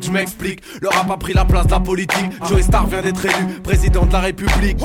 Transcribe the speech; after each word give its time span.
Je 0.00 0.10
m'explique 0.10 0.62
Le 0.80 0.88
rap 0.88 1.10
a 1.10 1.16
pris 1.16 1.32
la 1.32 1.44
place 1.44 1.66
de 1.66 1.72
la 1.72 1.80
politique 1.80 2.30
Joey 2.48 2.62
Star 2.62 2.86
vient 2.86 3.02
d'être 3.02 3.24
élu 3.24 3.60
président 3.62 4.06
de 4.06 4.12
la 4.12 4.20
République 4.20 4.78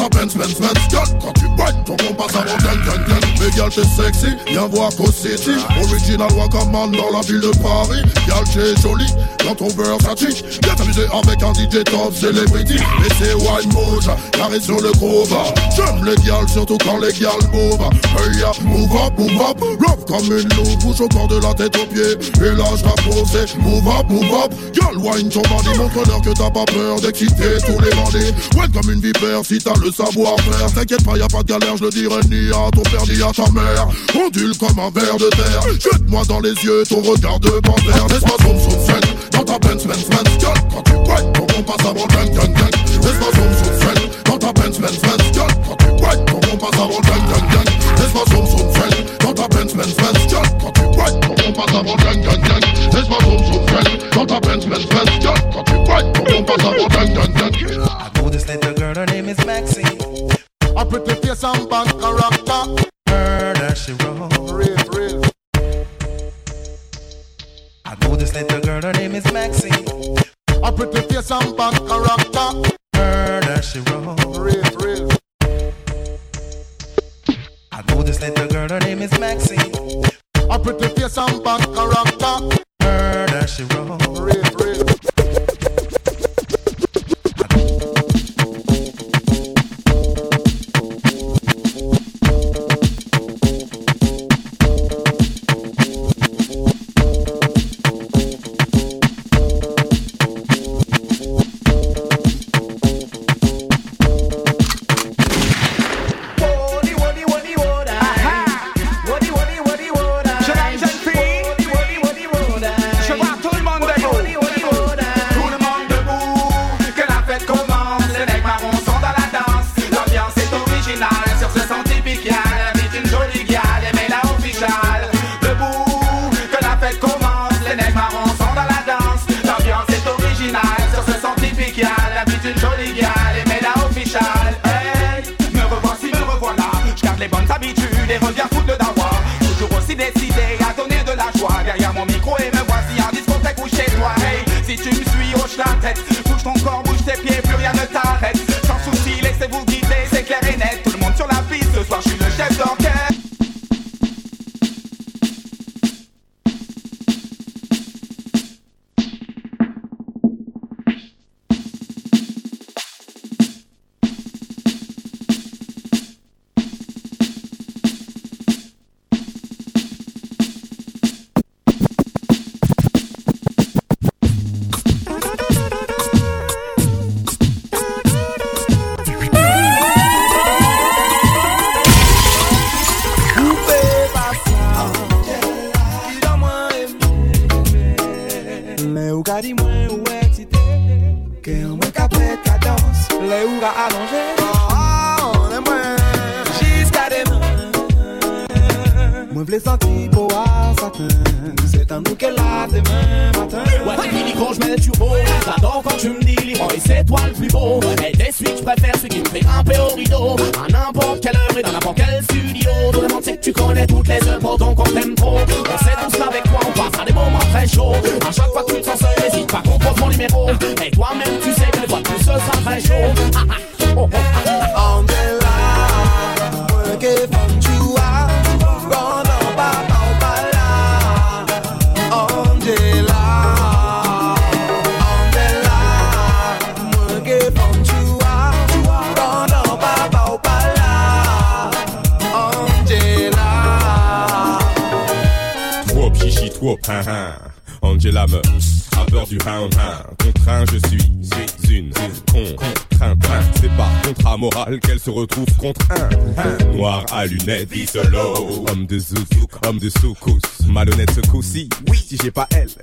fait 0.00 0.08
dans 0.08 0.08
ta 0.08 0.26
Benz 0.26 0.89
gal 3.70 3.84
sexy, 3.84 4.26
viens 4.48 4.66
voir 4.66 4.90
qu'au 4.96 5.10
City. 5.12 5.52
Original 5.82 6.28
Wakaman 6.36 6.90
dans 6.90 7.10
la 7.10 7.20
ville 7.22 7.40
de 7.40 7.50
Paris. 7.62 8.02
Gal 8.26 8.44
t'es 8.52 8.80
jolie, 8.80 9.12
dans 9.44 9.54
ton 9.54 9.68
beurre 9.74 9.98
ça 10.02 10.14
chic 10.16 10.44
Viens 10.62 10.74
t'amuser 10.74 11.06
avec 11.12 11.42
un 11.42 11.52
DJ 11.52 11.84
top 11.84 12.14
celebrity. 12.14 12.74
Et 12.74 13.12
c'est 13.18 13.34
Wine 13.34 13.72
Moja, 13.72 14.16
carré 14.32 14.60
sur 14.60 14.80
le 14.80 14.90
groove 14.92 15.34
J'aime 15.76 16.04
les 16.04 16.16
gals, 16.26 16.48
surtout 16.48 16.78
quand 16.78 16.98
les 16.98 17.12
gals 17.12 17.30
move 17.52 17.80
Hey 18.18 18.40
ya, 18.40 18.52
move 18.64 18.92
up, 18.96 19.18
move 19.18 19.40
up. 19.40 19.60
Love 19.60 20.04
comme 20.06 20.26
une 20.26 20.48
loupe, 20.56 20.82
bouge 20.82 21.00
au 21.00 21.08
corps 21.08 21.28
de 21.28 21.38
la 21.40 21.54
tête 21.54 21.76
aux 21.76 21.86
pieds. 21.86 22.16
Et 22.44 22.56
là 22.56 22.64
je 22.76 23.08
posé, 23.08 23.58
move 23.60 23.86
up, 23.88 24.08
move 24.08 24.34
up. 24.44 24.52
Gal 24.74 24.96
wine 24.96 25.28
ton 25.28 25.42
bandit, 25.42 25.78
montre-leur 25.78 26.20
que 26.20 26.30
t'as 26.30 26.50
pas 26.50 26.64
peur 26.64 27.00
d'exciter 27.00 27.58
tous 27.64 27.80
les 27.82 27.90
bandits. 27.90 28.34
Ouais 28.56 28.66
comme 28.72 28.90
une 28.92 29.00
vipère 29.00 29.44
si 29.44 29.58
t'as 29.58 29.74
le 29.82 29.92
savoir-faire. 29.92 30.72
T'inquiète 30.74 31.04
pas, 31.04 31.16
y'a 31.16 31.28
pas 31.28 31.42
de 31.42 31.48
galère, 31.48 31.76
je 31.76 31.84
le 31.84 31.90
dirai 31.90 32.20
ni 32.28 32.50
à 32.50 32.70
ton 32.70 32.82
père 32.82 33.04
ni 33.06 33.22
à 33.22 33.32
ta 33.32 33.50
mère 33.52 33.59
Ondule 34.14 34.56
comme 34.58 34.78
un 34.78 34.90
verre 34.90 35.16
de 35.16 35.28
terre. 35.30 35.62
Jette-moi 35.78 36.22
dans 36.28 36.40
les 36.40 36.52
yeux 36.52 36.82
ton 36.88 37.00
regard 37.00 37.38
de 37.40 37.50
panthère. 37.60 38.06
Laisse-moi 38.08 38.36
zoom 38.42 38.58
zoom 38.58 38.80
zen 38.84 39.00
dans 39.32 39.44
ta 39.44 39.58
Benz 39.58 39.86
Benz 39.86 40.08
Benz 40.08 40.38
Gueule. 40.38 40.54
Quand 40.72 40.82
tu 40.82 40.92
white 40.92 41.32
ton 41.32 41.46
bon 41.46 41.62
passe 41.62 41.86
avant 41.86 42.06
gang 42.06 42.30
gang 42.34 42.52
gang 42.54 42.74
Laisse-moi 43.02 43.30
zoom 43.34 43.52
zoom 43.58 43.74
zen 43.80 44.10
dans 44.24 44.38
ta 44.38 44.52
Benz 44.52 44.78
Benz 44.78 44.98
Benz 45.00 45.30
Gueule. 45.32 45.54
Quand 45.66 45.76
tu 45.76 45.90
white 46.02 46.26
ton 46.26 46.40
bon 46.40 46.56
passe 46.56 46.80
avant 46.80 47.00
gang 47.00 47.24
gang 47.30 47.46
gang 47.52 47.68
Laisse-moi 47.98 48.24
zoom 48.30 48.46
zoom 48.46 48.72
zen 48.72 48.92
dans 49.20 49.34
ta 49.34 49.48
Benz 49.48 49.74
Benz 49.74 49.94
Benz 49.94 50.26
Gueule. 50.26 50.50
Quand 50.60 50.72
tu 50.72 50.84
white 50.98 51.20
ton 51.20 51.34
bon 51.34 51.52
passe 51.52 51.74
avant 51.74 51.96
gang 51.96 52.20
gang 52.22 52.42
gang 52.42 52.64
Laisse-moi 52.92 53.18
zoom 53.24 53.38
zoom 53.46 53.66
zen 53.68 53.86
dans 54.14 54.26
ta 54.26 54.40
Benz 54.40 54.66
Benz 54.66 54.86
Benz 54.86 55.18
Gueule. 55.20 55.42
Quand 55.52 55.64
tu 55.64 55.74
white 55.90 56.12
ton 56.14 56.24
bon 56.24 56.42
passe 56.44 56.64
avant 56.64 56.88
gang 56.88 57.14
gang 57.14 57.32
gang 57.34 57.50
I 57.60 58.20
know 58.20 58.28
this 58.30 58.46
little 58.48 58.74
girl, 58.74 58.94
her 58.94 59.06
name 59.06 59.28
is 59.28 59.44
Maxine. 59.46 59.98
A 60.76 60.84
pretty 60.84 61.14
face 61.14 61.44
and 61.44 61.68
bad 61.68 61.88
character 62.00 62.90
Murder 63.10 63.74
she 63.74 63.92
wrote 63.92 64.50
Real, 64.50 64.76
real. 64.92 65.22
I 67.84 67.96
know 68.00 68.16
this 68.16 68.34
little 68.34 68.60
girl, 68.60 68.82
her 68.82 68.92
name 68.92 69.14
is 69.14 69.30
Maxine. 69.32 69.86
A 70.62 70.72
pretty 70.72 71.00
face 71.08 71.30
and 71.30 71.56
bad 71.56 71.76
character. 71.88 72.48
Murder 72.94 73.62
she 73.62 73.80
wrote 73.80 74.36
Real, 74.36 74.62
real. 74.80 75.08
I 77.72 77.82
know 77.88 78.02
this 78.02 78.20
little 78.20 78.46
girl, 78.48 78.68
her 78.68 78.80
name 78.80 79.02
is 79.02 79.18
Maxine. 79.18 80.04
A 80.50 80.58
pretty 80.58 80.88
face 80.88 81.18
and 81.18 81.42
bad 81.44 81.62
character. 81.74 82.60
Murder 82.82 83.46
she 83.46 83.64
wrote 83.64 84.06
Real, 84.18 84.49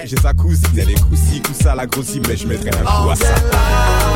j'ai 0.08 0.18
sa 0.18 0.34
cousine. 0.34 0.66
Elle 0.78 0.92
est 0.92 1.02
coussi, 1.02 1.42
tout 1.42 1.54
ça 1.54 1.76
la 1.76 1.86
grossit, 1.86 2.26
mais 2.28 2.38
je 2.38 2.48
mettrai 2.48 2.70
un 2.70 2.84
coup 2.84 3.10
à 3.10 3.16
ça. 3.16 4.07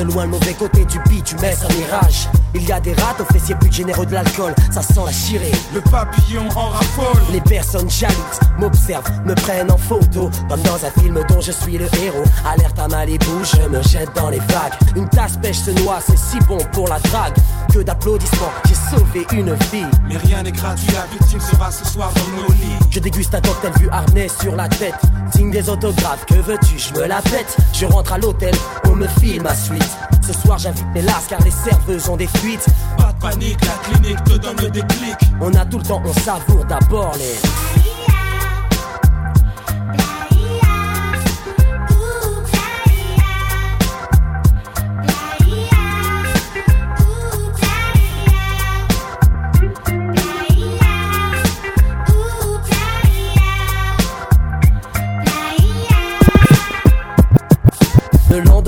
De 0.00 0.04
loin 0.04 0.26
mauvais 0.26 0.49
côté 0.60 0.84
du 0.84 0.98
bitumen 1.08 1.56
sans 1.56 1.74
mirage. 1.74 2.28
Il 2.54 2.68
y 2.68 2.72
a 2.72 2.80
des 2.80 2.92
rats 2.92 3.16
aux 3.18 3.32
fessiers 3.32 3.54
plus 3.54 3.72
généreux 3.72 4.04
de 4.04 4.12
l'alcool, 4.12 4.54
ça 4.70 4.82
sent 4.82 5.00
la 5.06 5.12
chirée. 5.12 5.52
Le 5.72 5.80
papillon 5.80 6.46
en 6.54 6.68
raffole. 6.68 7.22
Les 7.32 7.40
personnes 7.40 7.88
jalouses 7.88 8.40
m'observent, 8.58 9.10
me 9.24 9.34
prennent 9.34 9.70
en 9.70 9.78
photo 9.78 10.30
Comme 10.48 10.60
dans 10.62 10.84
un 10.84 10.90
film 11.00 11.20
dont 11.28 11.40
je 11.40 11.52
suis 11.52 11.78
le 11.78 11.86
héros 12.02 12.24
Alerte 12.46 12.78
à 12.78 12.88
Malibu, 12.88 13.26
je 13.44 13.68
me 13.68 13.82
jette 13.82 14.14
dans 14.14 14.30
les 14.30 14.38
vagues 14.38 14.74
Une 14.96 15.08
tasse 15.08 15.36
pêche 15.40 15.58
se 15.58 15.70
noie, 15.82 15.98
c'est 16.04 16.18
si 16.18 16.38
bon 16.40 16.58
pour 16.72 16.88
la 16.88 16.98
drague 16.98 17.34
Que 17.72 17.78
d'applaudissements, 17.80 18.52
j'ai 18.66 18.74
sauvé 18.74 19.26
une 19.32 19.54
vie 19.72 19.86
Mais 20.08 20.16
rien 20.16 20.42
n'est 20.42 20.52
gratuit, 20.52 20.92
la 20.92 21.06
victime 21.06 21.40
sera 21.40 21.70
ce 21.70 21.84
soir 21.86 22.12
dans 22.14 22.42
nos 22.42 22.48
lits. 22.52 22.86
Je 22.90 23.00
déguste 23.00 23.34
un 23.34 23.40
cocktail 23.40 23.72
vu 23.78 23.88
harnais 23.90 24.28
sur 24.28 24.56
la 24.56 24.68
tête 24.68 25.00
Signe 25.34 25.50
des 25.50 25.68
autographes, 25.70 26.26
que 26.26 26.34
veux-tu, 26.34 26.78
je 26.78 26.92
me 27.00 27.06
la 27.06 27.22
pète 27.22 27.56
Je 27.72 27.86
rentre 27.86 28.12
à 28.12 28.18
l'hôtel, 28.18 28.54
on 28.86 28.96
me 28.96 29.06
file 29.20 29.42
ma 29.42 29.54
suite 29.54 29.96
Ce 30.26 30.32
soir 30.32 30.49
j'invite 30.58 30.86
mes 30.94 31.02
lasses 31.02 31.26
car 31.28 31.40
les 31.42 31.50
serveuses 31.50 32.08
ont 32.08 32.16
des 32.16 32.26
fuites 32.26 32.66
Pas 32.96 33.12
de 33.12 33.20
panique, 33.20 33.58
la 33.64 33.88
clinique 33.88 34.24
te 34.24 34.36
donne 34.36 34.56
le 34.60 34.70
déclic. 34.70 35.16
On 35.40 35.52
a 35.54 35.64
tout 35.64 35.78
le 35.78 35.84
temps, 35.84 36.02
on 36.04 36.12
savoure 36.12 36.64
d'abord 36.64 37.12
les... 37.18 37.79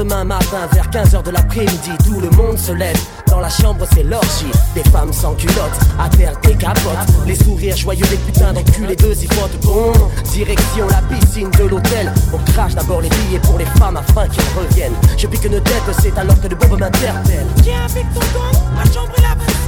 lendemain 0.02 0.24
matin, 0.24 0.66
vers 0.72 0.90
15h 0.90 1.22
de 1.22 1.30
l'après-midi, 1.30 1.90
tout 2.04 2.20
le 2.20 2.30
monde 2.30 2.58
se 2.58 2.72
lève. 2.72 2.98
Dans 3.28 3.38
la 3.38 3.48
chambre, 3.48 3.86
c'est 3.94 4.02
l'orgie. 4.02 4.50
Des 4.74 4.82
femmes 4.84 5.12
sans 5.12 5.34
culottes, 5.34 5.78
à 5.98 6.08
terre 6.08 6.34
des 6.42 6.54
capotes. 6.54 7.08
Les 7.26 7.36
sourires 7.36 7.76
joyeux 7.76 8.06
des 8.06 8.16
putains 8.16 8.52
d'enculés 8.52 8.96
de 8.96 9.12
zipotes. 9.14 9.58
Bon, 9.62 9.92
direction 10.32 10.86
la 10.88 11.02
piscine 11.02 11.50
de 11.50 11.64
l'hôtel. 11.64 12.12
On 12.32 12.38
crache 12.52 12.74
d'abord 12.74 13.00
les 13.00 13.08
billets 13.08 13.38
pour 13.40 13.58
les 13.58 13.64
femmes 13.64 13.96
afin 13.96 14.26
qu'elles 14.26 14.44
reviennent. 14.58 14.96
Je 15.16 15.26
pique 15.26 15.44
une 15.44 15.60
tête, 15.60 15.82
c'est 16.00 16.16
alors 16.18 16.40
que 16.40 16.48
le 16.48 16.56
bob 16.56 16.80
m'interpelle. 16.80 17.46
Viens 17.62 17.84
avec 17.84 18.06
ton 18.12 18.20
ma 18.74 18.84
chambre 18.92 19.12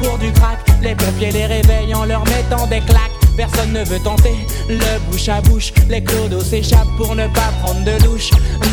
pour 0.00 0.18
du 0.18 0.32
crack. 0.32 0.58
Les 0.82 0.94
pompiers 0.94 1.30
les 1.30 1.46
réveillent 1.46 1.94
en 1.94 2.04
leur 2.04 2.24
mettant 2.26 2.66
des 2.66 2.80
claques. 2.80 3.12
Personne 3.36 3.72
ne 3.72 3.84
veut 3.84 4.00
tenter 4.00 4.34
le 4.68 4.98
bouche 5.08 5.28
à 5.28 5.40
bouche. 5.40 5.72
Les 5.88 6.02
clodos 6.02 6.40
s'échappent 6.40 6.96
pour 6.96 7.14
ne 7.14 7.26
pas 7.28 7.52
prendre 7.62 7.84
de 7.84 8.02
douche. 8.02 8.30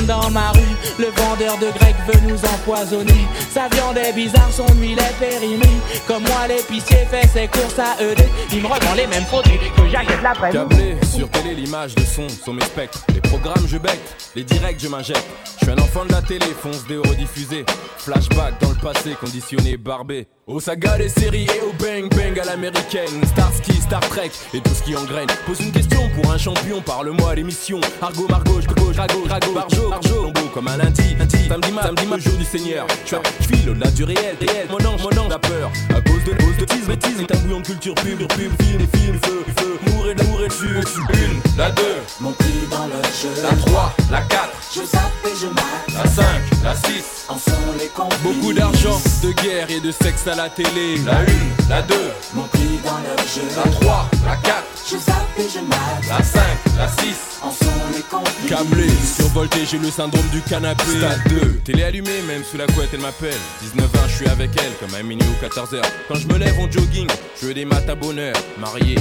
Dans 0.08 0.30
ma 0.32 0.52
rue, 0.52 0.76
le 0.98 1.06
vendeur 1.06 1.58
de 1.60 1.68
grec 1.78 1.96
veut 2.08 2.28
nous 2.28 2.40
empoisonner. 2.46 3.28
Sa 3.54 3.68
viande 3.70 3.98
est 3.98 4.14
bizarre, 4.14 4.50
son 4.52 4.68
huile 4.80 5.00
est 5.00 5.20
périmée. 5.20 5.78
Comme 6.08 6.24
moi, 6.24 6.48
l'épicier 6.48 7.06
fait 7.12 7.28
ses 7.28 7.48
courses 7.48 7.78
à 7.78 8.02
ED. 8.02 8.28
Il 8.52 8.62
me 8.62 8.68
revend 8.68 8.94
les 8.96 9.08
mêmes 9.08 9.26
produits 9.26 9.60
j'achète 9.90 10.22
la 10.22 10.34
presse. 10.34 10.54
Câblé 10.54 10.96
sur 11.16 11.30
télé, 11.30 11.56
l'image 11.56 11.96
de 11.96 12.02
son 12.02 12.28
sont 12.30 12.54
mes 12.54 12.64
spectres. 12.64 13.06
Les 13.14 13.22
programmes, 13.22 13.68
je 13.68 13.78
bec, 13.78 14.00
les 14.36 14.44
directs, 14.44 14.80
je 14.80 14.88
m'injecte. 14.88 15.26
Je 15.60 15.66
suis 15.66 15.72
un 15.72 15.78
enfant 15.82 16.06
de 16.06 16.12
la 16.12 16.22
télé, 16.22 16.46
fonce 16.60 16.86
des 16.88 16.98
rediffusés. 16.98 17.66
Flashback 17.98 18.60
dans 18.62 18.70
le 18.70 18.76
passé, 18.76 19.16
conditionné, 19.20 19.78
barbé. 19.78 20.28
Aux 20.48 20.60
sagas 20.60 20.98
des 20.98 21.10
séries 21.10 21.48
et 21.56 21.62
au 21.62 21.74
bang 21.74 22.08
bang 22.16 22.40
à 22.40 22.46
l'américaine. 22.46 23.26
Starsky, 23.26 23.74
Star 23.74 24.02
Trek 24.02 24.32
et 24.54 24.62
tout 24.62 24.74
ce 24.74 24.84
qui 24.84 24.96
engraine. 24.96 25.28
Pose 25.48 25.60
une 25.62 25.72
question 25.72 26.02
pour 26.16 26.32
un 26.32 26.38
champion, 26.38 26.82
parle-moi 26.82 27.32
à 27.32 27.36
l'émission. 27.36 27.82
Argo, 28.02 28.28
Margot, 28.30 28.60
gauche, 28.78 28.98
Rago, 28.98 29.24
Rago, 29.28 29.54
Barjo, 29.54 29.90
Barjo. 29.90 30.34
Comme 30.54 30.68
un 30.68 30.78
lundi, 30.78 31.16
lundi. 31.18 31.38
Samedi, 31.50 31.74
samedi, 31.82 32.06
mat, 32.06 32.20
jour 32.20 32.38
du 32.38 32.46
Seigneur. 32.46 32.88
Je 33.06 33.16
file 33.46 33.70
au-delà 33.70 33.92
du 33.92 34.04
réel, 34.04 34.38
réel. 34.40 34.68
Mon 34.70 34.78
ange, 34.86 35.02
mon 35.02 35.22
ange, 35.22 35.30
la 35.30 35.40
peur. 35.40 35.72
À 35.90 36.02
cause 36.02 36.24
de, 36.24 36.45
cause 36.56 36.66
de 36.66 36.66
tease, 36.66 36.88
bêtise. 36.88 37.42
Bouillon 37.44 37.60
de 37.62 37.66
culture 37.68 37.96
pub, 37.96 38.18
pub, 38.28 38.52
film 38.62 38.82
et 38.82 38.98
film, 38.98 39.20
feu, 39.24 39.46
feu. 39.60 39.80
Mourir, 39.92 40.16
mourir 40.28 40.48
dessus. 40.48 41.00
Une, 41.14 41.42
la 41.58 41.70
deux, 41.72 41.98
Mon 42.20 42.32
prix 42.32 42.54
dans 42.72 42.86
le 42.88 42.94
jeu. 43.22 43.30
la 43.44 43.56
trois, 43.58 43.94
la 44.12 44.22
quatre, 44.22 44.50
Je 44.74 44.82
zappe 44.82 45.12
et 45.26 45.36
je 45.40 45.48
mate. 45.48 46.04
la 46.04 46.10
cinq, 46.10 46.42
la 46.64 46.76
six. 46.76 47.26
En 47.28 47.38
sont 47.38 47.52
les 47.80 47.88
complices. 47.88 48.22
Beaucoup 48.22 48.54
d'argent, 48.54 49.00
de 49.24 49.32
guerre 49.32 49.70
et 49.70 49.80
de 49.80 49.92
sexe 49.92 50.28
à 50.28 50.36
la 50.36 50.50
télé. 50.50 50.98
La 51.06 51.22
une, 51.22 51.52
la 51.70 51.82
deux, 51.82 52.12
Mon 52.34 52.44
prix 52.44 52.80
dans 52.84 52.98
le 52.98 53.18
jeu. 53.28 53.42
la 53.56 53.72
trois, 53.72 54.10
la 54.26 54.36
quatre, 54.38 54.66
Je 54.90 54.98
zappe 54.98 55.40
et 55.40 55.48
je 55.54 55.60
mate. 55.60 56.08
la 56.10 56.24
cinq, 56.24 56.58
la 56.78 56.88
six. 56.88 57.35
En 57.46 57.52
sont 57.52 57.66
les 57.94 58.02
complices. 58.02 58.50
Câblé, 58.50 58.88
survolté, 58.90 59.66
j'ai 59.70 59.78
le 59.78 59.92
syndrome 59.92 60.28
du 60.32 60.42
canapé. 60.42 60.84
Stade 60.98 61.22
2, 61.30 61.60
télé 61.64 61.84
allumée, 61.84 62.22
même 62.28 62.44
sous 62.44 62.58
la 62.58 62.66
couette, 62.66 62.90
elle 62.94 63.02
m'appelle. 63.02 63.38
19 63.62 63.86
ans, 63.86 64.08
je 64.08 64.16
suis 64.16 64.28
avec 64.28 64.50
elle, 64.58 64.74
comme 64.80 64.96
à 64.96 65.04
minuit 65.04 65.28
ou 65.28 65.46
14h. 65.46 65.82
Quand 66.08 66.16
je 66.16 66.28
me 66.28 66.40
lève 66.40 66.58
en 66.60 66.70
jogging, 66.72 67.08
je 67.40 67.46
veux 67.46 67.54
des 67.54 67.66
maths 67.66 67.88
à 67.88 67.94
bonheur. 67.94 68.34
Marié, 68.60 68.96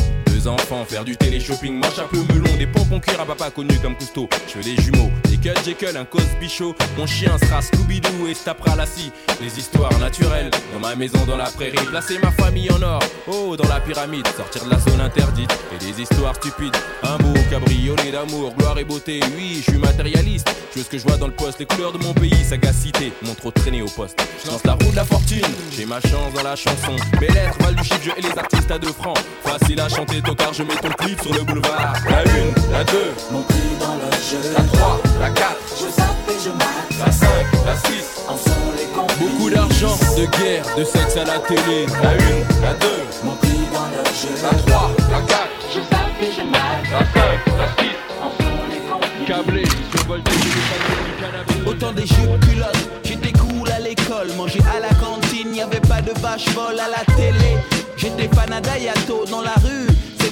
enfants, 0.46 0.84
faire 0.84 1.04
du 1.04 1.16
télé-shopping, 1.16 1.74
moi 1.74 1.88
chapeau 1.94 2.18
melon, 2.32 2.56
des 2.56 2.66
pompons 2.66 3.00
cuir 3.00 3.20
à 3.20 3.24
papa 3.24 3.50
connu 3.50 3.78
comme 3.78 3.96
Cousteau. 3.96 4.28
Je 4.48 4.58
veux 4.58 4.64
des 4.64 4.80
jumeaux, 4.82 5.10
des 5.24 5.36
cut 5.36 5.54
Jekyll, 5.64 5.96
un 5.96 6.04
Cosby 6.04 6.48
Show. 6.48 6.74
Mon 6.96 7.06
chien 7.06 7.36
sera 7.38 7.60
Scooby-Doo 7.60 8.26
et 8.28 8.34
se 8.34 8.44
tapera 8.44 8.76
la 8.76 8.86
scie. 8.86 9.12
Les 9.40 9.58
histoires 9.58 9.96
naturelles, 9.98 10.50
dans 10.72 10.80
ma 10.80 10.94
maison, 10.94 11.18
dans 11.26 11.36
la 11.36 11.50
prairie, 11.50 11.84
placer 11.90 12.18
ma 12.22 12.30
famille 12.30 12.70
en 12.70 12.82
or. 12.82 13.00
Oh, 13.26 13.56
dans 13.56 13.68
la 13.68 13.80
pyramide, 13.80 14.26
sortir 14.36 14.64
de 14.64 14.70
la 14.70 14.78
zone 14.78 15.00
interdite. 15.00 15.50
Et 15.74 15.84
des 15.84 16.02
histoires 16.02 16.34
stupides, 16.34 16.76
un 17.02 17.16
beau 17.18 17.34
cabriolet 17.50 18.10
d'amour, 18.12 18.54
gloire 18.56 18.78
et 18.78 18.84
beauté. 18.84 19.20
Oui, 19.36 19.62
je 19.64 19.70
suis 19.70 19.80
matérialiste, 19.80 20.48
je 20.72 20.78
veux 20.78 20.84
ce 20.84 20.90
que 20.90 20.98
je 20.98 21.04
vois 21.04 21.16
dans 21.16 21.26
le 21.26 21.32
poste, 21.32 21.58
les 21.60 21.66
couleurs 21.66 21.92
de 21.92 21.98
mon 21.98 22.12
pays, 22.14 22.44
sagacité, 22.44 23.12
mon 23.22 23.34
trop 23.34 23.50
traîné 23.50 23.82
au 23.82 23.88
poste. 23.88 24.20
Je 24.44 24.50
lance 24.50 24.64
la 24.64 24.74
roue 24.74 24.90
de 24.90 24.96
la 24.96 25.04
fortune, 25.04 25.46
j'ai 25.76 25.86
ma 25.86 26.00
chance 26.00 26.32
dans 26.34 26.42
la 26.42 26.56
chanson. 26.56 26.96
Mes 27.20 27.28
lettres 27.28 27.56
valent 27.60 27.80
du 27.80 27.84
chiffre, 27.84 28.00
je 28.04 28.10
et 28.10 28.22
les 28.22 28.38
artistes 28.38 28.70
à 28.70 28.78
deux 28.78 28.92
francs. 28.92 29.18
Facile 29.44 29.80
à 29.80 29.88
chanter, 29.88 30.20
tocard, 30.34 30.52
je 30.54 30.62
mets 30.62 30.74
ton 30.76 30.88
clip 30.90 31.20
sur 31.20 31.32
le 31.34 31.40
boulevard. 31.44 31.94
La 32.08 32.22
une, 32.22 32.72
la 32.72 32.84
deux, 32.84 33.12
Mon 33.30 33.42
prix 33.42 33.56
dans 33.80 33.94
le 33.94 34.10
jeu. 34.12 34.38
la 34.56 34.62
trois, 34.64 35.00
la 35.20 35.30
quatre, 35.30 35.56
Je 35.78 35.84
zappe 35.84 36.28
et 36.28 36.44
je 36.44 36.50
mate. 36.50 37.06
la 37.06 37.12
cinq, 37.12 37.46
la 37.66 37.76
six. 37.76 38.04
En 38.28 38.36
sont 38.36 38.50
les 38.76 38.86
complices. 38.94 39.18
Beaucoup 39.30 39.50
d'argent, 39.50 39.96
de 40.16 40.24
guerre, 40.38 40.64
de 40.76 40.84
sexe 40.84 41.16
à 41.16 41.24
la 41.24 41.38
télé. 41.40 41.86
La 42.02 42.12
une, 42.14 42.62
la 42.62 42.74
deux, 42.74 43.02
Mon 43.24 43.32
prix 43.36 43.50
dans 43.72 43.86
le 43.86 44.04
jeu. 44.04 44.34
la 44.42 44.58
trois, 44.70 44.90
la 45.10 45.20
quatre, 45.20 45.50
Je 45.72 45.80
zappe 45.80 46.22
et 46.22 46.32
je 46.36 46.42
mate. 46.42 46.90
la 46.90 46.98
cinq, 46.98 47.58
la 47.58 47.82
six. 47.82 47.94
En 48.22 48.30
sont 48.30 48.60
les 48.70 48.80
complices. 48.90 49.26
Câblé, 49.28 49.64
survolté, 49.94 50.30
du 50.32 51.22
cannabis. 51.22 51.66
Autant 51.66 51.92
des 51.92 52.06
jupes 52.06 52.40
culottes, 52.48 52.88
j'étais 53.04 53.32
cool 53.32 53.70
à 53.70 53.78
l'école, 53.80 54.28
manger 54.36 54.60
à 54.76 54.80
la 54.80 54.94
cantine, 54.94 55.54
y 55.54 55.62
avait 55.62 55.80
pas 55.80 56.00
de 56.02 56.12
vache 56.20 56.46
folle 56.50 56.78
à 56.80 56.88
la 56.88 57.14
télé. 57.14 57.56
J'étais 57.96 58.28
fan 58.34 58.52
à 58.52 58.60
Dayato 58.60 59.24
dans 59.30 59.40
la 59.40 59.54
rue, 59.64 59.86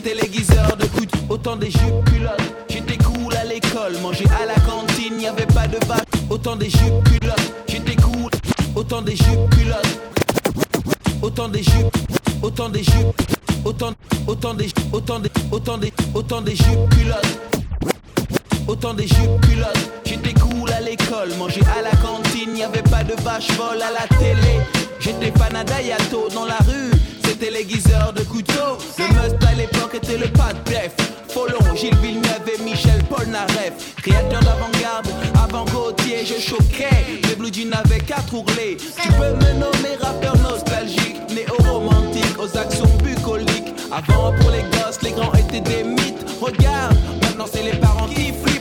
c'était 0.04 0.14
de 0.21 0.87
coups 0.87 1.06
de- 1.06 1.32
Autant 1.32 1.56
des 1.56 1.71
jupes 1.71 2.04
culottes, 2.06 2.40
j'étais 2.68 2.97
cool 2.99 3.35
à 3.37 3.44
l'école, 3.44 3.97
manger 4.02 4.25
à 4.42 4.47
la 4.47 4.54
cantine, 4.54 5.21
y 5.21 5.26
avait 5.26 5.47
pas 5.47 5.66
de 5.66 5.78
vache. 5.87 6.00
Autant 6.28 6.56
des 6.56 6.68
jupes 6.71 7.04
culottes, 7.04 7.52
j'étais 7.68 7.97
cool. 7.97 8.30
Autant 8.75 9.02
des 9.02 9.16
jupes 9.16 9.50
culottes, 9.50 10.00
autant 11.23 11.49
des 11.49 11.62
jupes, 11.62 11.97
autant 12.42 12.68
des 12.68 12.82
jupes, 12.82 13.23
autant, 13.64 13.92
autant 14.26 14.54
des, 14.54 14.68
autant 14.92 15.18
des, 15.21 15.30
autant 15.50 15.78
des, 15.78 15.92
autant 16.14 16.40
des 16.42 16.56
jupes 16.56 16.88
culottes. 16.90 17.38
Autant 18.68 18.94
des 18.94 19.06
jupes 19.06 19.40
culottes, 19.42 19.90
j'étais 20.04 20.35
cool 20.35 20.71
à 20.73 20.80
l'école, 20.80 21.35
manger 21.38 21.61
à 21.78 21.82
la 21.82 21.90
cantine, 21.90 22.56
y 22.56 22.62
avait 22.62 22.82
pas 22.82 23.04
de 23.04 23.14
vache 23.23 23.49
folle 23.52 23.82
à 23.82 23.90
la 23.92 24.06
télé. 24.18 24.59
J'étais 25.00 25.32
fan 25.38 25.54
à 25.56 25.64
Dayato 25.64 26.28
dans 26.35 26.44
la 26.47 26.59
rue, 26.59 26.90
c'était 27.42 27.58
l'aiguiseur 27.58 28.12
de 28.12 28.22
couteau. 28.22 28.78
Le 28.99 29.04
must 29.14 29.44
à 29.44 29.54
l'époque 29.54 29.94
était 29.94 30.18
le 30.18 30.28
pas 30.28 30.52
de 30.52 30.70
def. 30.70 30.92
Follon, 31.28 31.75
Gilles 31.75 31.96
Villeneuve 31.96 32.42
et 32.54 32.62
Michel 32.62 33.02
Polnareff. 33.04 33.96
Créateur 33.96 34.40
d'avant-garde, 34.40 35.08
avant 35.42 35.64
Gauthier, 35.64 36.25
je 36.25 36.40
choquais. 36.40 37.20
Les 37.28 37.34
blue 37.34 37.52
jeans 37.52 37.72
avaient 37.72 38.00
quatre 38.00 38.32
ourlets. 38.34 38.76
Tu 38.76 39.08
peux 39.08 39.34
me 39.34 39.52
nommer 39.54 39.96
rappeur 40.00 40.37
nostalgique, 40.38 41.16
néo-romantique, 41.34 42.38
aux 42.38 42.56
actions 42.56 42.90
bucoliques. 43.02 43.75
Avant 43.90 44.32
pour 44.34 44.50
les 44.50 44.62
gosses, 44.78 45.02
les 45.02 45.11
grands 45.11 45.32
étaient 45.34 45.61
des 45.61 45.82
mythes. 45.82 46.25
Regarde, 46.40 46.96
maintenant 47.22 47.46
c'est 47.52 47.62
les 47.62 47.78
parents 47.78 48.08
qui 48.08 48.32
flippent, 48.32 48.51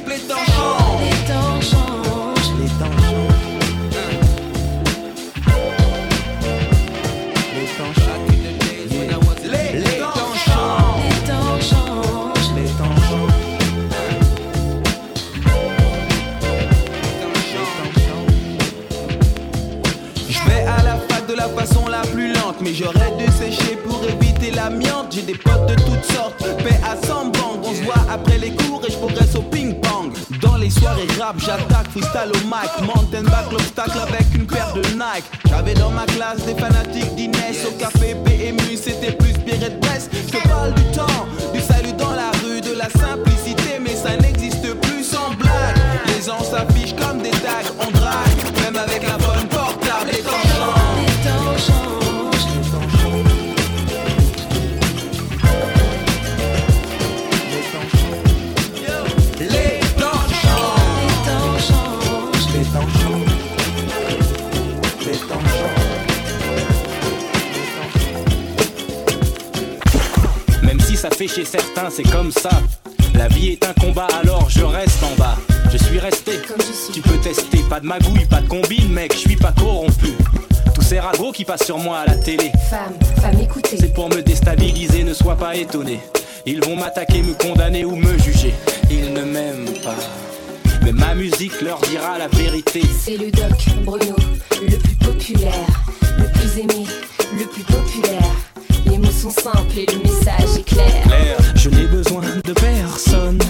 J'ai 25.12 25.24
des 25.24 25.34
potes 25.34 25.66
de 25.68 25.76
toutes 25.76 26.06
sortes, 26.14 26.40
paix 26.64 26.80
à 26.84 26.96
100 27.06 27.26
bangs. 27.26 27.60
On 27.64 27.74
se 27.74 27.84
voit 27.84 28.06
après 28.10 28.38
les 28.38 28.56
cours 28.56 28.82
et 28.88 28.92
je 28.92 28.98
progresse 28.98 29.36
au 29.36 29.42
ping-pong. 29.42 30.14
Dans 30.42 30.56
les 30.56 30.70
soirées 30.70 31.08
rap, 31.20 31.36
j'attaque 31.38 31.90
freestyle 31.92 32.32
au 32.34 32.48
mic. 32.48 32.72
Mountain 32.82 33.24
back 33.24 33.52
l'obstacle 33.52 34.00
avec 34.02 34.34
une 34.34 34.48
paire 34.48 34.74
de 34.74 34.82
Nike. 34.82 35.26
J'avais 35.50 35.74
dans 35.74 35.92
ma 35.92 36.06
classe 36.06 36.46
des 36.46 36.56
fanatiques 36.56 37.14
d'Inès. 37.16 37.66
Au 37.68 37.72
café 37.72 38.16
PMU, 38.24 38.78
c'était 38.78 39.12
plus 39.12 39.32
et 39.52 39.58
de 39.58 39.80
presse. 39.80 40.10
Je 40.14 40.38
te 40.38 40.48
parle 40.48 40.74
du 40.74 40.84
temps, 40.96 41.28
du 41.54 41.60
salut 41.60 41.94
dans 41.94 42.12
la 42.12 42.32
rue, 42.44 42.62
de 42.62 42.74
la 42.78 42.90
simplicité, 42.90 43.80
mais 43.82 43.96
ça 43.96 44.16
n'existe 44.16 44.74
plus 44.82 45.04
sans 45.04 45.32
blague. 45.38 45.78
Les 46.08 46.26
gens 46.26 46.44
s'affichent 46.44 46.96
comme 46.96 47.22
des 47.22 47.32
tags, 47.32 47.72
on 47.80 47.92
drague, 47.92 48.64
même 48.64 48.78
avec 48.78 49.04
un 49.04 49.18
fait 71.22 71.28
chez 71.28 71.46
certains, 71.46 71.90
c'est 71.92 72.10
comme 72.10 72.32
ça. 72.32 72.50
La 73.14 73.28
vie 73.28 73.50
est 73.50 73.64
un 73.66 73.74
combat, 73.74 74.08
alors 74.24 74.50
je 74.50 74.64
reste 74.64 75.04
en 75.04 75.16
bas. 75.18 75.38
Je 75.72 75.78
suis 75.78 76.00
resté, 76.00 76.32
Comme 76.48 76.58
je 76.60 76.74
suis. 76.74 76.94
tu 76.94 77.02
peux 77.02 77.18
tester. 77.18 77.60
Pas 77.70 77.80
de 77.80 77.86
magouille, 77.86 78.26
pas 78.26 78.42
de 78.42 78.48
combine, 78.48 78.92
mec, 78.92 79.14
je 79.14 79.20
suis 79.20 79.36
pas 79.36 79.52
corrompu. 79.52 80.14
Tous 80.74 80.82
ces 80.82 81.00
ragots 81.00 81.32
qui 81.32 81.46
passent 81.46 81.66
sur 81.66 81.78
moi 81.78 82.00
à 82.00 82.06
la 82.08 82.16
télé, 82.16 82.52
Femme, 82.70 82.94
femme, 83.22 83.40
écoutez. 83.40 83.78
c'est 83.80 83.94
pour 83.94 84.10
me 84.10 84.22
déstabiliser, 84.22 85.04
ne 85.04 85.14
sois 85.14 85.36
pas 85.36 85.56
étonné. 85.56 86.00
Ils 86.46 86.64
vont 86.64 86.76
m'attaquer, 86.76 87.22
me 87.22 87.34
condamner 87.34 87.86
ou 87.86 87.96
me 87.96 88.18
juger. 88.18 88.54
Ils 88.90 89.14
ne 89.14 89.22
m'aiment 89.24 89.74
pas. 89.84 89.96
Mais 90.84 90.92
ma 90.92 91.14
musique 91.14 91.62
leur 91.62 91.80
dira 91.82 92.18
la 92.18 92.28
vérité. 92.30 92.82
C'est 93.00 93.18
le 93.18 93.30
doc 93.30 93.52
Bruno, 93.84 94.16
le 94.68 94.78
plus 94.78 94.96
populaire, 94.96 95.68
le 96.18 96.26
plus 96.32 96.60
aimé, 96.62 96.86
le 97.38 97.46
plus 97.46 97.64
populaire. 97.64 98.21
Sont 99.22 99.30
et 99.78 99.86
le 99.86 100.00
message 100.00 100.58
est 100.58 100.64
clair. 100.64 101.38
Je 101.54 101.70
n'ai 101.70 101.86
besoin 101.86 102.24
de 102.44 102.54
personne. 102.54 103.41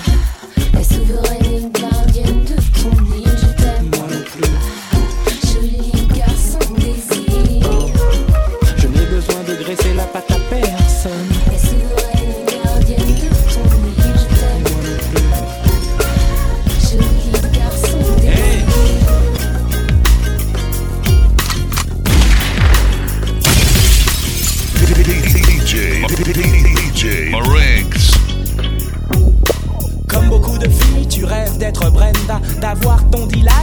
D'avoir 32.73 33.03
ton 33.09 33.25
Dylan 33.27 33.60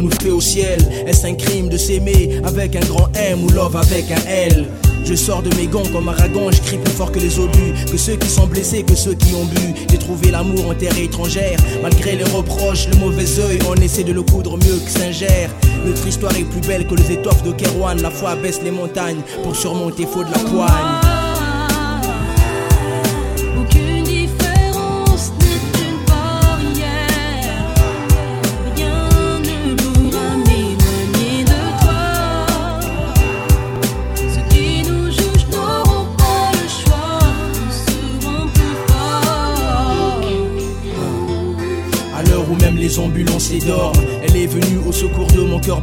Qu'avons-nous 0.00 0.22
fait 0.22 0.30
au 0.30 0.40
ciel 0.40 0.78
Est-ce 1.06 1.26
un 1.26 1.34
crime 1.34 1.68
de 1.68 1.76
s'aimer 1.76 2.40
avec 2.44 2.74
un 2.74 2.80
grand 2.80 3.08
M 3.14 3.44
ou 3.44 3.50
love 3.50 3.76
avec 3.76 4.10
un 4.10 4.28
L? 4.28 4.66
Je 5.04 5.14
sors 5.14 5.42
de 5.42 5.54
mes 5.56 5.66
gants 5.66 5.86
comme 5.92 6.08
Aragon, 6.08 6.50
je 6.50 6.60
crie 6.60 6.78
plus 6.78 6.92
fort 6.94 7.12
que 7.12 7.18
les 7.18 7.38
obus, 7.38 7.74
que 7.90 7.98
ceux 7.98 8.16
qui 8.16 8.28
sont 8.28 8.46
blessés, 8.46 8.82
que 8.82 8.94
ceux 8.94 9.14
qui 9.14 9.34
ont 9.34 9.44
bu. 9.44 9.74
J'ai 9.90 9.98
trouvé 9.98 10.30
l'amour 10.30 10.70
en 10.70 10.74
terre 10.74 10.96
étrangère, 10.96 11.58
malgré 11.82 12.16
les 12.16 12.24
reproches, 12.24 12.88
le 12.88 12.96
mauvais 12.96 13.26
oeil, 13.40 13.58
on 13.68 13.74
essaie 13.74 14.04
de 14.04 14.12
le 14.12 14.22
coudre 14.22 14.56
mieux 14.56 14.78
que 14.78 14.90
Saint-Gère. 14.90 15.50
Notre 15.84 16.06
histoire 16.06 16.34
est 16.36 16.44
plus 16.44 16.66
belle 16.66 16.86
que 16.86 16.94
les 16.94 17.12
étoffes 17.12 17.42
de 17.42 17.52
Kerouan, 17.52 17.96
la 17.96 18.10
foi 18.10 18.36
baisse 18.36 18.60
les 18.62 18.70
montagnes 18.70 19.20
pour 19.42 19.54
surmonter 19.54 20.06
faut 20.06 20.24
de 20.24 20.30
la 20.30 20.38
poigne. 20.38 21.09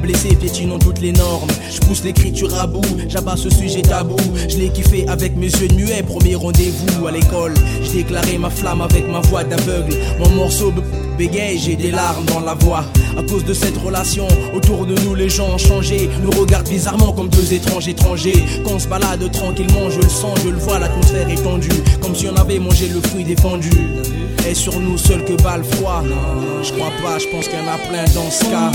Blessé, 0.07 0.29
piétinant 0.35 0.79
toutes 0.79 1.01
les 1.01 1.11
normes. 1.11 1.49
Je 1.69 1.79
pousse 1.79 2.03
l'écriture 2.03 2.53
à 2.59 2.65
bout, 2.65 2.81
j'abats 3.09 3.35
ce 3.35 3.49
sujet 3.49 3.81
tabou. 3.81 4.15
Je 4.49 4.57
l'ai 4.57 4.69
kiffé 4.69 5.05
avec 5.07 5.35
mes 5.35 5.47
yeux 5.47 5.67
de 5.67 5.73
muet, 5.75 6.01
premier 6.03 6.35
rendez-vous 6.35 7.07
à 7.07 7.11
l'école. 7.11 7.53
J'ai 7.83 8.03
déclaré 8.03 8.37
ma 8.37 8.49
flamme 8.49 8.81
avec 8.81 9.07
ma 9.09 9.19
voix 9.19 9.43
d'aveugle. 9.43 9.93
Mon 10.19 10.29
morceau 10.29 10.71
be- 10.71 10.81
bégaye, 11.17 11.57
j'ai 11.59 11.75
des 11.75 11.91
larmes 11.91 12.25
dans 12.25 12.39
la 12.39 12.53
voix. 12.53 12.85
À 13.17 13.23
cause 13.23 13.43
de 13.43 13.53
cette 13.53 13.77
relation, 13.77 14.27
autour 14.55 14.85
de 14.85 14.95
nous 15.03 15.13
les 15.15 15.29
gens 15.29 15.49
ont 15.53 15.57
changé. 15.57 16.09
Nous 16.23 16.31
regardent 16.39 16.69
bizarrement 16.69 17.11
comme 17.11 17.29
deux 17.29 17.53
étranges 17.53 17.87
étrangers. 17.87 18.43
Quand 18.63 18.75
on 18.75 18.79
se 18.79 18.87
balade 18.87 19.29
tranquillement, 19.31 19.89
je 19.89 19.99
le 19.99 20.09
sens, 20.09 20.37
je 20.43 20.49
le 20.49 20.57
vois, 20.57 20.79
l'atmosphère 20.79 21.29
est 21.29 21.43
tendue. 21.43 21.69
Comme 22.01 22.15
si 22.15 22.27
on 22.27 22.35
avait 22.37 22.59
mangé 22.59 22.87
le 22.87 23.01
fruit 23.01 23.23
défendu. 23.25 23.71
Et 24.49 24.53
sur 24.53 24.79
nous 24.79 24.97
seul 24.97 25.25
que 25.25 25.33
bat 25.43 25.57
le 25.57 25.63
froid. 25.63 26.01
Je 26.63 26.71
crois 26.71 26.91
pas, 27.03 27.19
je 27.19 27.25
pense 27.27 27.47
qu'il 27.49 27.59
y 27.59 27.61
en 27.61 27.73
a 27.73 27.77
plein 27.89 28.05
dans 28.13 28.31
ce 28.31 28.45
cas. 28.45 28.71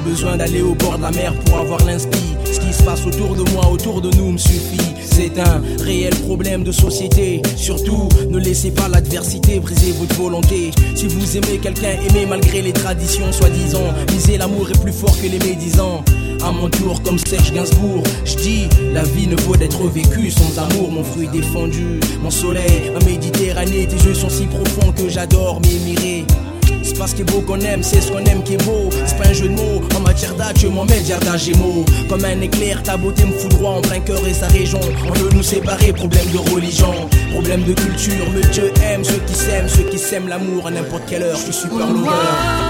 Pas 0.00 0.08
besoin 0.08 0.36
d'aller 0.36 0.62
au 0.62 0.74
bord 0.74 0.98
de 0.98 1.02
la 1.02 1.10
mer 1.10 1.34
pour 1.44 1.58
avoir 1.58 1.84
l'inspi. 1.84 2.18
Ce 2.44 2.60
qui 2.60 2.72
se 2.72 2.82
passe 2.82 3.06
autour 3.06 3.34
de 3.34 3.48
moi, 3.52 3.68
autour 3.70 4.00
de 4.00 4.10
nous 4.16 4.32
me 4.32 4.38
suffit. 4.38 4.78
C'est 5.00 5.38
un 5.38 5.62
réel 5.82 6.14
problème 6.16 6.64
de 6.64 6.72
société. 6.72 7.42
Surtout, 7.56 8.08
ne 8.28 8.38
laissez 8.38 8.70
pas 8.70 8.88
l'adversité 8.88 9.60
briser 9.60 9.92
votre 9.92 10.14
volonté. 10.14 10.70
Si 10.94 11.06
vous 11.06 11.36
aimez 11.36 11.58
quelqu'un, 11.58 11.96
aimez 12.08 12.26
malgré 12.26 12.62
les 12.62 12.72
traditions 12.72 13.30
soi-disant. 13.32 13.92
Lisez 14.08 14.38
l'amour 14.38 14.68
est 14.70 14.80
plus 14.80 14.92
fort 14.92 15.16
que 15.20 15.26
les 15.26 15.38
médisants. 15.38 16.04
À 16.42 16.52
mon 16.52 16.70
tour, 16.70 17.02
comme 17.02 17.18
Serge 17.18 17.52
Gainsbourg, 17.52 18.02
je 18.24 18.36
dis 18.36 18.68
la 18.92 19.02
vie 19.02 19.26
ne 19.26 19.36
vaut 19.36 19.56
d'être 19.56 19.82
vécue 19.88 20.30
sans 20.30 20.58
amour. 20.58 20.90
Mon 20.90 21.04
fruit 21.04 21.28
défendu, 21.28 22.00
mon 22.22 22.30
soleil, 22.30 22.90
ma 22.92 23.04
Méditerranée. 23.04 23.86
Tes 23.86 24.06
yeux 24.06 24.14
sont 24.14 24.30
si 24.30 24.46
profonds 24.46 24.92
que 24.92 25.08
j'adore 25.08 25.60
m'émirer. 25.60 26.24
C'est 26.92 26.98
pas 26.98 27.06
ce 27.06 27.14
qui 27.14 27.22
est 27.22 27.24
beau 27.24 27.40
qu'on 27.40 27.60
aime, 27.60 27.84
c'est 27.84 28.00
ce 28.00 28.10
qu'on 28.10 28.24
aime 28.24 28.42
qui 28.42 28.54
est 28.54 28.64
beau. 28.64 28.90
C'est 29.06 29.16
pas 29.16 29.28
un 29.28 29.32
jeu 29.32 29.46
de 29.46 29.54
mots, 29.54 29.80
en 29.96 30.00
matière 30.00 30.34
d'âge, 30.34 30.56
je 30.60 30.66
m'en 30.66 30.84
mets 30.84 31.00
gémeaux. 31.38 31.84
Comme 32.08 32.24
un 32.24 32.40
éclair, 32.40 32.82
ta 32.82 32.96
beauté 32.96 33.24
me 33.26 33.32
foudroie 33.32 33.70
en 33.70 33.80
plein 33.80 34.00
cœur 34.00 34.26
et 34.26 34.34
sa 34.34 34.48
région. 34.48 34.80
On 35.08 35.12
veut 35.12 35.30
nous 35.32 35.42
séparer, 35.42 35.92
problème 35.92 36.26
de 36.32 36.38
religion, 36.52 36.92
problème 37.30 37.62
de 37.62 37.74
culture. 37.74 38.26
Mais 38.34 38.40
Dieu 38.50 38.72
aime 38.82 39.04
ceux 39.04 39.20
qui 39.24 39.34
s'aiment, 39.34 39.68
ceux 39.68 39.84
qui 39.84 40.00
s'aiment 40.00 40.26
l'amour 40.26 40.66
à 40.66 40.72
n'importe 40.72 41.04
quelle 41.08 41.22
heure. 41.22 41.36
Je 41.36 41.52
suis 41.52 41.62
super 41.62 41.86
lover. 41.86 42.69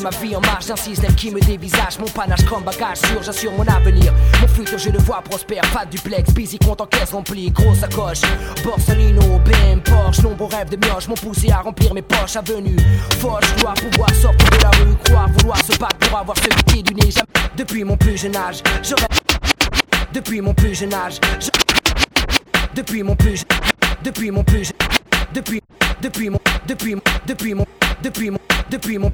Ma 0.00 0.10
vie 0.10 0.34
en 0.36 0.40
marge 0.40 0.66
d'un 0.66 0.76
système 0.76 1.14
qui 1.14 1.30
me 1.30 1.40
dévisage 1.40 1.98
Mon 1.98 2.06
panache 2.06 2.44
comme 2.44 2.62
bagage 2.62 2.98
sûr, 2.98 3.22
j'assure 3.22 3.52
mon 3.52 3.66
avenir. 3.66 4.12
Mon 4.40 4.48
futur, 4.48 4.78
je 4.78 4.90
le 4.90 4.98
vois 4.98 5.22
prospère. 5.22 5.62
Pas 5.72 5.84
de 5.84 5.90
duplex, 5.90 6.32
busy, 6.32 6.58
compte 6.58 6.80
en 6.80 6.86
caisse 6.86 7.10
remplie, 7.12 7.50
grosse 7.50 7.78
sacoche. 7.80 8.20
Borsalino, 8.64 9.38
BM, 9.40 9.80
Porsche, 9.82 10.20
nombreux 10.22 10.48
rêves 10.54 10.70
de 10.70 10.76
mioche 10.86 11.08
m'ont 11.08 11.14
poussé 11.14 11.50
à 11.50 11.58
remplir 11.60 11.92
mes 11.94 12.02
poches. 12.02 12.36
Avenue, 12.36 12.76
Foch, 13.20 13.40
dois 13.58 13.74
pouvoir 13.74 14.10
sortir 14.14 14.48
de 14.50 14.62
la 14.62 14.70
rue, 14.70 14.96
croire, 15.04 15.28
vouloir 15.38 15.58
se 15.64 15.76
battre 15.78 15.96
pour 15.98 16.18
avoir 16.18 16.36
ce 16.38 16.48
qui 16.72 16.82
du 16.82 16.94
nez. 16.94 17.10
Depuis 17.56 17.84
mon 17.84 17.96
plus 17.96 18.16
jeune 18.18 18.36
âge, 18.36 18.62
je 18.82 18.94
rêve. 18.94 19.06
Depuis 20.12 20.40
mon 20.40 20.54
plus 20.54 20.74
jeune 20.74 20.94
âge, 20.94 21.18
je... 21.40 21.48
Depuis 22.74 23.02
mon 23.02 23.14
plus 23.16 23.36
je- 23.38 23.44
Depuis 24.04 24.30
mon 24.30 24.42
plus 24.44 24.64
je- 24.64 24.72
Depuis 25.34 25.60
Depuis 26.02 26.30
mon 26.30 26.38
Depuis 26.66 26.94
mon 26.94 27.00
Depuis 27.26 27.54
mon 27.54 27.64
Depuis 28.02 28.30
mon 28.30 28.30
Depuis 28.30 28.30
mon 28.30 28.38
depuis 28.70 28.98
mon 28.98 29.12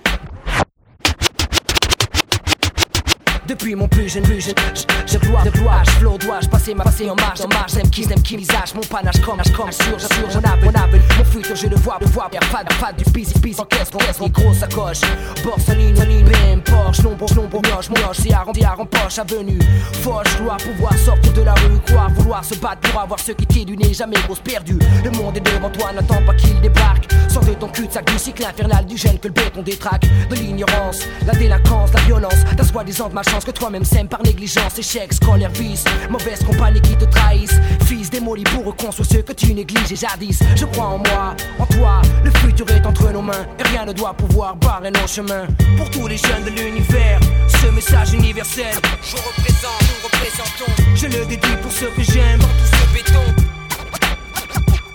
plus 3.57 4.09
jeune, 4.09 4.23
plus 4.23 4.41
jeune, 4.41 4.55
je, 4.75 5.13
je 5.13 5.19
gloire 5.19 5.45
de 5.45 5.51
gloire, 5.51 5.85
je 5.85 5.91
flow, 5.93 6.19
dois-je 6.19 6.49
passer 6.49 6.75
ma 6.75 6.85
passé 6.85 7.09
en 7.11 7.15
marche, 7.15 7.41
en 7.41 7.49
marche, 7.49 7.73
j'aime 7.75 7.91
qui, 7.91 8.05
j'aime 8.05 8.23
qui, 8.23 8.37
visage, 8.37 8.75
mon 8.75 8.81
panache 8.83 9.21
comme, 9.21 9.41
comme, 9.57 9.73
sûr, 9.73 9.99
j'assure, 9.99 10.29
mon 10.29 10.49
avenir, 10.49 10.73
mon 10.73 10.81
avenir, 10.81 11.03
mon 11.19 11.25
futur, 11.25 11.57
je 11.57 11.67
le 11.67 11.77
vois, 11.77 11.99
le 12.01 12.07
vois, 12.07 12.29
y'a 12.33 12.41
pas 12.41 12.65
de, 12.65 12.75
pas 12.81 12.93
du 12.93 13.05
busy, 13.11 13.35
busy, 13.41 13.61
en 13.61 13.65
caisse, 13.65 13.91
en 14.21 14.29
grosse 14.29 14.59
sacoche, 14.59 15.01
Borsalino, 15.43 16.01
BM, 16.01 16.61
Porsche, 16.63 17.03
nombre, 17.03 17.35
nombre, 17.35 17.61
mioche, 17.63 17.89
mon 17.91 17.99
mioche, 17.99 18.19
c'est 18.23 18.33
à 18.33 18.43
rond, 18.43 18.53
en 18.79 18.87
poche, 18.87 19.19
avenue, 19.19 19.59
Foch, 20.03 20.23
je 20.27 20.43
dois 20.43 20.57
pouvoir 20.57 20.97
sortir 20.99 21.33
de 21.33 21.43
la 21.43 21.55
rue, 21.55 21.79
croire, 21.87 22.11
vouloir 22.11 22.45
se 22.45 22.55
battre 22.57 22.91
pour 22.91 23.01
avoir 23.01 23.19
ce 23.19 23.33
qui 23.33 23.47
t'est 23.47 23.65
du 23.65 23.77
nez, 23.77 23.95
jamais 23.95 24.17
grosse 24.27 24.41
perdue, 24.41 24.79
le 25.05 25.11
monde 25.11 25.37
est 25.37 25.41
devant 25.41 25.71
toi, 25.71 25.93
n'attends 25.93 26.23
pas 26.25 26.35
qu'il 26.35 26.61
débarque, 26.61 27.09
sors 27.29 27.45
de 27.45 27.55
ton 27.55 27.69
cul-de-sac 27.69 28.07
du 28.07 28.19
cycle 28.19 28.45
infernal 28.45 28.87
du 28.87 28.97
gène 28.97 29.19
que 29.19 29.29
le 29.29 29.35
béton 29.35 29.63
détraque, 29.63 30.07
de 30.29 30.35
l'ignorance, 30.35 31.01
la 31.27 31.35
délinquance, 31.35 31.93
la 31.93 32.01
violence, 32.03 32.45
ta 32.57 32.65
soi-disant 32.65 33.09
de 33.09 33.15
malchance 33.40 33.44
que 33.44 33.59
toi-même 33.59 33.85
sème 33.85 34.09
par 34.09 34.22
négligence, 34.22 34.79
échec, 34.79 35.12
scolaire, 35.12 35.50
vice, 35.50 35.85
mauvaise 36.11 36.42
compagnie 36.44 36.81
qui 36.81 36.96
te 36.96 37.05
trahissent, 37.05 37.59
fils 37.87 38.11
démoli 38.11 38.44
pour 38.44 38.64
reconstruire 38.64 39.09
ceux 39.11 39.22
que 39.22 39.33
tu 39.33 39.55
négliges 39.55 39.92
et 39.92 39.96
jadis, 39.96 40.40
je 40.57 40.64
crois 40.66 40.87
en 40.87 40.98
moi, 40.98 41.35
en 41.59 41.66
toi, 41.66 42.03
le 42.24 42.31
futur 42.31 42.68
est 42.70 42.85
entre 42.87 43.11
nos 43.12 43.22
mains, 43.22 43.46
et 43.59 43.62
rien 43.68 43.85
ne 43.87 43.92
doit 43.92 44.14
pouvoir 44.14 44.57
barrer 44.57 44.90
nos 44.90 45.07
chemins, 45.07 45.46
pour 45.76 45.90
tous 45.90 46.07
les 46.09 46.16
jeunes 46.16 46.44
de 46.44 46.50
l'univers, 46.50 47.20
ce 47.48 47.66
message 47.68 48.12
universel, 48.12 48.74
je 49.03 49.16
représente, 49.16 49.83
nous 49.83 50.05
représentons, 50.05 50.72
je 50.94 51.07
le 51.07 51.24
dédie 51.26 51.57
pour 51.62 51.72
ceux 51.72 51.90
que 51.90 52.03
j'aime, 52.03 52.38
dans 52.38 52.46
tout 52.46 52.70
ce 52.72 52.94
béton, 52.94 53.24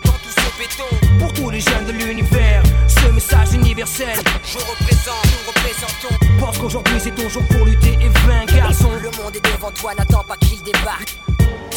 dans 0.06 0.12
tout 0.12 0.30
ce 0.30 0.60
béton, 0.60 1.20
pour 1.20 1.34
tous 1.34 1.50
les 1.50 1.62
jeunes 1.62 1.86
de 1.88 1.92
l'univers, 1.92 2.64
ce 3.06 3.12
message 3.12 3.54
universel, 3.54 4.18
je 4.44 4.58
représente, 4.58 5.26
nous 5.26 5.48
représentons, 5.48 6.26
pense 6.40 6.58
qu'aujourd'hui 6.58 6.96
c'est 7.00 7.14
ton 7.14 7.30
jour 7.30 7.44
pour 7.50 7.66
lutter 7.66 7.94
et 8.02 8.10
vaincre, 8.28 8.56
garçon, 8.56 8.90
Le 9.02 9.12
monde 9.22 9.36
est 9.36 9.46
devant 9.46 9.72
toi, 9.72 9.94
n'attends 9.96 10.24
pas 10.24 10.38
qu'il 10.38 10.62
débarque. 10.62 11.16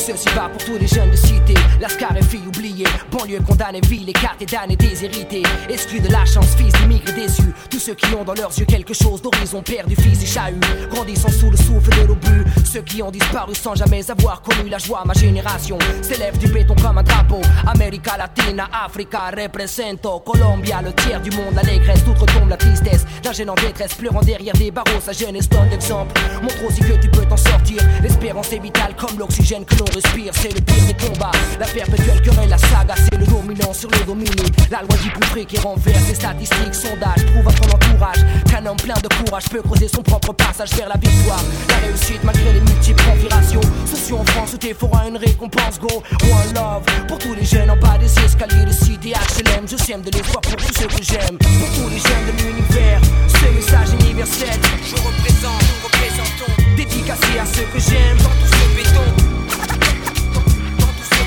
Ceci 0.08 0.28
va 0.34 0.48
pour 0.48 0.64
tous 0.64 0.78
les 0.78 0.86
jeunes 0.86 1.10
de 1.10 1.16
cité, 1.16 1.52
Lascar 1.82 2.16
et 2.16 2.22
filles 2.22 2.46
oubliées, 2.46 2.86
banlieue 3.12 3.40
condamnée, 3.40 3.82
ville 3.82 4.08
écartée, 4.08 4.46
damnée, 4.46 4.74
déshérités, 4.74 5.42
exclus 5.68 6.00
de 6.00 6.08
la 6.08 6.24
chance, 6.24 6.54
fils 6.56 6.72
d'immigrés 6.72 7.12
déçus, 7.12 7.52
tous 7.70 7.78
ceux 7.78 7.94
qui 7.94 8.06
ont 8.14 8.24
dans 8.24 8.32
leurs 8.32 8.56
yeux 8.58 8.64
quelque 8.64 8.94
chose 8.94 9.20
d'horizon, 9.20 9.60
perdu, 9.60 9.94
fils 9.96 10.22
et 10.22 10.26
chahut, 10.26 10.60
grandissant 10.90 11.28
sous 11.28 11.50
le 11.50 11.58
souffle 11.58 11.90
de 12.00 12.06
l'obus, 12.06 12.44
ceux 12.64 12.80
qui 12.80 13.02
ont 13.02 13.10
disparu 13.10 13.54
sans 13.54 13.74
jamais 13.74 14.10
avoir 14.10 14.40
connu 14.40 14.70
la 14.70 14.78
joie, 14.78 15.02
ma 15.04 15.12
génération. 15.12 15.76
S'élève 16.00 16.38
du 16.38 16.48
béton 16.48 16.74
comme 16.82 16.96
un 16.96 17.02
drapeau, 17.02 17.42
América 17.66 18.16
Latina, 18.16 18.66
Africa, 18.72 19.30
represento, 19.36 20.20
Colombia, 20.20 20.80
le 20.80 20.94
tiers 20.94 21.20
du 21.20 21.30
monde, 21.32 21.54
l'allégresse, 21.54 22.02
toute 22.04 22.18
retombe 22.18 22.48
la 22.48 22.56
tristesse, 22.56 23.04
d'un 23.22 23.32
jeune 23.32 23.50
en 23.50 23.54
détresse, 23.56 23.92
pleurant 23.92 24.22
derrière 24.22 24.54
des 24.54 24.70
barreaux, 24.70 25.00
sa 25.04 25.12
jeunesse 25.12 25.50
donne 25.50 25.68
d'exemple, 25.68 26.18
montre 26.40 26.64
aussi 26.66 26.80
que 26.80 26.98
tu 26.98 27.10
peux 27.10 27.26
t'en 27.26 27.36
sortir, 27.36 27.82
l'espérance 28.02 28.50
est 28.54 28.58
vitale 28.58 28.94
comme 28.96 29.18
l'oxygène 29.18 29.57
que 29.64 29.74
l'on 29.76 29.84
respire, 29.86 30.32
c'est 30.34 30.54
le 30.54 30.60
pire 30.60 30.84
des 30.86 30.94
combats. 30.94 31.32
La 31.58 31.66
perpétuelle 31.66 32.20
querelle, 32.22 32.48
la 32.48 32.58
saga, 32.58 32.94
c'est 32.96 33.18
le 33.18 33.26
dominant 33.26 33.72
sur 33.72 33.90
le 33.90 34.04
dominé. 34.04 34.42
La 34.70 34.80
loi 34.80 34.96
du 35.02 35.10
plus 35.10 35.28
près 35.30 35.44
qui 35.44 35.58
renverse 35.58 36.08
les 36.08 36.14
statistiques, 36.14 36.74
sondages, 36.74 37.24
prouve 37.32 37.48
à 37.48 37.52
ton 37.52 37.68
entourage 37.74 38.24
qu'un 38.50 38.64
homme 38.66 38.76
plein 38.76 38.94
de 38.94 39.08
courage 39.08 39.48
peut 39.48 39.62
creuser 39.62 39.88
son 39.88 40.02
propre 40.02 40.32
passage 40.32 40.70
vers 40.74 40.88
la 40.88 40.96
victoire. 40.96 41.42
La 41.68 41.76
réussite 41.86 42.22
malgré 42.24 42.52
les 42.52 42.60
multiples 42.60 43.02
configurations. 43.04 43.60
Sociaux 43.86 44.18
en 44.18 44.24
France 44.26 44.54
où 44.54 44.58
t'es 44.58 44.74
une 45.08 45.16
récompense, 45.16 45.78
go. 45.80 46.02
One 46.22 46.54
love 46.54 46.84
pour 47.06 47.18
tous 47.18 47.34
les 47.34 47.44
jeunes 47.44 47.70
en 47.70 47.76
bas 47.76 47.98
des 47.98 48.12
escaliers 48.24 48.64
de 48.64 48.72
cité 48.72 49.10
HLM. 49.10 49.66
Je 49.66 49.76
sème 49.76 50.02
de 50.02 50.10
l'espoir 50.10 50.40
pour 50.42 50.56
tous 50.56 50.74
ceux 50.78 50.86
que 50.86 51.02
j'aime. 51.02 51.38
Pour 51.38 51.68
tous 51.74 51.88
les 51.90 51.98
jeunes 51.98 52.26
de 52.26 52.42
l'univers, 52.42 53.00
ce 53.28 53.54
message 53.54 53.88
universel. 54.00 54.60
Je 54.84 54.94
représente, 54.96 55.62
nous 55.62 55.86
représentons. 55.86 56.52
Dédicacé 56.76 57.38
à 57.40 57.46
ceux 57.46 57.64
que 57.64 57.78
j'aime 57.78 58.16
dans 58.18 58.24
tout 58.24 58.52
ce 58.52 58.76
béton. 58.76 59.27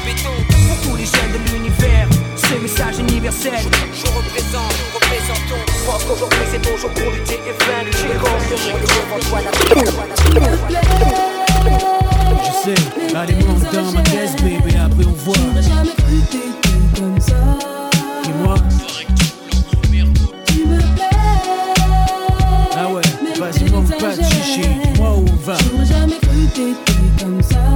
Béton. 0.06 0.30
Pour 0.68 0.78
tous 0.92 0.96
les 0.98 1.06
jeunes 1.06 1.34
de 1.34 1.38
l'univers, 1.52 2.08
ce 2.36 2.54
message 2.62 3.00
universel. 3.00 3.54
Je 3.94 4.08
représente, 4.08 4.74
nous 4.80 4.96
représentons. 4.96 5.64
Pense 5.86 6.04
qu'aujourd'hui 6.04 6.46
c'est 6.52 6.62
ton 6.62 6.78
jour 6.78 6.90
pour 6.92 7.12
lutter 7.12 7.36
et 7.36 7.54
vaincre. 7.66 7.98
J'ai 7.98 8.18
rendu 8.18 8.46
mon 8.60 8.80
Je 12.44 12.52
sais, 12.64 13.16
allez 13.16 13.36
monte 13.46 13.74
dans 13.74 13.92
ma 13.92 14.02
caisse, 14.02 14.36
bébé, 14.38 14.76
après 14.84 15.06
on 15.06 15.12
voit. 15.12 15.36
J'aurais 15.36 15.62
jamais 15.64 15.96
cru 15.96 16.20
que 16.22 16.32
t'étais 16.32 17.00
comme 17.00 17.20
ça. 17.20 17.36
Et 18.26 18.34
moi, 18.44 18.56
Tu 20.48 20.66
me 20.66 20.78
plais. 20.78 21.10
ah 22.78 22.88
ouais, 22.90 23.02
vas-y, 23.40 23.70
pas 24.00 24.16
de 24.16 24.24
chichi, 24.24 24.68
moi 24.98 25.16
où 25.16 25.26
on 25.28 25.36
va. 25.46 25.56
J'aurais 25.72 25.86
jamais 25.86 26.18
cru 26.22 26.48
que 26.48 26.56
t'étais 26.56 27.24
comme 27.24 27.42
ça. 27.42 27.71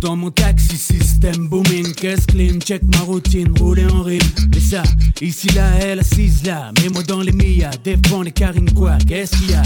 Dans 0.00 0.16
mon 0.16 0.30
taxi, 0.30 0.76
système 0.76 1.48
booming, 1.48 1.92
caisse 1.94 2.26
clean, 2.26 2.58
check 2.58 2.82
ma 2.94 3.00
routine, 3.00 3.52
rouler 3.58 3.86
en 3.86 4.02
rime. 4.02 4.20
Et 4.56 4.60
ça, 4.60 4.82
ici 5.20 5.48
là, 5.48 5.70
elle 5.80 6.00
assise 6.00 6.42
là, 6.44 6.72
mets-moi 6.82 7.02
dans 7.02 7.20
les 7.20 7.32
Mia, 7.32 7.70
défends 7.84 8.22
les 8.22 8.32
carines 8.32 8.72
quoi, 8.72 8.96
qu'est-ce 9.06 9.36
qu'il 9.36 9.50
y 9.50 9.54
a? 9.54 9.62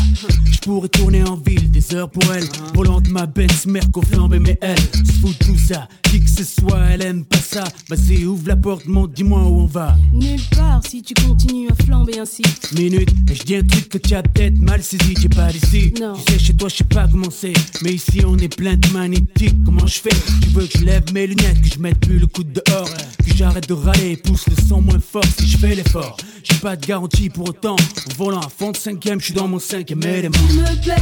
Je 0.52 0.58
pourrais 0.58 0.88
tourner 0.88 1.22
en 1.22 1.36
ville, 1.36 1.70
des 1.70 1.94
heures 1.94 2.10
pour 2.10 2.24
elle, 2.32 2.46
volant 2.74 3.00
de 3.00 3.10
ma 3.10 3.26
Benz, 3.26 3.66
Merco 3.66 4.02
flambé, 4.02 4.38
mais 4.38 4.58
elle 4.60 4.78
se 4.78 5.12
fout 5.20 5.38
tout 5.38 5.58
ça, 5.58 5.88
qui 6.02 6.20
que 6.20 6.30
ce 6.30 6.44
soit, 6.44 6.80
elle 6.90 7.02
aime 7.02 7.24
pas 7.24 7.38
ça. 7.38 7.64
Vas-y, 7.88 8.24
ouvre 8.24 8.48
la 8.48 8.56
porte, 8.56 8.86
monte, 8.86 9.12
dis-moi 9.12 9.40
où 9.42 9.60
on 9.60 9.66
va. 9.66 9.96
Nulle 10.12 10.40
part 10.56 10.80
si 10.88 11.02
tu 11.02 11.14
continues 11.14 11.68
à 11.70 11.84
flamber 11.84 12.18
ainsi. 12.18 12.42
Minute, 12.74 13.10
et 13.30 13.34
je 13.34 13.42
dis 13.42 13.56
un 13.56 13.62
truc 13.62 13.88
que 13.88 13.98
tu 13.98 14.14
as 14.14 14.22
peut-être 14.22 14.58
mal 14.58 14.82
saisi, 14.82 15.14
t'es 15.14 15.28
pas 15.28 15.52
d'ici. 15.52 15.92
Non. 16.00 16.14
Tu 16.14 16.32
sais, 16.32 16.38
chez 16.38 16.54
toi, 16.54 16.68
je 16.68 16.76
sais 16.76 16.84
pas 16.84 17.06
comment 17.08 17.30
c'est. 17.30 17.52
Mais 17.82 17.94
ici, 17.94 18.22
on 18.26 18.36
est 18.38 18.54
plein 18.54 18.76
de 18.76 18.88
magnétiques. 18.88 19.56
Comment 19.64 19.86
je 19.86 20.00
fais 20.00 20.10
Tu 20.42 20.48
veux 20.50 20.66
que 20.66 20.78
je 20.78 20.84
lève 20.84 21.02
mes 21.12 21.26
lunettes, 21.26 21.60
que 21.62 21.68
je 21.68 21.78
mette 21.78 21.98
plus 22.00 22.18
le 22.18 22.26
coude 22.26 22.52
dehors, 22.52 22.88
que 22.88 23.34
j'arrête 23.34 23.68
de 23.68 23.74
râler, 23.74 24.16
pousse 24.16 24.46
le 24.48 24.56
son 24.68 24.80
moins 24.80 25.00
fort 25.00 25.24
si 25.38 25.48
je 25.48 25.58
fais 25.58 25.74
l'effort. 25.74 26.16
J'ai 26.42 26.56
pas 26.56 26.76
de 26.76 26.86
garantie 26.86 27.30
pour 27.30 27.48
autant. 27.48 27.76
Au 27.76 28.14
volant 28.16 28.40
à 28.40 28.48
fond 28.48 28.70
de 28.70 28.76
cinquième, 28.76 29.20
je 29.20 29.26
suis 29.26 29.34
dans 29.34 29.48
mon 29.48 29.58
cinquième 29.58 30.02
élément. 30.02 30.36
Tu 30.48 30.54
me 30.54 30.82
plais. 30.82 30.94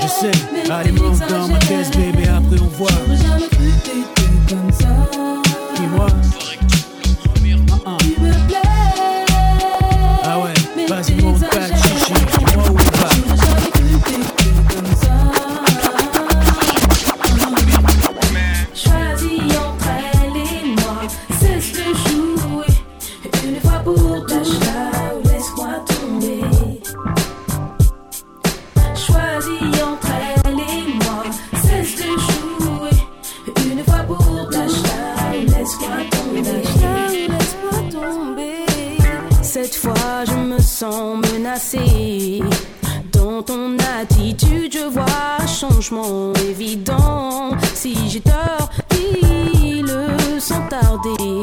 Je 0.00 0.06
sais, 0.06 0.70
allez, 0.70 0.92
monte 0.92 1.18
dans 1.28 1.48
ma 1.48 1.58
caisse, 1.58 1.90
bébé, 1.90 2.28
après 2.28 2.60
on 2.60 2.68
voit. 2.68 2.88
J'aurais 3.06 3.16
jamais 3.16 3.48
cru 3.48 3.66
que 3.66 3.84
t'étais 3.84 4.54
comme 4.54 4.72
ça. 4.72 5.10
Dis-moi, 5.76 6.06
Tu 7.34 8.20
me 8.20 8.47
sens 40.78 41.16
menacée. 41.32 42.40
Dans 43.12 43.42
ton 43.42 43.76
attitude, 44.00 44.72
je 44.72 44.88
vois 44.88 45.44
changement 45.44 46.32
évident. 46.48 47.50
Si 47.74 47.96
j'ai 48.08 48.20
tort, 48.20 48.70
dis-le 48.90 50.38
sans 50.38 50.64
tarder. 50.68 51.42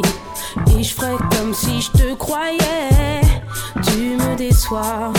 Et 0.77 0.81
je 0.81 0.93
ferai 0.93 1.17
comme 1.31 1.53
si 1.53 1.81
je 1.81 1.91
te 1.91 2.13
croyais. 2.13 3.21
Tu 3.83 4.15
me 4.15 4.37
déçois. 4.37 5.11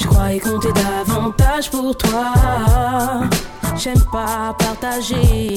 Je 0.00 0.06
croyais 0.06 0.40
compter 0.40 0.72
davantage 0.72 1.70
pour 1.70 1.94
toi. 1.94 2.32
J'aime 3.76 4.02
pas 4.10 4.56
partager. 4.58 5.54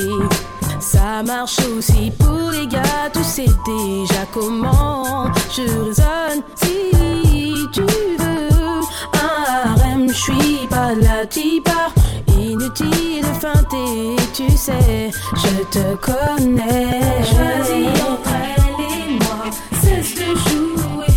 Ça 0.92 1.24
marche 1.24 1.58
aussi 1.78 2.12
pour 2.20 2.52
les 2.52 2.68
gars, 2.68 3.10
tu 3.14 3.24
sais 3.24 3.46
déjà 3.46 4.26
comment 4.34 5.32
je 5.56 5.62
raisonne 5.62 6.44
si 6.56 7.56
tu 7.72 7.82
veux. 7.82 8.82
Un 9.14 9.72
harem, 9.72 10.10
je 10.10 10.14
suis 10.14 10.68
pas 10.70 10.94
la 10.94 11.26
tipa. 11.26 11.94
Inutile 12.38 13.22
de 13.22 13.40
feinter, 13.40 14.18
tu 14.34 14.52
sais, 14.58 15.12
je 15.36 15.64
te 15.72 15.96
connais. 15.96 17.24
Choisis 17.24 18.02
entre 18.10 18.34
elle 18.44 18.84
et 18.84 19.14
moi, 19.24 19.50
cesse 19.82 20.16
de 20.16 20.36
jouer. 20.50 21.16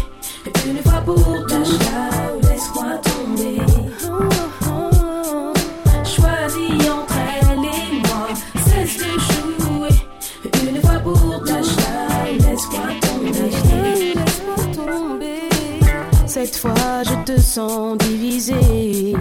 Une 0.66 0.80
fois 0.84 1.00
pour 1.04 1.46
ta 1.48 1.53
Cette 16.44 16.56
fois, 16.56 17.02
je 17.02 17.32
te 17.32 17.40
sens 17.40 17.96
divisé. 17.96 19.16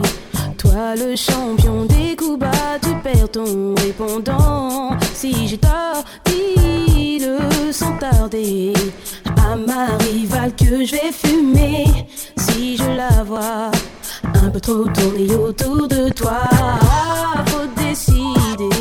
Toi, 0.57 0.93
le 0.97 1.15
champion 1.15 1.85
des 1.85 2.17
coups 2.17 2.37
bas, 2.37 2.77
tu 2.81 2.93
perds 3.01 3.31
ton 3.31 3.73
répondant. 3.75 4.89
Si 5.13 5.47
j'ai 5.47 5.57
tort, 5.57 6.03
dis-le 6.25 7.71
sans 7.71 7.95
tarder. 7.97 8.73
À 9.37 9.55
ma 9.55 9.85
rivale 10.03 10.53
que 10.53 10.83
je 10.83 10.91
vais 10.91 11.13
fumer. 11.13 11.85
Si 12.35 12.75
je 12.75 12.89
la 12.97 13.23
vois 13.23 13.71
un 14.25 14.49
peu 14.49 14.59
trop 14.59 14.83
tourner 14.89 15.33
autour 15.33 15.87
de 15.87 16.09
toi, 16.09 16.41
faut 17.45 17.81
décider. 17.81 18.75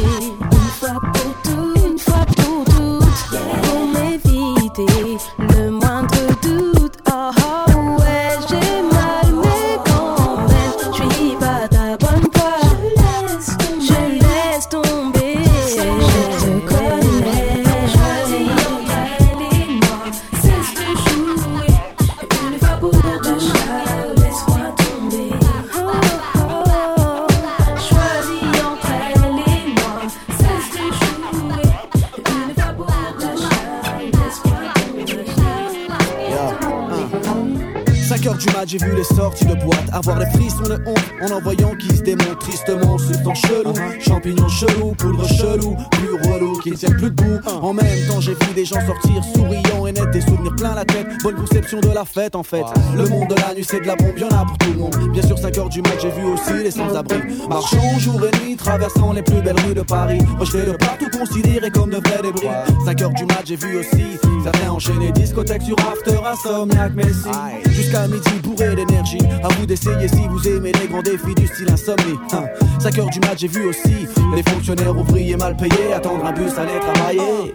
J'ai 38.73 38.79
vu 38.79 38.97
les 38.97 39.05
sorties 39.05 39.45
de 39.45 39.55
boîte. 39.55 39.85
Avoir 39.93 40.19
les 40.19 40.27
frissons 40.27 40.63
de 40.63 40.79
honte 40.87 41.05
en 41.21 41.35
en 41.35 41.41
voyant 41.41 41.75
qui 41.79 41.95
se 41.95 42.03
démontent 42.03 42.39
tristement. 42.39 42.97
Ce 42.97 43.13
temps 43.23 43.35
chelou, 43.35 43.75
champignons 44.01 44.49
chelous, 44.49 44.95
poudre 44.97 45.29
chelou, 45.29 45.77
plus 45.91 46.31
relou, 46.31 46.59
qui 46.61 46.71
ne 46.71 46.77
tiennent 46.77 46.97
plus 46.97 47.11
debout. 47.11 47.39
En 47.47 47.75
même 47.75 47.85
temps, 48.09 48.21
j'ai 48.21 48.33
vu 48.33 48.55
des 48.55 48.65
gens 48.65 48.81
sortir 48.87 49.23
souriants 49.35 49.87
et 49.87 49.93
nets, 49.93 50.11
des 50.11 50.23
souvenirs 50.23 50.55
plein 50.57 50.75
la 50.75 50.85
tête. 50.87 51.07
Bonne 51.23 51.35
conception 51.35 51.81
de 51.81 51.91
la 51.91 52.05
fête 52.05 52.35
en 52.35 52.43
fait. 52.43 52.65
Le 52.97 53.07
monde 53.09 53.29
de 53.29 53.35
la 53.35 53.55
nuit, 53.55 53.67
c'est 53.69 53.81
de 53.81 53.87
la 53.87 53.97
bombe, 53.97 54.19
y'en 54.19 54.29
a 54.29 54.45
pour 54.47 54.57
tout 54.59 54.73
le 54.73 54.79
monde. 54.79 55.13
Bien 55.13 55.23
sûr, 55.23 55.39
5 55.39 55.59
heures 55.59 55.69
du 55.69 55.83
mat, 55.83 55.99
j'ai 56.01 56.11
vu 56.11 56.25
aussi 56.25 56.65
les 56.65 56.71
sans-abri. 56.71 57.19
Marchant 57.49 57.99
jour 57.99 58.21
et 58.25 58.45
nuit, 58.45 58.57
traversant 58.57 59.13
les 59.13 59.23
plus 59.23 59.43
belles 59.43 59.61
rues 59.67 59.75
de 59.75 59.83
Paris. 59.83 60.21
Rejetés 60.39 60.71
de 60.71 60.77
partout, 60.77 61.11
considérés 61.19 61.71
comme 61.71 61.91
de 61.91 61.97
vrais 61.97 62.23
débris. 62.23 62.49
5 62.87 63.03
heures 63.03 63.11
du 63.11 63.27
mat, 63.27 63.43
j'ai 63.45 63.57
vu 63.57 63.79
aussi 63.79 64.03
certains 64.43 64.71
enchaîner 64.71 65.13
discothèque 65.13 65.63
sur 65.63 65.77
after, 65.81 66.19
insomniaque, 66.25 66.95
Messi. 66.95 67.29
Jusqu'à 67.71 68.09
midi, 68.09 68.31
bourré 68.43 68.62
fait 68.63 68.77
d'énergie. 68.77 69.19
À 69.43 69.49
vous 69.49 69.67
d'essayer 69.67 70.09
si 70.09 70.27
vous 70.29 70.49
aimez 70.49 70.73
les 70.81 70.89
grands 70.89 71.03
défis 71.03 71.35
du 71.35 71.47
style 71.47 71.71
insomnie. 71.71 72.19
Hein. 72.33 72.45
5 72.81 72.99
heures 72.99 73.11
du 73.11 73.21
match, 73.21 73.39
j'ai 73.39 73.49
vu 73.49 73.67
aussi 73.67 74.07
les 74.35 74.43
fonctionnaires 74.43 74.97
ouvriers 74.97 75.37
mal 75.37 75.57
payés 75.57 75.93
attendre 75.95 76.25
un 76.25 76.33
bus, 76.33 76.53
aller 76.59 76.79
travailler. 76.81 77.55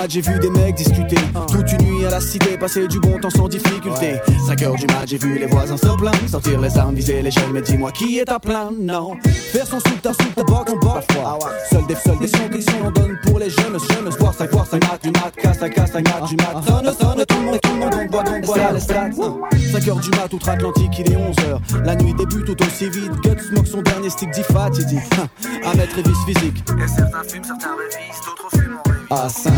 mat, 0.00 0.10
j'ai 0.10 0.20
vu 0.20 0.38
des 0.38 0.50
mecs 0.50 0.74
discuter. 0.74 1.16
Ah. 1.34 1.46
Toute 1.50 1.72
une 1.72 1.82
nuit 1.82 2.06
à 2.06 2.10
la 2.10 2.20
cité, 2.20 2.56
passer 2.56 2.86
du 2.88 3.00
bon 3.00 3.18
temps 3.18 3.30
sans 3.30 3.48
difficulté. 3.48 4.16
5 4.46 4.62
heures 4.62 4.74
du 4.74 4.86
mat, 4.86 5.04
j'ai 5.06 5.18
vu 5.18 5.38
les 5.38 5.46
voisins 5.46 5.76
se 5.76 5.86
plaindre. 5.96 6.28
Sortir 6.28 6.60
les 6.60 6.78
armes, 6.78 6.94
viser 6.94 7.22
les 7.22 7.30
jeunes, 7.30 7.52
mais 7.52 7.62
dis-moi 7.62 7.90
qui 7.92 8.18
est 8.18 8.28
à 8.30 8.38
plaindre, 8.38 8.76
non. 8.78 9.16
Faire 9.52 9.66
son 9.66 9.80
soupe, 9.80 10.02
ta 10.02 10.12
soupe, 10.12 10.34
ta 10.34 10.42
boc, 10.42 10.68
on 10.70 10.76
boc. 10.76 11.04
Ah 11.24 11.38
seul 11.70 11.86
des 11.86 11.94
seuls 11.94 12.18
des 12.18 12.28
sons 12.28 12.48
qu'ils 12.50 12.62
sont, 12.62 12.78
on 12.84 12.90
donne 12.90 13.18
pour 13.24 13.38
les 13.38 13.50
jeunes, 13.50 13.78
jeunes. 13.78 14.10
Voir, 14.18 14.34
ça 14.34 14.46
voir, 14.46 14.66
ça 14.66 14.76
mat, 14.78 14.98
du 15.02 15.10
mat, 15.10 15.32
casse, 15.36 15.58
ça 15.58 15.68
casse, 15.68 15.92
ça 15.92 16.00
mat, 16.00 16.26
du 16.28 16.36
mat. 16.36 16.54
Ah, 16.54 16.62
sonne, 16.66 16.94
sonne, 16.98 17.24
tout 17.26 17.36
le 17.36 17.42
monde, 17.42 17.60
tout 17.62 17.70
le 17.72 17.78
monde, 17.78 17.94
on 17.94 18.06
boit, 18.06 18.24
on 18.26 18.40
boit, 18.40 18.72
les 18.72 18.80
stats. 18.80 19.10
5 19.72 19.88
heures 19.88 20.00
du 20.00 20.10
mat, 20.10 20.32
outre-Atlantique, 20.32 20.98
il 20.98 21.12
est 21.12 21.16
11h. 21.16 21.84
La 21.84 21.94
nuit 21.96 22.14
débute 22.14 22.46
tout 22.46 22.64
aussi 22.64 22.88
vite. 22.90 23.12
Guts 23.22 23.42
smoke 23.48 23.66
son 23.66 23.82
dernier 23.82 24.10
stick, 24.10 24.30
dit 24.30 24.42
fatidique. 24.42 25.00
À 25.64 25.74
mettre 25.74 25.98
et 25.98 26.02
vice 26.02 26.24
physique. 26.26 26.64
Et 26.82 26.88
certains 26.88 27.22
fument, 27.22 27.44
certains 27.44 27.76
révisent, 27.76 28.20
d'autres 28.24 28.48
fument 28.50 28.69
à 29.10 29.28
5 29.28 29.52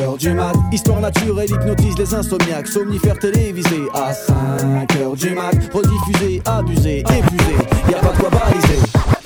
heures 0.00 0.16
du 0.16 0.32
mat. 0.34 0.54
Histoire 0.70 1.00
naturelle 1.00 1.50
hypnotise 1.50 1.96
les 1.98 2.14
insomniaques, 2.14 2.68
somnifères 2.68 3.18
télévisés 3.18 3.88
à 3.94 4.12
5 4.12 4.96
heures 4.96 5.16
du 5.16 5.30
mat. 5.30 5.52
Rediffusé, 5.72 6.42
abusé, 6.44 7.00
épuisé, 7.00 7.56
y 7.90 7.94
a 7.94 7.98
pas 7.98 8.12
de 8.12 8.18
quoi 8.18 8.30
baliser. 8.30 9.21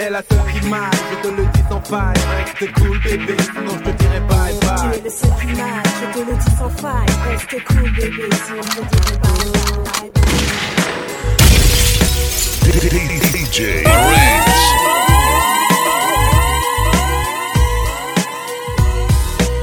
Es 0.00 0.10
la 0.10 0.22
seule 0.22 0.52
qui 0.60 0.68
m'a, 0.68 0.90
je 1.10 1.28
te 1.28 1.34
le 1.34 1.42
dis 1.46 1.62
sans 1.68 1.80
faille. 1.82 2.14
Reste 2.36 2.72
cool 2.74 2.98
bébé, 3.02 3.36
sinon 3.54 3.72
je 3.78 3.90
te 3.90 3.96
dirai 3.98 4.20
bye 4.20 4.54
Tu 4.60 4.66
bye. 4.66 4.98
es 4.98 5.02
le 5.04 5.10
seul 5.10 5.30
qui 5.40 5.46
m'a, 5.60 5.82
je 6.00 6.06
te 6.14 6.18
le 6.30 6.36
dis 6.36 6.56
sans 6.58 6.70
faille. 6.70 7.06
Reste 7.28 7.64
cool, 7.66 7.90
bébé, 7.92 8.28
sinon 8.46 8.62
je 8.62 8.68
te 8.68 8.96
dirai 8.96 9.18
bye 9.22 9.50
bye. 9.84 10.10
DJ 13.32 13.84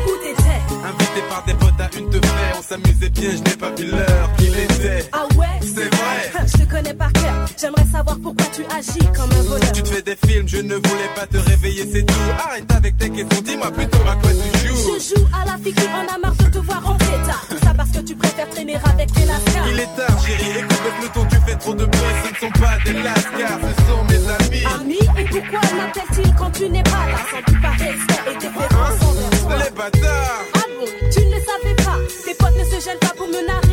Où 0.05 0.11
t'étais? 0.23 0.61
Invité 0.85 1.21
par 1.29 1.43
des 1.45 1.53
potes 1.53 1.79
à 1.79 1.89
une 1.97 2.09
te 2.09 2.25
faire, 2.25 2.55
on 2.57 2.61
s'amusait 2.61 3.09
bien, 3.09 3.29
je 3.31 3.37
n'ai 3.49 3.57
pas 3.57 3.69
vu 3.71 3.85
l'heure 3.91 4.29
qu'il 4.37 4.59
était. 4.59 5.09
Ah 5.11 5.25
ouais? 5.37 5.45
C'est 5.61 5.93
vrai. 5.95 6.45
Je 6.47 6.63
te 6.63 6.69
connais 6.71 6.93
par. 6.93 7.09
J'aimerais 7.59 7.85
savoir 7.91 8.17
pourquoi 8.21 8.45
tu 8.53 8.61
agis 8.77 8.99
comme 9.15 9.31
un 9.31 9.41
voleur. 9.41 9.71
Tu 9.71 9.81
te 9.81 9.87
fais 9.87 10.01
des 10.03 10.15
films, 10.27 10.47
je 10.47 10.57
ne 10.57 10.75
voulais 10.75 11.09
pas 11.15 11.25
te 11.25 11.37
réveiller, 11.37 11.89
c'est 11.91 12.03
tout. 12.05 12.13
Arrête 12.37 12.71
avec 12.71 12.97
tes 12.97 13.09
questions, 13.09 13.41
dis-moi 13.43 13.71
plutôt 13.71 13.97
à 14.07 14.15
quoi 14.15 14.29
tu 14.31 14.67
joues. 14.67 14.75
Je 14.99 15.15
joue 15.15 15.25
à 15.33 15.45
la 15.45 15.57
fille 15.57 15.73
qui 15.73 15.87
en 15.87 16.13
a 16.13 16.17
marre 16.19 16.35
de 16.35 16.43
te 16.45 16.59
voir 16.59 16.87
en 16.87 16.95
état. 16.97 17.39
Tout 17.49 17.57
ça 17.63 17.73
parce 17.75 17.89
que 17.89 17.99
tu 17.99 18.15
préfères 18.15 18.49
traîner 18.49 18.75
avec 18.75 19.09
les 19.17 19.25
lascars. 19.25 19.67
Il 19.71 19.79
est 19.79 19.95
tard, 19.95 20.23
chérie, 20.23 20.59
écoute 20.59 20.81
le 20.85 20.91
peloton, 21.01 21.27
tu 21.31 21.37
fais 21.49 21.57
trop 21.57 21.73
de 21.73 21.85
bruit, 21.85 22.15
ce 22.23 22.29
ne 22.31 22.35
sont 22.51 22.59
pas 22.59 22.77
des 22.85 22.93
lascars, 22.93 23.59
ce 23.63 23.83
sont 23.89 24.03
mes 24.05 24.29
amis. 24.29 24.65
Amis, 24.79 25.09
et 25.17 25.25
pourquoi 25.25 25.61
m'appelle-t-il 25.75 26.35
quand 26.35 26.51
tu 26.51 26.69
n'es 26.69 26.83
pas 26.83 27.05
là? 27.09 27.17
Sans 27.31 27.51
doute 27.51 27.61
par 27.61 27.71
respect 27.71 28.21
et 28.29 28.35
déférence 28.35 29.01
envers 29.01 29.41
toi. 29.41 29.57
Les 29.57 29.71
bâtards 29.75 30.41
Ah 30.53 30.59
bon, 30.79 30.85
tu 31.11 31.19
ne 31.25 31.31
le 31.35 31.41
savais 31.41 31.75
pas. 31.83 31.97
Tes 32.23 32.35
potes 32.35 32.57
ne 32.57 32.65
se 32.65 32.85
gênent 32.85 32.99
pas 32.99 33.13
pour 33.17 33.27
me 33.27 33.47
narrer 33.47 33.66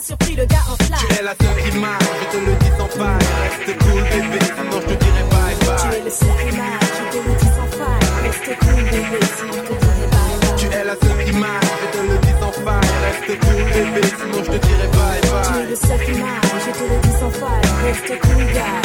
tu 0.00 0.06
surpris 0.06 0.36
le 0.36 0.44
gars 0.46 0.64
en 0.70 0.76
flash. 0.84 1.00
Tu 1.08 1.14
es 1.18 1.22
la 1.22 1.34
seule 1.40 1.70
qui 1.70 1.78
m'a, 1.78 1.98
je 2.20 2.36
te 2.38 2.44
le 2.44 2.54
dis 2.56 2.72
sans 2.78 2.88
faille. 2.88 3.26
Reste 3.44 3.78
cool, 3.78 4.02
bébé, 4.02 4.38
sinon 4.56 4.80
je 4.80 4.86
te 4.86 4.94
dirai 5.04 5.24
bye 5.30 5.54
Tu 5.58 5.66
bye. 5.66 5.98
es 5.98 6.04
le 6.04 6.10
seul 6.10 6.28
je 6.34 7.04
te 7.12 7.28
le 7.28 7.34
dis 7.40 7.50
sans 7.56 7.70
faille. 7.78 8.06
Reste 8.24 8.58
cool, 8.60 8.82
bébé, 8.90 9.20
sinon 9.36 9.52
je 9.54 9.62
te 9.68 9.74
dirai 9.84 10.06
bye 10.14 10.36
bye. 10.40 10.56
Tu 10.58 10.66
es 10.66 10.84
la 10.84 10.94
seule 10.94 11.24
qui 11.24 11.32
m'a, 11.32 11.54
je 11.80 11.86
te 11.94 12.00
le 12.10 12.18
dis 12.18 12.34
sans 12.40 12.52
faille. 12.64 12.90
Reste 13.04 13.32
cool, 13.40 13.62
bébé, 13.74 14.02
sinon 14.18 14.38
je 14.44 14.50
te 14.50 14.58
dirai 14.66 14.88
bye 14.96 15.20
Tu 15.20 15.28
es 15.28 15.30
bye. 15.32 15.70
le 15.70 15.76
seul 15.76 16.00
qui 16.04 16.12
m'a, 16.20 16.34
je 16.64 16.70
te 16.78 16.84
le 16.90 16.96
dis 17.04 17.14
sans 17.20 17.30
faille. 17.30 17.66
Reste 17.84 18.12
cool, 18.20 18.44
gars, 18.54 18.80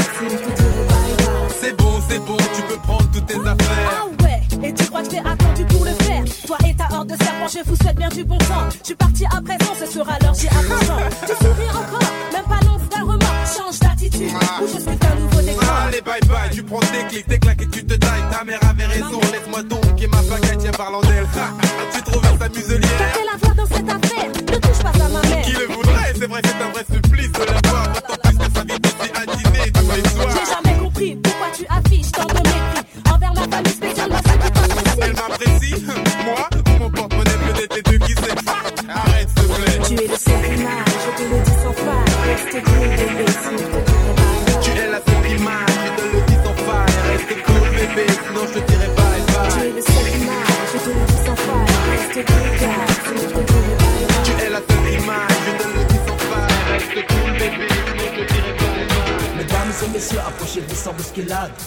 du 8.20 8.26
bon. 8.26 8.38
Je 8.82 8.86
suis 8.86 8.96
parti 8.96 9.26
à 9.26 9.42
présent, 9.42 9.74
ce 9.80 9.86
sera 9.86 10.18
l'heure, 10.20 10.34
j'ai 10.34 10.48
à 10.48 10.52
présent. 10.52 10.98
Tu 11.22 11.46
souris 11.46 11.70
encore, 11.70 12.12
même 12.34 12.46
pas 12.46 12.60
l'once 12.66 12.90
d'un 12.90 13.02
remords. 13.02 13.46
Change 13.58 13.80
d'attitude, 13.80 14.32
ou 14.62 14.68
je 14.68 14.80
suis 14.80 14.90
un 14.90 15.20
nouveau 15.20 15.42
décor. 15.42 15.64
Allez, 15.88 16.02
bye 16.02 16.20
bye, 16.28 16.50
tu 16.52 16.64
prends 16.64 16.80
tes 16.80 17.04
clics, 17.10 17.28
tes 17.28 17.40
claques 17.40 17.62
et 17.62 17.68
tu 17.68 17.86
te 17.86 17.94
tailles. 17.96 18.24
Ta 18.32 18.44
mère 18.44 18.60
avait 18.70 18.86
raison, 18.86 19.20
laisse-moi 19.32 19.64
donc 19.64 20.02
et 20.02 20.08
ma 20.08 20.18
pagaille, 20.24 20.58
tiens, 20.60 20.72
parlant 20.72 21.02
d'elle. 21.02 21.28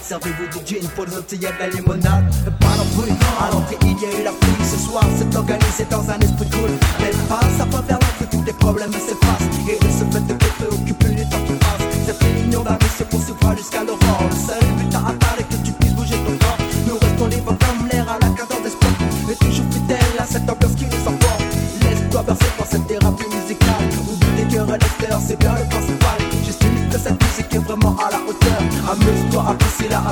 Servez-vous 0.03 0.47
du 0.59 0.67
gin 0.67 0.89
pour 0.95 1.07
nous 1.07 1.23
il 1.33 1.43
y 1.43 1.47
a 1.47 1.53
de 1.53 1.59
la 1.59 1.69
limonade. 1.69 2.25
Pas 2.61 2.77
non 2.77 3.03
plus, 3.03 3.13
à 3.41 3.51
l'entrée 3.51 3.79
il 3.83 4.01
y 4.01 4.07
a 4.07 4.21
eu 4.21 4.25
la 4.25 4.33
fille. 4.33 4.65
Ce 4.65 4.79
soir 4.79 5.05
c'est 5.17 5.37
organisé 5.37 5.85
dans 5.91 6.09
un 6.11 6.19
esprit 6.19 6.51
cool. 6.51 6.71
Mais 7.01 7.11
passe 7.29 7.61
à 7.61 7.67
pas 7.67 7.83
vers 7.83 7.99
tous 8.31 8.43
les 8.45 8.53
problèmes 8.53 8.93
s'effacent. 8.93 9.49
Et 9.69 9.79
de 9.79 9.91
ce 9.91 10.05
fait 10.13 10.27
de 10.27 10.35
préoccuper 10.35 11.15
du 11.15 11.29
temps 11.29 11.45
qui 11.47 11.53
passe. 11.55 12.07
Cette 12.07 12.23
réunion 12.23 12.63
d'amis 12.63 12.93
se 12.99 13.05
poursuivra 13.05 13.57
jusqu'à 13.57 13.85
l'aurore. 13.85 14.31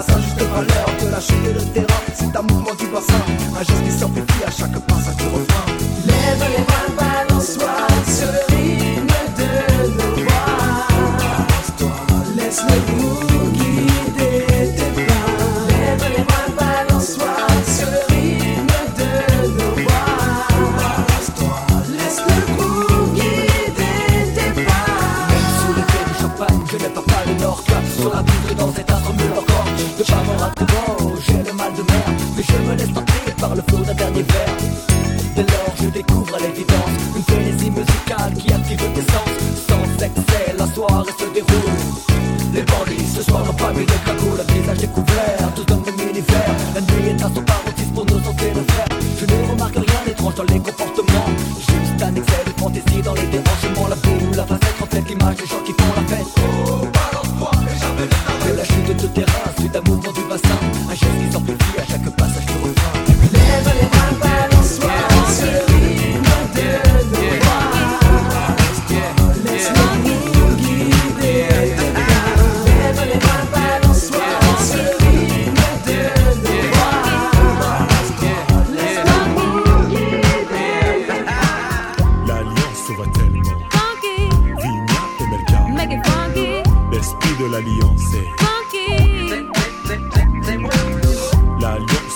À 0.00 0.02
sa 0.02 0.18
juste 0.18 0.42
valeur. 0.42 0.86
De 1.00 1.10
la 1.10 1.20
chute 1.20 1.46
et 1.48 1.52
le 1.52 1.64
terrain, 1.72 2.00
c'est 2.14 2.36
un 2.36 2.42
mouvement 2.42 2.74
bassin. 2.92 3.20
Un 3.58 3.62
geste 3.62 3.84
qui 3.84 3.90
s'amplifie 3.90 4.44
à 4.46 4.50
chaque 4.50 4.78
passage 4.86 4.99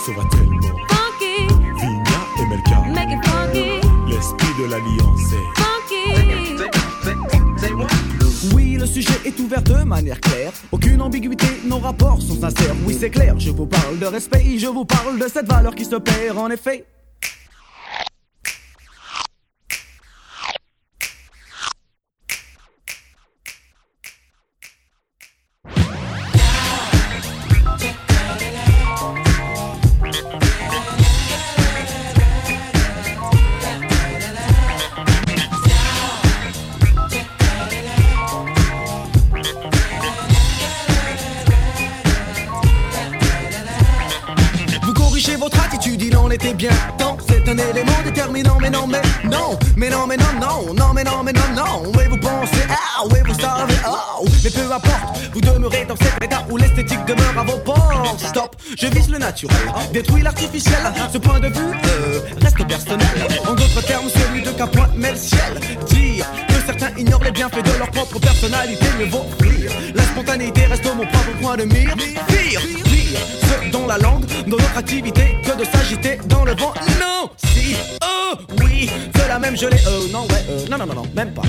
Va 0.06 0.22
tellement. 0.30 0.60
funky, 0.60 1.48
Vigna 1.80 2.20
et 2.38 2.46
Melka. 2.46 2.78
make 2.92 3.10
it 3.10 3.26
funky, 3.26 3.80
L'esprit 4.06 4.54
de 4.62 4.66
l'alliance 4.70 5.32
est. 5.32 5.46
funky. 5.60 6.04
Oui, 8.54 8.76
le 8.78 8.84
sujet 8.86 9.14
est 9.24 9.40
ouvert 9.40 9.62
de 9.62 9.82
manière 9.84 10.20
claire. 10.20 10.52
Aucune 10.72 11.00
ambiguïté, 11.00 11.46
nos 11.66 11.78
rapports 11.78 12.20
sont 12.20 12.38
sincères. 12.38 12.74
Oui, 12.86 12.94
c'est 13.00 13.08
clair, 13.10 13.34
je 13.38 13.50
vous 13.50 13.64
parle 13.66 13.98
de 13.98 14.04
respect, 14.06 14.58
je 14.58 14.66
vous 14.66 14.84
parle 14.84 15.18
de 15.18 15.26
cette 15.26 15.46
valeur 15.50 15.74
qui 15.74 15.86
se 15.86 15.96
perd 15.96 16.36
en 16.36 16.50
effet. 16.50 16.84
Détruis 59.92 60.22
l'artificiel. 60.22 60.78
Ce 61.12 61.18
point 61.18 61.40
de 61.40 61.48
vue 61.48 61.72
euh, 61.86 62.20
reste 62.40 62.66
personnel. 62.66 63.06
En 63.48 63.54
d'autres 63.54 63.82
termes, 63.86 64.08
celui 64.08 64.42
de 64.42 64.50
Capointe 64.50 64.96
met 64.96 65.12
le 65.12 65.16
ciel. 65.18 65.60
Dire 65.88 66.26
que 66.48 66.54
certains 66.66 66.96
ignorent 66.96 67.24
les 67.24 67.32
bienfaits 67.32 67.64
de 67.64 67.78
leur 67.78 67.90
propre 67.90 68.18
personnalité, 68.18 68.86
mieux 68.98 69.06
vaut 69.06 69.26
fuir. 69.40 69.70
La 69.94 70.02
spontanéité 70.02 70.66
reste 70.66 70.84
mon 70.84 71.06
propre 71.06 71.38
point 71.40 71.56
de 71.56 71.64
mire. 71.64 71.94
Pire, 71.96 72.60
pire, 72.84 73.20
ce 73.42 73.70
dont 73.70 73.86
la 73.86 73.98
langue, 73.98 74.24
dans 74.46 74.56
notre 74.56 74.78
activité, 74.78 75.36
que 75.44 75.58
de 75.58 75.64
s'agiter 75.64 76.18
dans 76.26 76.44
le 76.44 76.52
vent. 76.54 76.74
Non, 77.00 77.30
si, 77.44 77.76
oh, 78.02 78.36
oui, 78.62 78.90
de 79.14 79.28
la 79.28 79.38
même 79.38 79.56
gelée. 79.56 79.78
Euh, 79.86 80.08
non, 80.12 80.22
ouais, 80.22 80.44
euh, 80.50 80.66
non, 80.70 80.78
non, 80.78 80.86
non, 80.86 80.94
non, 80.94 81.06
même 81.14 81.32
pas. 81.32 81.42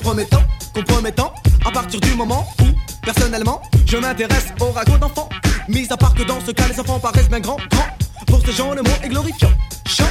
Propos 0.00 0.10
compromettants, 0.10 0.44
compromettants. 0.74 1.32
À 1.64 1.70
partir 1.70 2.00
du 2.00 2.14
moment 2.14 2.46
où, 2.62 2.64
personnellement, 3.02 3.60
je 3.86 3.96
m'intéresse 3.96 4.46
au 4.60 4.70
ragot 4.72 4.98
d'enfants. 4.98 5.28
Mis 5.68 5.86
à 5.90 5.96
part 5.96 6.14
que 6.14 6.22
dans 6.22 6.40
ce 6.44 6.50
cas, 6.52 6.64
les 6.68 6.80
enfants 6.80 6.98
paraissent 6.98 7.28
bien 7.28 7.40
grands, 7.40 7.58
grands. 7.70 7.86
Pour 8.26 8.40
ces 8.44 8.52
gens, 8.52 8.74
le 8.74 8.82
mot 8.82 8.90
est 9.02 9.08
glorifiant. 9.08 9.50
Chant, 9.86 10.04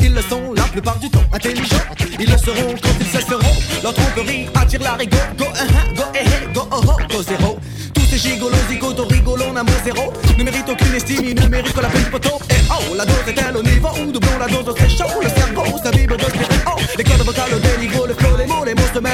ils 0.00 0.14
le 0.14 0.22
sont 0.22 0.52
la 0.54 0.64
plupart 0.64 0.98
du 0.98 1.10
temps. 1.10 1.22
Intelligents, 1.32 1.76
ils 2.18 2.30
le 2.30 2.38
seront 2.38 2.74
quand 2.82 2.88
ils 3.00 3.06
cesseront. 3.06 3.54
Leur 3.82 3.94
tromperie 3.94 4.46
attire 4.54 4.82
la 4.82 4.94
rigo. 4.94 5.16
Go, 5.36 5.44
uh, 5.44 5.94
go, 5.94 6.02
eh, 6.14 6.24
eh, 6.24 6.52
go, 6.52 6.62
oh, 6.70 6.80
oh, 6.86 6.96
go, 7.10 7.22
zéro. 7.22 7.58
Tous 7.94 8.04
ces 8.10 8.18
gigolos, 8.18 8.56
zigotos, 8.68 9.06
rigolons, 9.06 9.52
n'a 9.52 9.62
mot 9.62 9.72
zéro. 9.84 10.12
Ne 10.38 10.44
méritent 10.44 10.68
aucune 10.68 10.94
estime, 10.94 11.24
ils 11.24 11.34
ne 11.34 11.48
méritent 11.48 11.74
que 11.74 11.80
la 11.80 11.88
peine 11.88 12.10
poteau. 12.10 12.38
Et 12.50 12.54
oh, 12.70 12.94
la 12.96 13.04
dose 13.04 13.28
est-elle 13.28 13.56
au 13.56 13.62
niveau 13.62 13.88
où 14.00 14.10
doublons 14.10 14.38
la 14.38 14.46
dose, 14.46 14.74
c'est 14.78 14.88
chaud. 14.88 15.20
Le 15.22 15.28
cerveau, 15.28 15.78
ça 15.82 15.90
vibre 15.90 16.16
de 16.16 16.53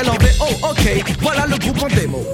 en 0.08 0.14
VO. 0.14 0.68
Ok, 0.70 1.16
voilà 1.20 1.46
le 1.46 1.56
groupe 1.58 1.82
en 1.82 1.88
démo. 1.88 2.24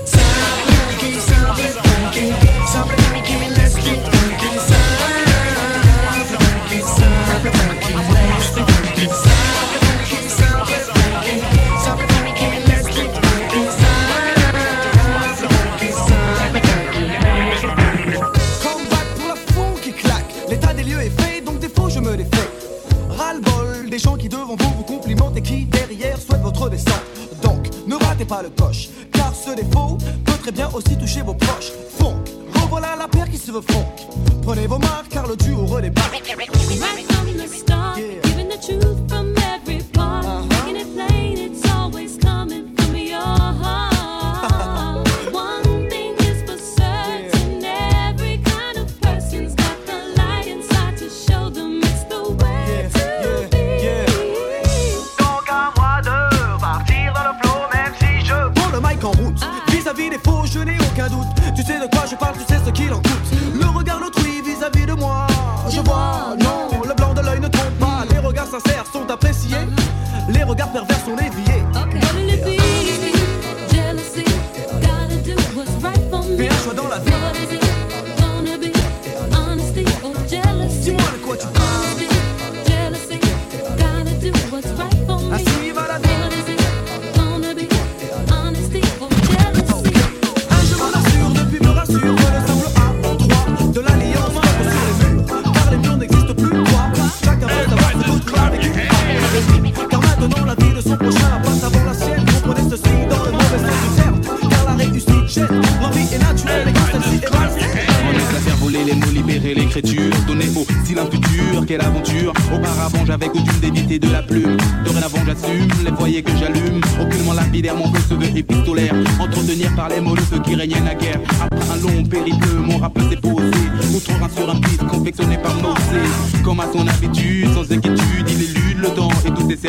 Ses. 129.57 129.68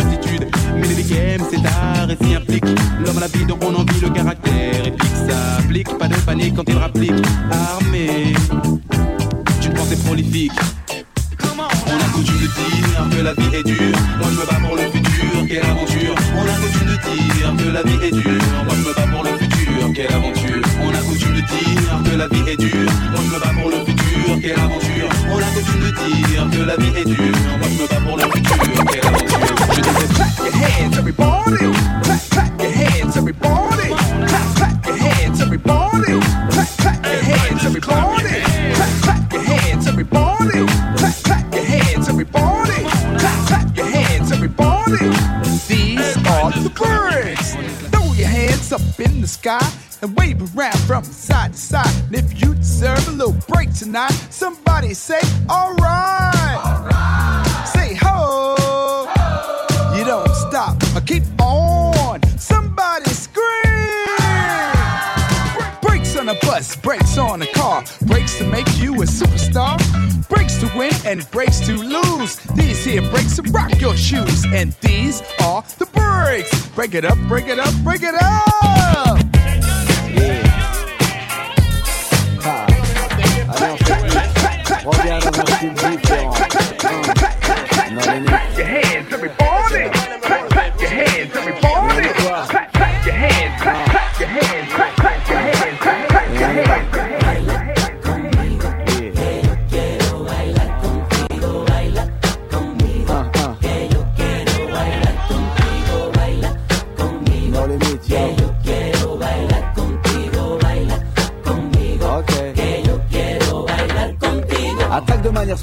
Mais 0.76 0.88
les 0.88 1.04
games, 1.04 1.46
c'est 1.50 1.66
art 1.66 2.10
et 2.10 2.18
s'y 2.24 2.36
implique. 2.36 2.66
L'homme 3.04 3.20
la 3.20 3.28
vie 3.28 3.46
dont 3.46 3.60
on 3.62 3.74
envie 3.76 4.00
le 4.02 4.10
caractère 4.10 4.88
épique 4.88 5.16
s'applique. 5.28 5.98
Pas 5.98 6.08
de 6.08 6.16
panique 6.16 6.56
quand 6.56 6.68
il 6.68 6.78
rapplique. 6.78 7.14
Armé 7.52 8.34
d'une 9.62 9.74
pensée 9.74 9.98
prolifique. 9.98 10.52
On 11.60 12.00
a 12.00 12.10
coutume 12.14 12.40
de 12.42 12.48
dire 12.48 13.18
que 13.18 13.22
la 13.24 13.34
vie 13.34 13.56
est 13.56 13.64
dure. 13.64 13.98
Moi 14.20 14.28
je 14.30 14.36
me 14.40 14.46
bats 14.46 14.60
pour 14.68 14.76
le 14.76 14.84
futur, 14.92 15.48
quelle 15.48 15.66
aventure. 15.66 16.16
On 16.36 16.44
a 16.44 16.56
coutume 16.62 16.88
de 16.88 16.98
dire 17.08 17.50
que 17.58 17.68
la 17.72 17.84
vie 17.84 18.00
est 18.06 18.12
dure. 18.12 18.44
Moi 18.66 18.76
je 18.76 18.84
me 18.88 18.94
bats 18.94 19.08
pour 19.12 19.24
le 19.24 19.32
futur, 19.38 19.94
quelle 19.96 20.14
aventure. 20.14 20.62
On 20.84 20.90
a 20.90 21.02
coutume 21.08 21.34
de 21.34 21.42
dire 21.42 21.96
que 22.06 22.16
la 22.18 22.28
vie 22.28 22.52
est 22.52 22.58
dure. 22.58 22.92
Moi 23.12 23.22
je 23.24 23.30
me 23.34 23.40
bats 23.40 23.56
pour 23.60 23.70
le 23.70 23.78
futur, 23.86 24.40
quelle 24.42 24.60
aventure. 24.60 25.10
On 25.32 25.38
a 25.38 25.50
coutume 25.56 25.82
de 25.82 25.92
dire 25.92 26.44
que 26.52 26.62
la 26.68 26.76
vie 26.78 26.94
est 27.00 27.06
dure. 27.06 27.38
Moi 27.60 27.68
je 27.72 27.82
me 27.82 27.88
bats 27.88 28.02
pour 28.06 28.07
your 30.48 30.56
hands 30.56 30.98
everybody. 30.98 31.58
Clap 32.04 32.22
clap 32.30 32.62
your 32.62 32.72
hands 32.72 33.18
everybody. 33.18 33.90
Clap 34.28 34.56
clap 34.56 34.86
your 34.86 34.96
hands 34.96 35.42
everybody. 35.42 36.20
Clap 36.52 36.68
clap 36.78 37.06
your 37.06 37.22
hands 37.22 37.66
everybody. 37.66 38.42
Clap 38.76 39.02
clap 39.04 39.34
your 39.34 39.42
hands 39.42 39.88
everybody. 39.88 40.66
Clap 40.98 41.16
clap 41.24 41.54
your 41.54 41.64
hands 41.64 42.10
everybody. 42.10 42.84
Clap 43.20 43.48
clap 43.48 43.78
your 43.78 43.86
hands 43.86 44.32
everybody. 44.32 45.10
These 45.68 46.18
are 46.28 46.52
the 46.52 46.72
birds. 46.76 47.56
Throw 47.92 48.14
your 48.14 48.28
hands 48.28 48.72
up 48.72 49.00
in 49.00 49.22
the 49.22 49.28
sky 49.28 49.68
and 50.02 50.16
wave 50.16 50.40
around 50.56 50.80
from 50.80 51.04
side 51.04 51.54
to 51.54 51.60
side. 51.60 51.94
If 52.12 52.42
you 52.42 52.56
deserve 52.56 53.06
a 53.10 53.12
little 53.12 53.36
break 53.50 53.74
tonight, 53.74 54.16
somebody 54.30 54.94
say, 54.94 55.20
and 71.08 71.30
brakes 71.32 71.62
to 71.62 71.74
lose. 71.74 72.36
These 72.56 72.84
here 72.84 73.02
brakes 73.10 73.38
to 73.38 73.42
rock 73.44 73.80
your 73.80 73.96
shoes. 73.96 74.46
And 74.54 74.74
these 74.82 75.22
are 75.42 75.64
the 75.80 75.86
brakes. 75.86 76.68
Break 76.70 76.94
it 76.96 77.06
up, 77.06 77.18
break 77.30 77.48
it 77.48 77.60
up, 77.60 77.74
break 77.84 78.04
it 78.04 78.14
up. 78.14 78.97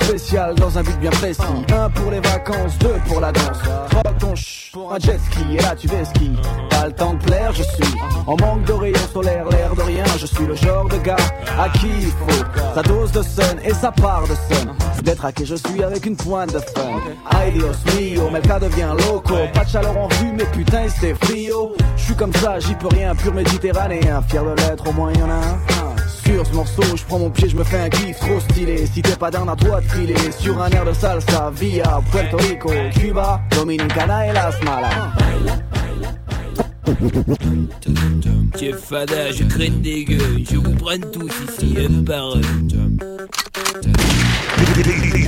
Spéciale 0.05 0.55
dans 0.57 0.79
un 0.79 0.83
but 0.83 0.99
bien 1.01 1.11
précis. 1.11 1.41
Un 1.73 1.91
pour 1.91 2.11
les 2.11 2.21
vacances, 2.21 2.79
deux 2.79 2.97
pour 3.09 3.21
la 3.21 3.33
danse. 3.33 3.59
Trois 3.91 4.13
ton 4.19 4.35
ch 4.37 4.71
pour 4.73 4.93
un 4.93 4.99
jet 4.99 5.19
ski 5.19 5.57
et 5.57 5.63
là 5.63 5.75
tu 5.77 5.89
vais 5.89 6.05
ski. 6.05 6.31
Pas 6.71 6.87
le 6.87 6.93
temps 6.93 7.15
de 7.15 7.25
plaire, 7.25 7.53
je 7.53 7.63
suis 7.63 7.95
en 8.27 8.37
manque 8.37 8.65
de 8.65 8.73
rayons 8.73 9.09
solaires, 9.13 9.49
l'air 9.51 9.75
de 9.75 9.83
rien. 9.83 10.05
Je 10.19 10.27
suis 10.27 10.47
le 10.47 10.55
genre 10.55 10.89
de 10.89 10.99
gars 10.99 11.17
à 11.59 11.69
qui 11.71 11.89
il 12.01 12.11
faut 12.11 12.45
sa 12.75 12.83
dose 12.83 13.13
de 13.13 13.23
sun 13.23 13.59
et 13.65 13.75
sa 13.75 13.91
part 13.93 14.23
de 14.23 14.35
sun. 14.35 14.73
D'être 15.03 15.25
à 15.25 15.33
qui 15.33 15.45
je 15.45 15.55
suis 15.55 15.83
avec 15.83 16.07
une 16.07 16.17
pointe 16.17 16.53
de 16.53 16.59
fun. 16.59 17.01
Ay 17.31 17.53
Dios 17.53 17.75
mio, 17.97 18.31
mais 18.33 18.41
le 18.41 18.49
cas 18.49 18.59
devient 18.59 18.93
loco. 19.07 19.35
Pas 19.53 19.65
de 19.65 19.69
chaleur 19.69 19.97
en 19.97 20.09
vue, 20.09 20.33
mais 20.37 20.47
putain 20.47 20.87
c'est 20.89 21.15
frio. 21.25 21.75
Je 21.97 22.03
suis 22.05 22.15
comme 22.15 22.33
ça, 22.35 22.59
j'y 22.59 22.75
peux 22.75 22.89
rien, 22.89 23.15
pur 23.15 23.33
méditerranéen. 23.35 24.23
Fier 24.29 24.45
de 24.45 24.55
l'être, 24.63 24.89
au 24.89 24.93
moins 24.93 25.13
y 25.13 25.23
en 25.23 25.31
a 25.31 25.35
un. 25.35 25.74
Sur 26.25 26.47
ce 26.47 26.53
morceau, 26.55 26.83
je 26.97 27.05
prends 27.05 27.19
mon 27.19 27.31
pied, 27.31 27.49
je 27.49 27.57
me 27.57 27.65
fais 27.65 27.81
un 27.81 27.89
kiff 27.89 28.19
trop 28.19 28.41
stylé. 28.41 28.87
Si 28.87 29.03
t'es 29.03 29.17
pas 29.17 29.31
d'un 29.31 29.47
à 29.47 29.57
toi 29.57 29.81
de 29.81 29.87
filer 29.87 30.15
sur 30.39 30.61
un 30.61 30.71
air 30.71 30.85
de 30.85 30.93
salsa 30.93 31.51
via 31.55 32.01
Puerto 32.11 32.37
Rico, 32.39 32.71
Cuba, 32.95 33.41
Dominicana 33.51 34.29
et 34.29 34.33
Las 34.33 34.55
Malas. 34.63 35.13
Chef 38.59 38.81
Fada, 38.81 39.33
je 39.33 39.45
crains 39.45 39.81
des 39.81 40.05
gueux, 40.05 40.39
je 40.51 40.57
vous 40.57 40.75
prends 40.77 40.99
tous 41.13 41.33
ici, 41.49 41.77
un 41.79 42.03
par 42.05 42.37
un. 42.37 43.14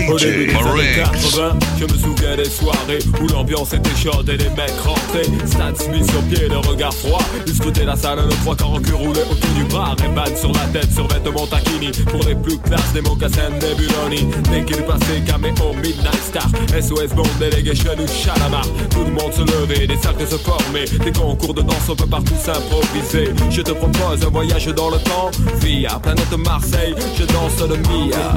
Au 0.08 0.18
début 0.18 0.46
des 0.46 0.54
années 0.54 0.94
80, 0.94 1.58
je 1.78 1.84
me 1.84 1.98
souviens 1.98 2.36
des 2.36 2.48
soirées 2.48 2.98
où 3.20 3.26
l'ambiance 3.26 3.72
était 3.72 3.96
chaude 3.96 4.28
et 4.28 4.36
les 4.36 4.50
mecs 4.50 4.78
rentraient. 4.84 5.46
Stan 5.46 5.74
Smith 5.74 6.08
sur 6.10 6.22
pied, 6.22 6.48
le 6.48 6.58
regard 6.58 6.94
froid. 6.94 7.20
Scrutaient 7.46 7.84
la 7.84 7.96
salle, 7.96 8.20
le 8.24 8.34
trois 8.42 8.54
quarts 8.54 8.72
en 8.72 8.80
cul 8.80 8.92
roulé 8.92 9.20
autour 9.22 9.50
du 9.56 9.64
bar. 9.64 9.96
Rayman 9.98 10.36
sur 10.36 10.52
la 10.52 10.66
tête, 10.72 10.92
sur 10.92 11.08
vêtements 11.08 11.46
taquini. 11.46 11.90
Pour 12.10 12.22
les 12.24 12.34
plus 12.36 12.58
classes, 12.58 12.92
des 12.92 13.00
mocassins 13.00 13.50
Nebuloni. 13.50 14.28
Dès 14.50 14.64
qu'il 14.64 14.82
passait, 14.84 15.20
caméo, 15.26 15.74
Midnight 15.82 16.22
Star. 16.22 16.48
SOS 16.80 17.14
Bond, 17.14 17.28
Delegation 17.40 17.92
ou 17.98 18.06
Chalamar. 18.06 18.66
Tout 18.90 19.04
le 19.04 19.10
monde 19.10 19.32
se 19.32 19.42
levait, 19.42 19.86
des 19.86 19.96
cercles 19.96 20.26
se 20.26 20.36
formaient. 20.36 20.84
Des 21.04 21.12
concours 21.12 21.54
de 21.54 21.62
danse, 21.62 21.88
on 21.88 21.96
peut 21.96 22.06
partout 22.06 22.34
s'improviser. 22.40 23.32
Je 23.50 23.62
te 23.62 23.72
propose 23.72 24.24
un 24.24 24.30
voyage 24.30 24.66
dans 24.66 24.90
le 24.90 24.98
temps. 24.98 25.30
Via 25.60 25.98
planète 25.98 26.36
Marseille, 26.38 26.94
je 27.18 27.24
danse 27.24 27.60
le 27.68 27.76
Mia. 27.76 28.36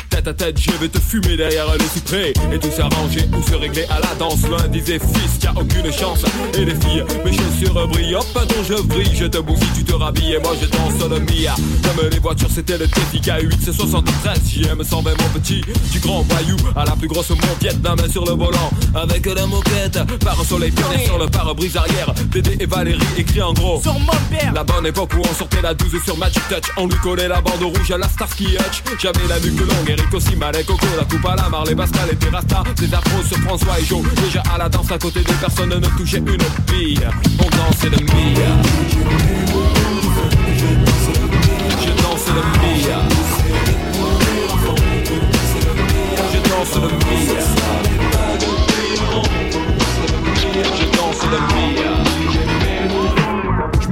Tête 0.11 0.27
à 0.27 0.33
tête, 0.33 0.59
je 0.59 0.71
vais 0.71 0.89
te 0.89 0.99
fumer 0.99 1.37
derrière 1.37 1.65
le 1.71 1.85
cyprès. 1.85 2.33
Et 2.53 2.59
tout 2.59 2.69
s'arranger 2.69 3.27
ou 3.35 3.41
se 3.41 3.55
régler 3.55 3.85
à 3.89 3.99
la 3.99 4.13
danse. 4.19 4.41
L'un 4.49 4.67
disait 4.67 4.99
fils, 4.99 5.41
y 5.41 5.47
a 5.47 5.53
aucune 5.55 5.91
chance. 5.91 6.23
Et 6.55 6.65
les 6.65 6.75
filles, 6.75 7.03
mes 7.23 7.31
chaussures 7.31 7.87
brillent. 7.87 8.15
Hop, 8.15 8.25
dont 8.33 8.63
je 8.67 8.81
brille, 8.83 9.15
je 9.15 9.25
te 9.25 9.37
bousille, 9.37 9.67
tu 9.73 9.85
te 9.85 9.93
rhabilles. 9.93 10.33
Et 10.33 10.39
moi 10.39 10.51
je 10.61 10.67
danse 10.67 11.09
le 11.09 11.19
Mia. 11.19 11.55
Comme 11.55 12.09
les 12.09 12.19
voitures, 12.19 12.49
c'était 12.53 12.77
le 12.77 12.87
TFK 12.87 13.41
8 13.41 13.59
c'est 13.63 13.73
73 13.73 14.39
JM 14.45 14.83
120 14.83 15.09
mon 15.09 15.39
petit 15.39 15.61
Du 15.91 15.99
grand 15.99 16.21
voyou 16.23 16.57
à 16.75 16.83
la 16.83 16.95
plus 16.95 17.07
grosse 17.07 17.29
montiette 17.29 17.77
La 17.83 17.95
main 17.95 18.09
sur 18.09 18.25
le 18.25 18.31
volant 18.31 18.69
Avec 18.93 19.25
la 19.25 19.45
moquette. 19.47 19.99
Par 20.23 20.39
un 20.39 20.43
soleil 20.43 20.71
pionnier 20.71 21.05
sur 21.05 21.17
le 21.17 21.27
pare-brise 21.27 21.77
arrière. 21.77 22.13
Dédé 22.31 22.57
et 22.59 22.65
Valérie 22.65 22.99
écrit 23.17 23.41
en 23.41 23.53
gros. 23.53 23.81
Sur 23.81 23.93
mon 23.93 24.11
père. 24.29 24.51
La 24.53 24.63
bonne 24.65 24.85
époque 24.85 25.13
où 25.15 25.21
on 25.21 25.35
sortait 25.35 25.61
la 25.61 25.73
12 25.73 26.03
sur 26.03 26.17
Magic 26.17 26.43
Touch. 26.49 26.69
On 26.75 26.87
lui 26.87 26.97
collait 26.97 27.29
la 27.29 27.39
bande 27.39 27.63
rouge 27.63 27.91
à 27.91 27.97
la 27.97 28.09
Starsky 28.09 28.55
Hutch. 28.55 28.83
J'avais 28.99 29.27
la 29.27 29.39
nuque 29.39 29.59
longue, 29.59 30.00
Eric 30.01 30.13
aussi, 30.13 30.35
Malek, 30.35 30.65
Coco 30.65 30.85
La 30.97 31.03
coupe 31.05 31.25
à 31.25 31.35
la 31.35 31.49
Marley, 31.49 31.75
Pascal 31.75 32.09
et 32.11 32.15
Terrasta 32.15 32.63
afros 32.93 33.23
sur 33.23 33.37
François 33.39 33.79
et 33.79 33.85
Joe 33.85 34.01
Déjà 34.23 34.41
à 34.53 34.57
la 34.57 34.69
danse 34.69 34.91
à 34.91 34.97
côté 34.97 35.21
des 35.21 35.33
personnes 35.33 35.69
ne 35.69 35.97
touchait 35.97 36.17
une 36.17 36.25
bille. 36.25 37.07
On 37.39 37.49
dansait 37.57 37.89
le 37.89 37.97
Mia 37.97 38.51
Je 41.81 41.89
danse 42.01 42.27
le 42.27 42.41
Mia 42.61 42.99
Je 46.33 46.49
danse 46.49 46.75
le 46.75 46.89
Mia 47.07 47.41
Je 50.77 50.97
danse 50.97 51.23
le 51.31 51.37
Mia 51.55 51.90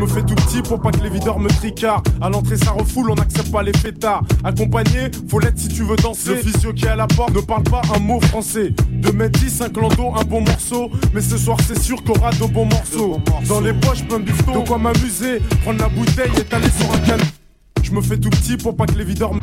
fais 0.10 0.24
tout 0.24 0.36
petit 0.36 0.62
pour 0.62 0.82
pas 0.82 0.92
que 0.92 1.02
les 1.02 1.10
videurs 1.10 1.40
me 1.40 1.50
tricardent. 1.50 2.08
À 2.22 2.30
l'entrée, 2.30 2.58
ça 2.58 2.72
refoule, 2.72 3.12
on 3.12 3.16
n'accepte 3.16 3.52
pas 3.52 3.64
les 3.64 3.74
fêtards. 3.74 4.24
Accompagné, 4.44 5.12
faut 5.30 5.40
l'être 5.40 5.58
si 5.58 5.68
tu 5.68 5.84
veux 5.84 5.96
danser. 5.96 6.36
Le 6.36 6.36
physio 6.38 6.74
qui 6.74 6.86
est 6.86 6.90
à 6.90 6.96
la 6.96 7.08
porte 7.08 7.34
ne 7.34 7.42
parle 7.42 7.64
pas 7.64 7.82
un 7.96 8.00
mot 8.00 8.20
français. 8.20 8.74
2 8.92 9.12
mètres 9.12 9.40
10, 9.40 9.62
un 9.62 9.70
clando, 9.70 10.14
un 10.16 10.24
bon 10.24 10.42
morceau. 10.42 10.90
Mais 11.14 11.22
ce 11.22 11.38
soir, 11.38 11.58
c'est 11.66 11.80
sûr 11.80 12.04
qu'on 12.04 12.14
aura 12.14 12.32
de 12.32 12.46
bons 12.46 12.66
morceaux. 12.66 13.20
Dans 13.48 13.62
les 13.62 13.74
poches, 13.74 14.04
plein 14.06 14.20
de 14.20 14.26
bifton. 14.26 14.62
De 14.62 14.68
quoi 14.68 14.78
m'amuser, 14.78 15.40
prendre 15.64 15.80
la 15.80 15.90
bouteille 15.90 16.32
et 16.38 16.44
t'aller 16.44 16.70
sur 16.70 16.92
un 16.94 17.00
canne. 17.00 17.22
Je 17.84 17.92
me 17.92 18.02
fais 18.02 18.18
tout 18.18 18.30
petit 18.30 18.58
pour 18.58 18.76
pas 18.76 18.86
que 18.86 18.96
les 18.96 19.04
videurs 19.04 19.34
me. 19.34 19.42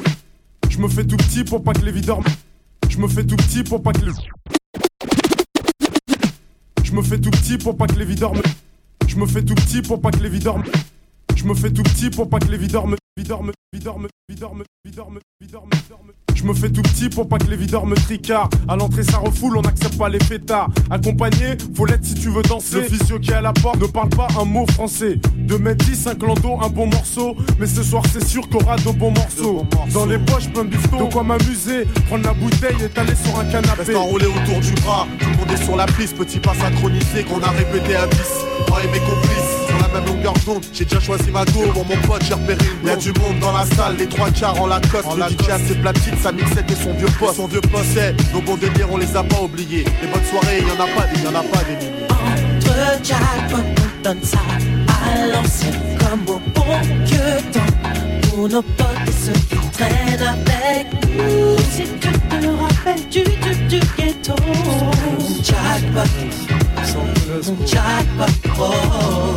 Je 0.68 0.78
me 0.78 0.88
fais 0.88 1.04
tout 1.04 1.16
petit 1.16 1.44
pour 1.44 1.62
pas 1.62 1.72
que 1.72 1.84
les 1.84 1.92
videurs 1.92 2.20
me. 2.20 2.26
Je 2.88 2.98
me 2.98 3.08
fais 3.08 3.24
tout 3.24 3.36
petit 3.36 3.62
pour 3.62 3.82
pas 3.82 3.92
que 3.92 4.04
les. 4.04 4.12
Je 6.82 6.92
me 6.92 7.02
fais 7.02 7.18
tout 7.18 7.30
petit 7.30 7.58
pour 7.58 7.76
pas 7.76 7.86
que 7.86 7.96
les 7.96 8.04
videurs 8.04 8.34
me. 8.34 8.42
Je 9.16 9.20
me 9.22 9.26
fais 9.26 9.42
tout 9.42 9.54
petit 9.54 9.80
pour 9.80 9.98
pas 10.02 10.10
que 10.10 10.18
les 10.18 10.28
videurs 10.28 10.58
me. 10.58 10.64
Je 11.34 11.44
me 11.44 11.54
fais 11.54 11.70
tout 11.70 11.82
petit 11.82 12.10
pour 12.10 12.28
pas 12.28 12.38
que 12.38 12.48
les 12.48 12.58
videurs 12.58 12.86
me. 12.86 12.98
Videurs 13.18 13.42
me. 13.42 13.52
Videurs 13.72 13.98
me. 13.98 14.08
Videurs 14.28 14.54
me. 14.54 14.64
Videurs 14.84 15.10
me. 15.10 15.20
Videurs 15.40 15.66
me. 15.66 15.74
Videurs 15.74 16.02
me. 16.04 16.12
Je 16.34 16.44
me 16.44 16.52
fais 16.52 16.68
tout 16.68 16.82
petit 16.82 17.08
pour 17.08 17.26
pas 17.26 17.38
que 17.38 17.46
les 17.46 17.56
videurs 17.56 17.86
me 17.86 17.96
tricardent. 17.96 18.54
À 18.68 18.76
l'entrée, 18.76 19.04
ça 19.04 19.16
refoule, 19.16 19.56
on 19.56 19.62
n'accepte 19.62 19.96
pas 19.96 20.10
les 20.10 20.22
fêtards. 20.22 20.68
Accompagné, 20.90 21.56
faut 21.74 21.86
l'être 21.86 22.04
si 22.04 22.14
tu 22.14 22.28
veux 22.28 22.42
danser. 22.42 22.82
Le 22.82 22.82
physio 22.82 23.18
qui 23.18 23.30
est 23.30 23.34
à 23.34 23.40
la 23.40 23.54
porte 23.54 23.80
ne 23.80 23.86
parle 23.86 24.10
pas 24.10 24.28
un 24.38 24.44
mot 24.44 24.66
français. 24.66 25.18
2 25.34 25.58
mètres 25.58 25.86
10, 25.86 26.08
un 26.08 26.14
clando, 26.14 26.58
un 26.60 26.68
bon 26.68 26.88
morceau. 26.88 27.34
Mais 27.58 27.66
ce 27.66 27.82
soir, 27.82 28.02
c'est 28.12 28.22
sûr 28.22 28.46
qu'on 28.50 28.58
aura 28.58 28.76
de 28.76 28.90
bons 28.90 29.12
morceaux. 29.12 29.64
Dans 29.94 30.04
les 30.04 30.18
poches, 30.18 30.50
plein 30.50 30.64
de 30.64 30.68
bifton. 30.68 31.06
De 31.06 31.12
quoi 31.12 31.22
m'amuser, 31.22 31.86
prendre 32.08 32.26
la 32.26 32.34
bouteille 32.34 32.76
et 32.84 32.88
t'aller 32.90 33.14
sur 33.14 33.38
un 33.38 33.44
canapé. 33.46 33.82
Reste 33.82 33.96
enroulé 33.96 34.26
autour 34.26 34.60
du 34.60 34.72
bras, 34.82 35.06
tout 35.18 35.30
le 35.30 35.36
monde 35.38 35.50
est 35.50 35.64
sur 35.64 35.74
la 35.74 35.86
piste, 35.86 36.18
petit 36.18 36.38
pas 36.38 36.54
synchronisé 36.54 37.24
qu'on 37.24 37.40
a 37.40 37.50
répété 37.50 37.96
à 37.96 38.06
10. 38.06 38.18
Moi 38.68 38.84
et 38.84 38.88
mes 38.88 39.00
complices, 39.00 39.45
la 39.86 40.00
même 40.00 40.08
longueur 40.08 40.34
d'onde, 40.44 40.64
j'ai 40.72 40.84
déjà 40.84 41.00
choisi 41.00 41.30
ma 41.30 41.44
go. 41.46 41.62
Pour 41.72 41.84
mon 41.86 41.96
pote, 42.06 42.22
j'ai 42.24 42.34
repéré 42.34 42.58
une 42.82 42.88
Y'a 42.88 42.96
du 42.96 43.12
monde 43.12 43.38
dans 43.40 43.52
la 43.52 43.64
salle, 43.64 43.96
les 43.98 44.06
trois 44.06 44.30
quarts 44.30 44.60
en 44.60 44.66
Lacoste. 44.66 45.06
Le 45.16 45.22
DJ 45.22 45.50
a 45.50 45.58
ses 45.58 45.74
platines, 45.74 46.16
sa 46.22 46.32
mixette 46.32 46.70
et 46.70 46.74
son 46.74 46.92
vieux 46.94 47.08
poste. 47.18 47.36
Son 47.36 47.46
vieux 47.46 47.60
poste, 47.60 47.90
c'est 47.94 48.14
nos 48.32 48.40
bons 48.40 48.56
délires, 48.56 48.88
on 48.90 48.96
les 48.96 49.16
a 49.16 49.22
pas 49.22 49.40
oubliés. 49.40 49.84
Les 50.02 50.08
bonnes 50.08 50.24
soirées, 50.24 50.60
y 50.60 50.64
en 50.64 50.82
a 50.82 50.86
pas, 50.88 51.06
y 51.22 51.26
en 51.26 51.34
a 51.34 51.42
pas 51.42 51.64
des 51.64 51.76
milliers. 51.76 52.06
Entre 52.10 53.04
jackpot, 53.04 53.56
on 53.58 54.02
donne 54.02 54.22
ça 54.22 54.38
à 54.88 55.26
l'ancienne 55.26 55.98
comme 55.98 56.34
au 56.34 56.40
bon 56.54 56.80
vieux 57.04 57.40
temps. 57.52 58.28
Pour 58.28 58.48
nos 58.48 58.62
potes 58.62 58.86
et 59.06 59.12
ceux 59.12 59.32
qui 59.32 59.56
traînent 59.72 60.22
avec 60.22 60.86
nous. 61.16 61.56
Si 61.72 61.82
tu 61.82 62.08
te 62.08 62.46
rappelles 62.46 63.08
du 63.10 63.22
tube 63.22 63.66
du 63.68 63.80
ghetto. 63.96 64.34
Jackpot, 65.42 66.10
jackpot, 67.66 68.32
oh. 68.58 69.36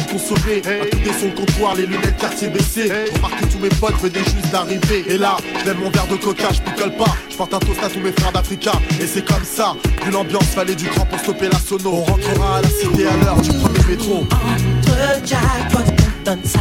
À 0.11 0.13
tout 0.13 0.97
des 1.05 1.13
sons 1.13 1.31
comptoir, 1.33 1.73
les 1.75 1.85
lunettes 1.85 2.17
quartier 2.17 2.49
baissées. 2.49 2.91
Remarque 3.15 3.39
que 3.39 3.45
tous 3.45 3.59
mes 3.59 3.69
potes 3.69 3.95
venaient 4.01 4.25
juste 4.25 4.51
d'arriver. 4.51 5.05
Et 5.07 5.17
là, 5.17 5.37
lève 5.65 5.79
mon 5.79 5.89
verre 5.89 6.07
de 6.07 6.17
coca, 6.17 6.49
je 6.51 6.59
picole 6.59 6.91
pas. 6.97 7.15
Je 7.29 7.37
porte 7.37 7.53
un 7.53 7.59
toast 7.59 7.81
à 7.81 7.87
tous 7.87 8.01
mes 8.01 8.11
frères 8.11 8.33
d'Africa. 8.33 8.73
Et 8.99 9.07
c'est 9.07 9.23
comme 9.23 9.45
ça, 9.45 9.73
vu 10.03 10.11
l'ambiance, 10.11 10.47
fallait 10.47 10.75
du 10.75 10.87
grand 10.89 11.05
pour 11.05 11.17
stopper 11.17 11.47
la 11.47 11.57
sono. 11.59 11.93
On 11.93 12.03
rentrera 12.03 12.57
à 12.57 12.61
la 12.61 12.67
cité 12.67 13.07
à 13.07 13.15
l'heure 13.23 13.41
du 13.41 13.51
premier 13.51 13.79
métro. 13.87 14.23
Entre 14.23 15.25
jackpot, 15.25 15.79
on 15.79 16.25
donne 16.25 16.43
ça 16.43 16.59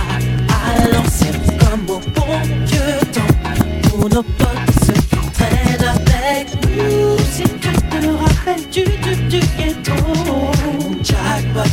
à 0.49 0.89
l'ancienne 0.89 1.41
comme 1.59 1.97
au 1.97 1.99
bon 1.99 2.41
vieux 2.67 3.01
temps. 3.13 3.89
Pour 3.89 4.09
nos 4.09 4.23
potes, 4.23 4.49
ceux 4.87 4.93
qui 4.93 5.31
traînent 5.33 5.89
avec 5.89 6.47
nous. 6.77 7.19
Si 7.33 7.43
tu 7.43 7.73
te 7.73 8.07
rappelles 8.07 8.69
du, 8.71 8.85
du, 8.85 9.17
du 9.25 9.41
ghetto. 9.59 9.93
Jackpot, 11.03 11.69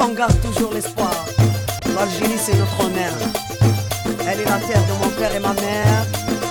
On 0.00 0.08
garde 0.14 0.40
toujours 0.40 0.72
l'espoir. 0.72 1.10
L'Algérie, 1.94 2.38
c'est 2.38 2.56
notre 2.56 2.84
honneur. 2.84 3.12
Elle 4.26 4.40
est 4.40 4.44
la 4.44 4.58
terre 4.58 4.82
de 4.86 5.04
mon 5.04 5.10
père 5.10 5.34
et 5.34 5.40
ma 5.40 5.54
mère. 5.54 6.06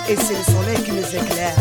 Et 0.08 0.16
c'est 0.16 0.34
le 0.34 0.44
soleil 0.44 0.82
qui 0.82 0.92
nous 0.92 1.16
éclaire. 1.16 1.56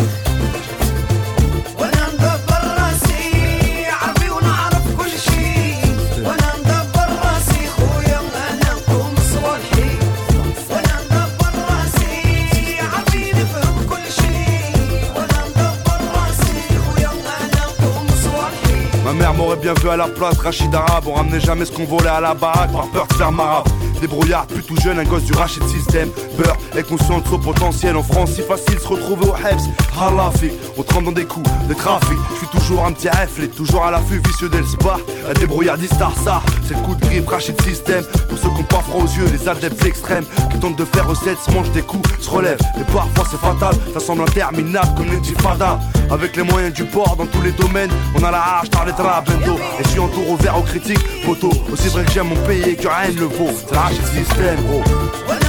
Bien 19.73 19.83
vu 19.83 19.89
à 19.89 19.97
la 19.97 20.07
place, 20.07 20.37
Rachid 20.37 20.73
Arabe. 20.73 21.05
On 21.07 21.13
ramenait 21.13 21.39
jamais 21.39 21.65
ce 21.65 21.71
qu'on 21.71 21.85
volait 21.85 22.09
à 22.09 22.19
la 22.19 22.33
baraque 22.33 22.71
par 22.71 22.87
peur 22.87 23.07
de 23.07 23.13
faire 23.13 23.31
marab. 23.31 23.65
Débrouillard, 23.99 24.47
plus 24.47 24.63
tout 24.63 24.75
jeune, 24.81 24.99
un 24.99 25.03
gosse 25.03 25.23
du 25.23 25.33
Rachid 25.33 25.63
System. 25.67 26.09
Beurre, 26.37 26.57
est 26.75 26.83
conscient 26.83 27.19
de 27.19 27.27
son 27.27 27.39
potentiel. 27.39 27.95
En 27.95 28.03
France, 28.03 28.31
si 28.31 28.41
facile 28.41 28.79
se 28.79 28.87
retrouver 28.87 29.27
au 29.27 29.35
Hebs. 29.35 29.61
Halafi, 29.99 30.51
on 30.77 30.83
trempe 30.83 31.05
dans 31.05 31.11
des 31.11 31.25
coups 31.25 31.49
de 31.69 31.73
trafic. 31.73 32.17
Je 32.31 32.37
suis 32.37 32.47
toujours 32.47 32.85
un 32.85 32.91
petit 32.91 33.09
reflet, 33.09 33.47
toujours 33.47 33.85
à 33.85 33.91
l'affût, 33.91 34.21
vicieux 34.25 34.49
d'El 34.49 34.65
Spar. 34.65 34.99
La 35.27 35.33
débrouillardise 35.33 35.91
star, 35.91 36.13
ça, 36.23 36.41
c'est 36.67 36.73
le 36.73 36.81
coup 36.81 36.95
de 37.11 37.19
griffe, 37.19 37.27
Rachid 37.27 37.61
System. 37.61 38.03
Pour 38.29 38.37
ceux 38.37 38.49
qui 38.49 38.61
ont 38.61 38.63
pas 38.63 38.79
froid 38.79 39.03
aux 39.03 39.07
yeux, 39.07 39.25
les 39.31 39.47
adeptes 39.47 39.85
extrêmes. 39.85 40.25
Qui 40.51 40.59
tentent 40.59 40.77
de 40.77 40.85
faire 40.85 41.07
recette, 41.07 41.37
se 41.39 41.51
mangent 41.51 41.71
des 41.71 41.81
coups, 41.81 42.09
se 42.19 42.29
relèvent. 42.29 42.59
Mais 42.77 42.83
parfois 42.85 43.25
c'est 43.29 43.39
fatal, 43.39 43.73
ça 43.93 43.99
semble 43.99 44.23
interminable 44.23 44.89
comme 44.97 45.11
l'intifada. 45.11 45.79
Avec 46.09 46.35
les 46.35 46.43
moyens 46.43 46.73
du 46.73 46.83
port 46.83 47.15
dans 47.15 47.25
tous 47.25 47.41
les 47.41 47.51
domaines, 47.51 47.91
on 48.15 48.23
a 48.23 48.31
la 48.31 48.59
hache, 48.59 48.69
draps, 48.69 49.29
bendo. 49.29 49.57
Et 49.79 49.83
je 49.83 49.89
suis 49.89 49.99
entouré 49.99 50.31
au 50.31 50.35
vert 50.37 50.57
aux 50.57 50.63
critiques, 50.63 51.05
photo. 51.25 51.51
Aussi 51.71 51.87
vrai 51.89 52.03
que 52.03 52.11
j'aime 52.11 52.27
mon 52.27 52.47
pays 52.47 52.69
et 52.69 52.75
que 52.75 52.87
rien 52.87 53.13
ne 53.13 53.19
le 53.19 53.25
vaut. 53.25 53.51
C'est 53.67 53.75
la 53.75 53.89
System, 53.89 54.57
gros. 54.67 55.40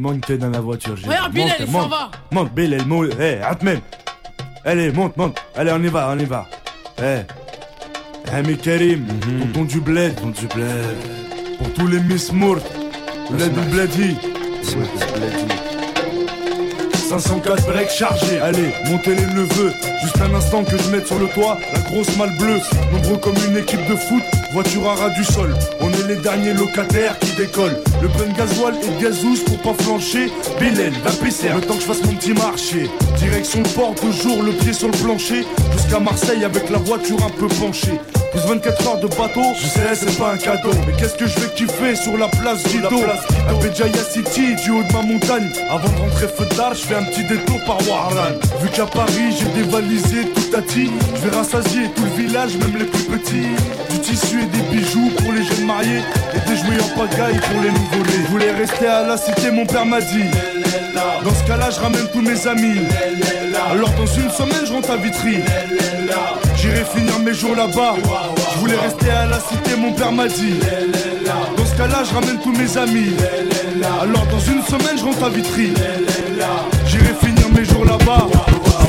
Monte 0.00 0.26
t'es 0.26 0.36
dans 0.38 0.50
la 0.50 0.60
voiture. 0.60 0.96
j'ai- 0.96 1.06
Regarde, 1.08 1.32
Bilal, 1.32 1.48
monte, 1.48 1.56
il 1.60 1.66
s'en 1.66 1.72
monte. 1.72 1.90
va. 1.90 2.10
Monte, 2.32 2.52
Bilal, 2.54 2.86
monte. 2.86 3.08
Eh, 3.20 3.38
Atmen. 3.42 3.80
Allez, 4.64 4.90
monte, 4.92 5.16
monte. 5.16 5.38
Allez, 5.56 5.72
on 5.72 5.82
y 5.82 5.88
va, 5.88 6.08
on 6.12 6.18
y 6.18 6.24
va. 6.24 6.46
Eh. 7.02 7.20
Ami 8.32 8.56
Karim, 8.56 9.06
tonton 9.52 9.64
du 9.64 9.80
bled. 9.80 10.14
Tonton 10.16 10.28
du 10.40 10.46
bled. 10.46 10.96
Pour 11.58 11.72
tous 11.74 11.86
les 11.88 12.00
Miss 12.00 12.32
Mourt. 12.32 12.60
Bled 13.30 13.52
du 13.52 13.60
bledi. 13.70 14.16
504 17.08 17.66
breaks 17.66 17.90
chargés. 17.90 18.38
Allez, 18.40 18.72
montez 18.88 19.14
les 19.14 19.26
neveux. 19.26 19.72
Juste 20.02 20.20
un 20.20 20.34
instant 20.34 20.62
que 20.64 20.76
je 20.78 20.90
mette 20.90 21.06
sur 21.06 21.18
le 21.18 21.26
toit 21.28 21.58
la 21.72 21.80
grosse 21.80 22.16
malle 22.16 22.36
bleue. 22.38 22.60
Nombreux 22.92 23.16
comme 23.18 23.34
une 23.48 23.56
équipe 23.56 23.84
de 23.88 23.96
foot, 23.96 24.22
voiture 24.52 24.88
à 24.88 24.94
ras 24.94 25.10
du 25.10 25.24
sol. 25.24 25.54
On 25.80 25.90
est 25.92 26.08
les 26.08 26.16
derniers 26.16 26.54
locataires 26.54 27.18
qui 27.18 27.32
décollent. 27.36 27.76
Le 28.02 28.08
plein 28.08 28.26
de 28.26 28.36
gasoil 28.36 28.74
et 28.82 28.96
de 28.96 29.02
gazouze 29.02 29.44
pour 29.44 29.58
pas 29.58 29.82
flancher. 29.82 30.30
Bilal, 30.58 30.92
va 31.04 31.10
pisser. 31.24 31.48
Le 31.54 31.60
temps 31.60 31.74
que 31.74 31.80
je 31.80 31.86
fasse 31.86 32.04
mon 32.04 32.14
petit 32.14 32.32
marché. 32.32 32.90
Direction 33.18 33.62
le 33.62 33.68
port, 33.68 33.94
toujours 33.94 34.42
le 34.42 34.52
pied 34.52 34.72
sur 34.72 34.88
le 34.88 34.96
plancher. 34.98 35.44
Jusqu'à 35.72 36.00
Marseille 36.00 36.44
avec 36.44 36.68
la 36.70 36.78
voiture 36.78 37.18
un 37.24 37.30
peu 37.30 37.46
penchée. 37.46 37.98
Plus 38.30 38.40
24 38.40 38.86
heures 38.86 39.00
de 39.00 39.08
bateau, 39.08 39.42
je 39.60 39.66
sais 39.66 39.94
c'est 39.94 40.18
pas 40.18 40.32
un 40.32 40.36
cadeau. 40.36 40.70
Mais 40.86 40.92
qu'est-ce 40.96 41.14
que 41.14 41.26
je 41.26 41.38
vais 41.40 41.52
kiffer 41.54 41.96
sur 41.96 42.16
la 42.16 42.28
place 42.28 42.62
Guido 42.64 43.00
À 43.48 43.54
Béjaïa 43.54 44.04
City, 44.04 44.54
du 44.62 44.70
haut 44.70 44.82
de 44.84 44.92
ma 44.92 45.02
montagne. 45.02 45.50
Avant 45.68 45.88
de 45.88 45.98
rentrer 45.98 46.28
feu 46.28 46.46
d'art, 46.56 46.74
je 46.74 46.82
fais 46.82 46.94
un 46.94 47.02
petit 47.04 47.24
détour 47.24 47.58
par 47.64 47.78
Warlan 47.88 48.38
Vu 48.62 48.68
qu'à 48.68 48.86
Paris 48.86 49.34
j'ai 49.38 49.62
dévalisé 49.62 50.26
tout 50.26 50.56
à 50.56 50.62
ti. 50.62 50.90
Je 51.16 51.28
vais 51.28 51.36
rassasier 51.36 51.90
tout 51.96 52.04
le 52.04 52.22
village, 52.22 52.56
même 52.56 52.76
les 52.78 52.84
plus 52.84 53.04
petits. 53.04 53.48
Du 53.90 53.98
tissu 53.98 54.42
et 54.42 54.46
des 54.46 54.76
bijoux 54.76 55.10
pour 55.18 55.32
les 55.32 55.42
jeunes 55.42 55.66
mariés. 55.66 56.02
Et 56.34 56.48
des 56.48 56.56
jouets 56.56 56.80
en 56.82 56.98
pagaille 57.00 57.40
pour 57.40 57.60
les 57.62 57.70
nouveau-nés. 57.70 58.24
Je 58.24 58.30
voulais 58.30 58.52
rester 58.52 58.86
à 58.86 59.06
la 59.08 59.16
cité, 59.16 59.50
mon 59.50 59.66
père 59.66 59.86
m'a 59.86 60.00
dit 60.00 60.30
Dans 61.24 61.34
ce 61.34 61.44
cas-là, 61.44 61.70
je 61.70 61.80
ramène 61.80 62.06
tous 62.12 62.22
mes 62.22 62.46
amis 62.46 62.80
Alors 63.70 63.90
dans 63.90 64.06
une 64.06 64.30
semaine, 64.30 64.66
je 64.66 64.72
rentre 64.72 64.90
à 64.90 64.96
Vitry 64.96 65.38
J'irai 66.56 66.84
finir 66.84 67.18
mes 67.20 67.32
jours 67.32 67.54
là-bas. 67.56 67.94
Je 68.52 68.58
voulais 68.58 68.76
rester 68.76 69.10
à 69.10 69.26
la 69.26 69.40
cité, 69.40 69.76
mon 69.78 69.92
père 69.92 70.12
m'a 70.12 70.28
dit. 70.28 70.54
Dans 71.56 71.64
ce 71.64 71.76
cas-là, 71.76 72.02
je 72.04 72.14
ramène 72.14 72.38
tous 72.42 72.52
mes 72.52 72.76
amis. 72.76 73.14
Alors 74.02 74.26
dans 74.26 74.40
une 74.40 74.62
semaine, 74.62 74.98
je 74.98 75.04
rentre 75.04 75.24
à 75.24 75.28
Vitry. 75.30 75.72
J'irai 76.86 77.14
finir 77.14 77.48
mes 77.54 77.64
jours 77.64 77.84
là-bas. 77.84 78.26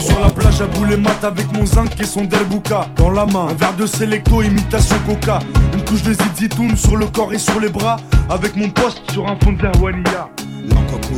Sur 0.01 0.19
la 0.19 0.29
plage 0.29 0.59
à 0.61 0.65
bouler 0.65 0.97
mat 0.97 1.23
avec 1.23 1.51
mon 1.53 1.65
zinc 1.65 1.91
et 1.99 2.05
son 2.05 2.23
delbuka 2.23 2.87
Dans 2.95 3.11
la 3.11 3.27
main, 3.27 3.49
un 3.51 3.53
verre 3.53 3.75
de 3.75 3.85
Selecto, 3.85 4.41
imitation 4.41 4.95
coca 5.05 5.37
Une 5.73 5.83
couche 5.85 6.01
de 6.01 6.13
zizitoun 6.13 6.75
sur 6.75 6.97
le 6.97 7.05
corps 7.05 7.31
et 7.31 7.37
sur 7.37 7.59
les 7.59 7.69
bras 7.69 7.97
Avec 8.27 8.55
mon 8.55 8.69
poste 8.69 8.99
sur 9.11 9.27
un 9.27 9.37
fond 9.43 9.53
de 9.53 9.61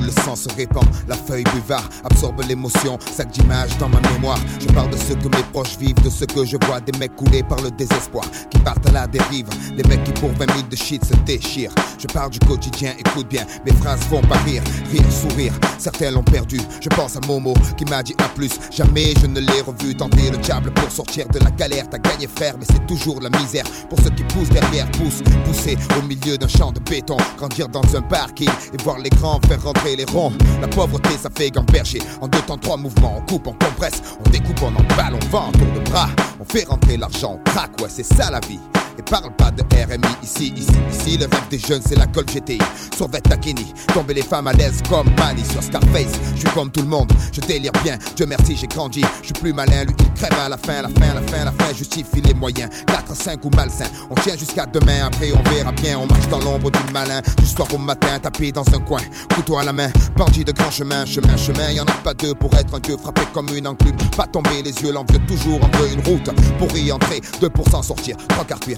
le 0.01 0.11
sang 0.11 0.35
se 0.35 0.49
répand, 0.55 0.85
la 1.07 1.15
feuille 1.15 1.43
buvard 1.53 1.87
absorbe 2.03 2.41
l'émotion, 2.47 2.97
sac 3.11 3.31
d'images 3.31 3.77
dans 3.77 3.89
ma 3.89 3.99
mémoire. 4.11 4.39
Je 4.59 4.67
parle 4.67 4.89
de 4.89 4.97
ce 4.97 5.13
que 5.13 5.27
mes 5.35 5.43
proches 5.51 5.77
vivent, 5.77 6.01
de 6.03 6.09
ce 6.09 6.25
que 6.25 6.45
je 6.45 6.57
vois, 6.65 6.79
des 6.79 6.97
mecs 6.97 7.15
coulés 7.15 7.43
par 7.43 7.61
le 7.61 7.71
désespoir, 7.71 8.25
qui 8.49 8.59
partent 8.59 8.87
à 8.87 8.91
la 8.91 9.07
dérive, 9.07 9.47
des 9.75 9.83
mecs 9.83 10.03
qui 10.03 10.11
pour 10.13 10.31
20 10.31 10.51
000 10.53 10.67
de 10.69 10.75
shit 10.75 11.03
se 11.05 11.13
déchirent. 11.25 11.73
Je 11.97 12.07
parle 12.07 12.31
du 12.31 12.39
quotidien, 12.39 12.93
écoute 12.99 13.27
bien, 13.29 13.45
mes 13.65 13.73
phrases 13.73 14.01
font 14.01 14.21
pas 14.21 14.37
rire, 14.39 14.63
rire, 14.91 15.11
sourire. 15.11 15.53
Certains 15.77 16.11
l'ont 16.11 16.23
perdu, 16.23 16.59
je 16.81 16.89
pense 16.89 17.15
à 17.15 17.19
Momo 17.27 17.53
qui 17.77 17.85
m'a 17.85 18.03
dit 18.03 18.15
à 18.19 18.29
plus. 18.29 18.51
Jamais 18.71 19.13
je 19.21 19.27
ne 19.27 19.39
l'ai 19.39 19.61
revu 19.61 19.95
tenter 19.95 20.29
le 20.29 20.37
diable 20.37 20.71
pour 20.73 20.91
sortir 20.91 21.27
de 21.29 21.39
la 21.39 21.51
galère. 21.51 21.89
T'as 21.89 21.99
gagné 21.99 22.27
frère, 22.27 22.55
mais 22.57 22.65
c'est 22.69 22.85
toujours 22.87 23.21
la 23.21 23.29
misère. 23.29 23.65
Pour 23.89 23.99
ceux 23.99 24.09
qui 24.11 24.23
poussent 24.23 24.49
derrière, 24.49 24.89
poussent, 24.91 25.23
pousser 25.45 25.77
au 25.97 26.01
milieu 26.05 26.37
d'un 26.37 26.47
champ 26.47 26.71
de 26.71 26.79
béton, 26.79 27.17
grandir 27.37 27.69
dans 27.69 27.83
un 27.95 28.01
parking 28.01 28.49
et 28.73 28.83
voir 28.83 28.99
les 28.99 29.09
grands 29.09 29.39
faire 29.47 29.62
rentrer 29.63 29.95
les 29.95 30.05
ronds. 30.05 30.33
La 30.61 30.67
pauvreté, 30.67 31.09
ça 31.17 31.29
fait 31.35 31.49
gamberger. 31.49 31.99
En 32.21 32.27
deux 32.27 32.41
temps, 32.41 32.57
trois 32.57 32.77
mouvements, 32.77 33.17
on 33.17 33.21
coupe, 33.21 33.47
on 33.47 33.53
compresse, 33.53 34.01
on 34.25 34.29
découpe, 34.29 34.61
on 34.61 34.67
emballe, 34.67 35.15
on 35.15 35.25
vend, 35.27 35.49
on 35.49 35.51
tour 35.57 35.71
de 35.73 35.89
bras. 35.89 36.09
On 36.39 36.45
fait 36.45 36.65
rentrer 36.67 36.97
l'argent, 36.97 37.39
on 37.39 37.51
craque, 37.51 37.79
ouais, 37.81 37.89
c'est 37.89 38.03
ça 38.03 38.29
la 38.29 38.39
vie. 38.41 38.59
Et 38.97 39.01
parle 39.01 39.31
pas 39.35 39.51
de 39.51 39.63
RMI 39.63 40.07
ici, 40.21 40.53
ici, 40.55 40.71
ici. 40.91 41.17
Le 41.17 41.25
rêve 41.25 41.47
des 41.49 41.59
jeunes, 41.59 41.81
c'est 41.85 41.97
la 41.97 42.07
Col 42.07 42.25
GTI. 42.25 42.59
Survêt 42.95 43.21
Takini, 43.21 43.73
tomber 43.93 44.13
les 44.13 44.21
femmes 44.21 44.47
à 44.47 44.53
l'aise 44.53 44.81
comme 44.89 45.07
Manny 45.17 45.43
sur 45.45 45.63
Scarface. 45.63 46.13
Je 46.35 46.39
suis 46.41 46.49
comme 46.49 46.71
tout 46.71 46.81
le 46.81 46.87
monde, 46.87 47.11
je 47.31 47.41
délire 47.41 47.71
bien. 47.83 47.97
Dieu 48.15 48.25
merci, 48.25 48.55
j'ai 48.55 48.67
grandi. 48.67 49.03
Je 49.21 49.25
suis 49.25 49.33
plus 49.33 49.53
malin, 49.53 49.85
lui 49.85 49.95
il 49.99 50.13
crève 50.13 50.37
à 50.39 50.49
la 50.49 50.57
fin, 50.57 50.81
la 50.81 50.89
fin, 50.89 51.13
la 51.13 51.21
fin, 51.21 51.45
la 51.45 51.51
fin. 51.51 51.73
Justifie 51.73 52.21
les 52.21 52.33
moyens. 52.33 52.69
4 52.87 53.15
5 53.15 53.45
ou 53.45 53.49
malsain. 53.55 53.85
On 54.09 54.15
tient 54.15 54.37
jusqu'à 54.37 54.65
demain, 54.65 55.05
après 55.05 55.31
on 55.31 55.49
verra 55.49 55.71
bien. 55.71 55.97
On 55.97 56.05
marche 56.05 56.27
dans 56.29 56.39
l'ombre 56.39 56.69
du 56.71 56.93
malin. 56.93 57.21
Du 57.37 57.45
soir 57.45 57.67
au 57.73 57.77
matin, 57.77 58.19
tapé 58.19 58.51
dans 58.51 58.67
un 58.73 58.79
coin. 58.79 59.01
Couteau 59.33 59.57
à 59.57 59.63
la 59.63 59.73
main, 59.73 59.89
bandit 60.15 60.43
de 60.43 60.51
grand 60.51 60.71
chemin, 60.71 61.05
chemin, 61.05 61.35
chemin. 61.37 61.71
Y 61.71 61.79
en 61.79 61.85
a 61.85 61.91
pas 62.03 62.13
deux 62.13 62.35
pour 62.35 62.53
être 62.55 62.75
un 62.75 62.79
dieu 62.79 62.97
frappé 62.97 63.21
comme 63.33 63.47
une 63.55 63.67
enclume. 63.67 63.97
Pas 64.15 64.27
tomber 64.27 64.61
les 64.63 64.71
yeux, 64.81 64.91
l'envieux 64.91 65.19
toujours 65.27 65.59
en 65.63 65.77
veut 65.77 65.91
une 65.93 66.01
route. 66.01 66.29
Pour 66.59 66.75
y 66.77 66.91
entrer, 66.91 67.21
deux 67.41 67.49
pour 67.49 67.67
s'en 67.69 67.81
sortir. 67.81 68.17
Trois 68.27 68.45
quarts 68.45 68.59
cuir, 68.59 68.77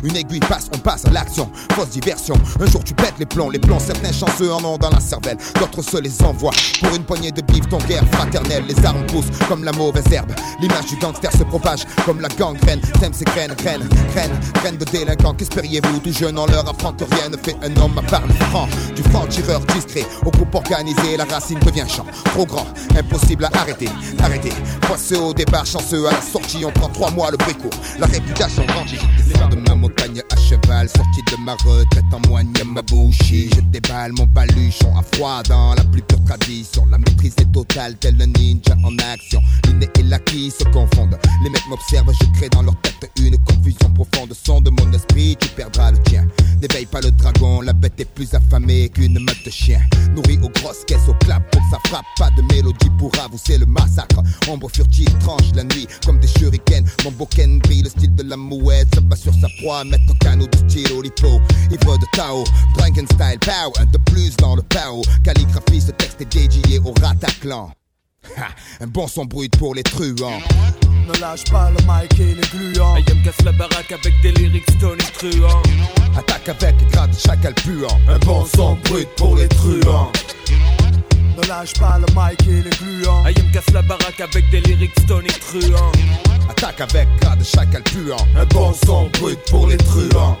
Une 0.03 0.15
aiguille 0.15 0.39
passe, 0.39 0.69
on 0.73 0.77
passe 0.77 1.05
à 1.05 1.11
l'action. 1.11 1.49
Fausse 1.73 1.89
diversion. 1.89 2.35
Un 2.59 2.65
jour 2.65 2.83
tu 2.83 2.93
pètes 2.93 3.15
les 3.19 3.25
plombs, 3.25 3.49
les 3.49 3.59
plombs. 3.59 3.79
Certains 3.79 4.11
chanceux 4.11 4.51
en 4.51 4.63
ont 4.63 4.77
dans 4.77 4.89
la 4.89 4.99
cervelle, 4.99 5.37
d'autres 5.59 5.81
se 5.81 5.97
les 5.97 6.21
envoient. 6.23 6.53
Pour 6.81 6.95
une 6.95 7.03
poignée 7.03 7.31
de 7.31 7.41
bif, 7.41 7.67
ton 7.69 7.77
guerre 7.79 8.05
fraternelle. 8.11 8.63
Les 8.67 8.85
armes 8.85 9.05
poussent 9.07 9.31
comme 9.47 9.63
la 9.63 9.71
mauvaise 9.71 10.11
herbe. 10.11 10.31
L'image 10.59 10.85
du 10.87 10.95
gangster 10.97 11.31
se 11.31 11.43
propage 11.43 11.81
comme 12.05 12.21
la 12.21 12.29
gangrène. 12.29 12.81
T'aimes 12.99 13.13
ces 13.13 13.25
graines, 13.25 13.53
graines, 13.57 13.87
graines, 14.13 14.39
graines 14.53 14.77
de 14.77 14.85
délinquants. 14.85 15.33
Qu'espériez-vous 15.33 15.99
Tout 15.99 16.13
jeune, 16.13 16.37
on 16.37 16.45
leur 16.47 16.67
apprend 16.67 16.93
que 16.93 17.03
rien 17.03 17.29
ne 17.29 17.37
fait 17.37 17.55
un 17.61 17.75
homme 17.81 17.97
à 17.97 18.01
part 18.03 18.27
franc. 18.49 18.67
Du 18.95 19.03
franc 19.03 19.25
tireur 19.27 19.59
discret 19.61 20.05
au 20.25 20.31
groupe 20.31 20.53
organisé, 20.55 21.17
la 21.17 21.25
racine 21.25 21.59
devient 21.59 21.85
champ. 21.87 22.05
Trop 22.25 22.45
grand, 22.45 22.67
impossible 22.97 23.45
à 23.45 23.49
arrêter, 23.59 23.89
arrêter. 24.23 24.51
Poisseux 24.81 25.19
au 25.19 25.33
départ, 25.33 25.65
chanceux 25.65 26.07
à 26.07 26.11
la 26.11 26.21
sortie, 26.21 26.63
on 26.65 26.71
prend 26.71 26.89
trois 26.89 27.11
mois 27.11 27.31
le 27.31 27.37
brico. 27.37 27.69
La 27.99 28.07
réputation 28.07 28.65
grandit. 28.65 28.99
Descends 29.27 29.49
de 29.49 29.55
ma 29.55 29.75
montagne 29.91 30.21
à 30.29 30.35
cheval, 30.37 30.89
sorti 30.89 31.21
de 31.31 31.43
ma 31.43 31.53
retraite 31.53 32.05
en 32.11 32.27
moigne 32.29 32.51
ma 32.65 32.81
bouche. 32.81 33.17
Je 33.23 33.61
déballe 33.71 34.11
mon 34.13 34.25
baluchon 34.25 34.95
à 34.97 35.03
froid 35.15 35.41
dans 35.43 35.73
la 35.75 35.83
plus 35.83 36.01
pure 36.01 36.23
tradition. 36.25 36.85
La 36.89 36.97
maîtrise 36.97 37.35
est 37.39 37.51
totale, 37.51 37.95
tel 37.97 38.21
un 38.21 38.27
ninja 38.27 38.75
en 38.83 38.97
action. 39.13 39.41
L'inné 39.65 39.89
et 39.99 40.03
l'acquis 40.03 40.51
se 40.51 40.63
confondent. 40.65 41.17
Les 41.43 41.49
mecs 41.49 41.67
m'observent, 41.67 42.11
je 42.13 42.39
crée 42.39 42.49
dans 42.49 42.61
leur 42.63 42.75
tête 42.81 43.09
une 43.19 43.37
confusion 43.39 43.91
profonde. 43.93 44.33
Son 44.33 44.61
de 44.61 44.69
mon 44.69 44.91
esprit, 44.93 45.35
tu 45.39 45.49
perdras 45.49 45.91
le 45.91 45.97
tien. 46.03 46.27
N'éveille 46.61 46.85
pas 46.85 47.01
le 47.01 47.11
dragon, 47.11 47.61
la 47.61 47.73
bête 47.73 47.99
est 47.99 48.05
plus 48.05 48.33
affamée 48.33 48.89
qu'une 48.89 49.19
meute 49.19 49.45
de 49.45 49.49
chiens. 49.49 49.81
Nourri 50.15 50.37
aux 50.43 50.49
grosses 50.49 50.85
caisses 50.85 51.07
au 51.07 51.13
clap 51.25 51.43
pour 51.51 51.61
que 51.61 51.67
ça 51.71 51.77
frappe. 51.89 52.05
Pas 52.17 52.29
de 52.37 52.41
mélodie 52.53 52.89
pour 52.97 53.11
avouer 53.23 53.57
le 53.57 53.65
massacre. 53.65 54.21
Ombre 54.47 54.69
furtive 54.73 55.11
tranche 55.19 55.51
la 55.55 55.63
nuit 55.63 55.87
comme 56.05 56.19
des 56.19 56.27
shurikens. 56.27 56.89
Mon 57.03 57.11
boken 57.11 57.59
brille 57.59 57.83
le 57.83 57.89
style 57.89 58.15
de 58.15 58.23
la 58.23 58.37
mouette. 58.37 58.87
Se 58.95 58.99
bat 58.99 59.15
sur 59.15 59.33
sa 59.33 59.47
proie, 59.61 59.80
mettre 59.83 60.11
au 60.11 60.13
canot 60.15 60.47
de 60.47 60.57
style 60.69 60.91
au 60.93 61.01
lipo. 61.01 61.41
Ivre 61.71 61.97
de 61.97 62.05
Tao, 62.13 62.43
Drunken 62.77 63.05
style 63.07 63.39
power. 63.39 63.71
Un 63.79 63.85
de 63.85 63.97
plus 63.97 64.35
dans 64.37 64.55
le 64.55 64.61
Pao. 64.61 65.01
Calligraphie, 65.23 65.81
ce 65.81 65.91
texte 65.91 66.21
est 66.21 66.33
dédié 66.33 66.79
au 66.79 66.93
Rataclan. 67.01 67.71
Ha, 68.37 68.49
un 68.81 68.87
bon 68.87 69.07
son 69.07 69.25
brut 69.25 69.57
pour 69.57 69.73
les 69.73 69.81
truands. 69.81 70.39
Ne 71.07 71.19
lâche 71.19 71.43
pas 71.45 71.71
le 71.71 71.77
mic 71.87 72.19
et 72.19 72.35
les 72.35 72.73
gluants. 72.73 72.95
Ayam 72.95 73.19
casse 73.23 73.43
la 73.43 73.51
baraque 73.51 73.91
avec 73.91 74.13
des 74.21 74.31
lyrics 74.33 74.79
Tony 74.79 75.03
truands. 75.17 75.63
Attaque 76.15 76.49
avec 76.49 76.75
grade 76.91 77.17
chacal 77.17 77.55
puant. 77.55 77.99
Un 78.07 78.19
bon 78.19 78.45
son 78.45 78.75
brut 78.87 79.09
pour 79.17 79.35
les 79.37 79.47
truands. 79.47 80.11
Ne 81.37 81.47
lâche 81.47 81.73
pas 81.73 81.97
le 81.97 82.05
mic 82.15 82.47
et 82.47 82.61
les 82.61 82.69
gluants. 82.69 83.23
Ayam 83.25 83.49
casse 83.51 83.71
la 83.73 83.81
baraque 83.81 84.19
avec 84.19 84.49
des 84.49 84.61
lyrics 84.61 84.93
Tony 85.07 85.29
truands. 85.29 85.91
Attaque 86.49 86.81
avec 86.81 87.07
grade 87.21 87.43
chacal 87.43 87.83
puant. 87.83 88.17
Un 88.35 88.45
bon 88.45 88.73
son 88.85 89.09
brut 89.19 89.39
pour 89.49 89.67
les 89.67 89.77
truands. 89.77 90.37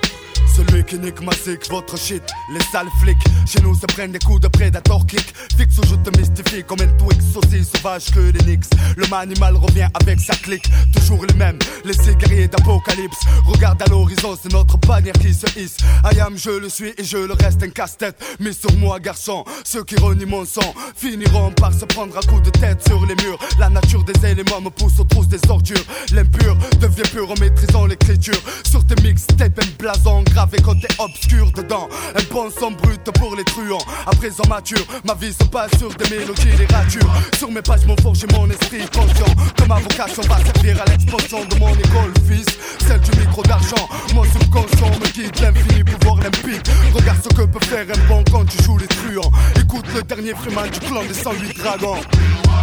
Celui 0.55 0.83
qui 0.83 0.99
nique 0.99 1.21
ma 1.21 1.31
votre 1.69 1.97
shit, 1.97 2.23
les 2.53 2.59
sales 2.71 2.89
flics. 3.01 3.17
Chez 3.45 3.61
nous 3.61 3.73
se 3.75 3.85
prennent 3.85 4.11
des 4.11 4.19
coups 4.19 4.41
de 4.41 4.47
prédateur 4.47 5.05
kick. 5.05 5.33
Fixe 5.57 5.77
où 5.77 5.83
je 5.85 5.95
te 5.95 6.17
mystifie 6.17 6.63
comme 6.63 6.81
un 6.81 6.87
Twix, 6.97 7.23
aussi 7.35 7.63
sauvage 7.63 8.11
que 8.11 8.19
les 8.19 8.39
Knicks. 8.39 8.65
Le 8.97 9.07
manimal 9.07 9.55
revient 9.55 9.87
avec 9.93 10.19
sa 10.19 10.33
clique, 10.35 10.69
toujours 10.93 11.25
les 11.25 11.33
mêmes, 11.35 11.57
les 11.85 11.95
guerriers 12.15 12.47
d'apocalypse. 12.47 13.17
Regarde 13.45 13.81
à 13.81 13.85
l'horizon, 13.85 14.37
c'est 14.41 14.51
notre 14.51 14.77
bannière 14.77 15.13
qui 15.13 15.33
se 15.33 15.47
hisse. 15.57 15.77
I 16.03 16.19
am, 16.19 16.37
je 16.37 16.51
le 16.51 16.69
suis 16.69 16.93
et 16.97 17.03
je 17.03 17.17
le 17.17 17.33
reste 17.33 17.63
un 17.63 17.69
casse-tête. 17.69 18.21
Mais 18.39 18.53
sur 18.53 18.73
moi, 18.77 18.99
garçon, 18.99 19.45
ceux 19.63 19.83
qui 19.83 19.95
renient 19.95 20.25
mon 20.25 20.45
sang 20.45 20.73
finiront 20.95 21.51
par 21.51 21.73
se 21.73 21.85
prendre 21.85 22.17
à 22.17 22.21
coups 22.21 22.43
de 22.43 22.49
tête 22.51 22.85
sur 22.87 23.05
les 23.05 23.15
murs. 23.23 23.39
La 23.59 23.69
nature 23.69 24.03
des 24.03 24.25
éléments 24.25 24.61
me 24.61 24.69
pousse 24.69 24.99
aux 24.99 25.05
trousses 25.05 25.27
des 25.27 25.41
ordures. 25.49 25.85
L'impur 26.13 26.57
devient 26.79 27.09
pur 27.11 27.31
en 27.31 27.39
maîtrisant 27.39 27.85
l'écriture. 27.85 28.41
Sur 28.69 28.85
tes 28.85 29.01
mixtapes, 29.01 29.59
un 29.59 29.77
blason 29.79 30.23
grave 30.41 30.55
et 30.57 30.61
côté 30.61 30.87
obscur 30.99 31.51
dedans. 31.51 31.87
Un 32.15 32.33
bon 32.33 32.49
son 32.49 32.71
brut 32.71 33.03
pour 33.19 33.35
les 33.35 33.43
truands. 33.43 33.83
À 34.07 34.11
présent 34.11 34.43
mature, 34.49 34.85
ma 35.05 35.13
vie 35.13 35.33
se 35.33 35.43
passe 35.43 35.71
sur 35.77 35.93
des 35.93 36.09
mélodies, 36.09 36.55
des 36.57 36.65
ratures. 36.73 37.11
Sur 37.37 37.51
mes 37.51 37.61
pages, 37.61 37.85
mon 37.85 37.95
forge 37.97 38.25
mon 38.33 38.49
esprit 38.49 38.85
conscient. 38.93 39.33
Que 39.55 39.65
ma 39.65 39.75
vocation 39.75 40.23
va 40.23 40.37
servir 40.43 40.81
à 40.81 40.85
l'expansion 40.85 41.45
de 41.45 41.55
mon 41.59 41.73
école, 41.73 42.13
fils. 42.27 42.45
Celle 42.87 43.01
du 43.01 43.19
micro 43.19 43.43
d'argent. 43.43 43.87
Mon 44.13 44.23
subconscient 44.23 44.89
me 44.99 45.07
guide 45.11 45.39
l'infini 45.41 45.83
pouvoir 45.83 46.17
limpide. 46.17 46.67
Regarde 46.93 47.19
ce 47.23 47.29
que 47.29 47.43
peut 47.43 47.65
faire 47.65 47.85
un 47.89 48.07
bon 48.07 48.23
quand 48.31 48.45
tu 48.45 48.61
joues 48.63 48.77
les 48.77 48.87
truands. 48.87 49.31
Écoute 49.59 49.85
le 49.93 50.01
dernier 50.03 50.33
Freeman 50.33 50.69
du 50.69 50.79
clan 50.79 51.03
des 51.03 51.13
108 51.13 51.57
dragons. 51.57 52.01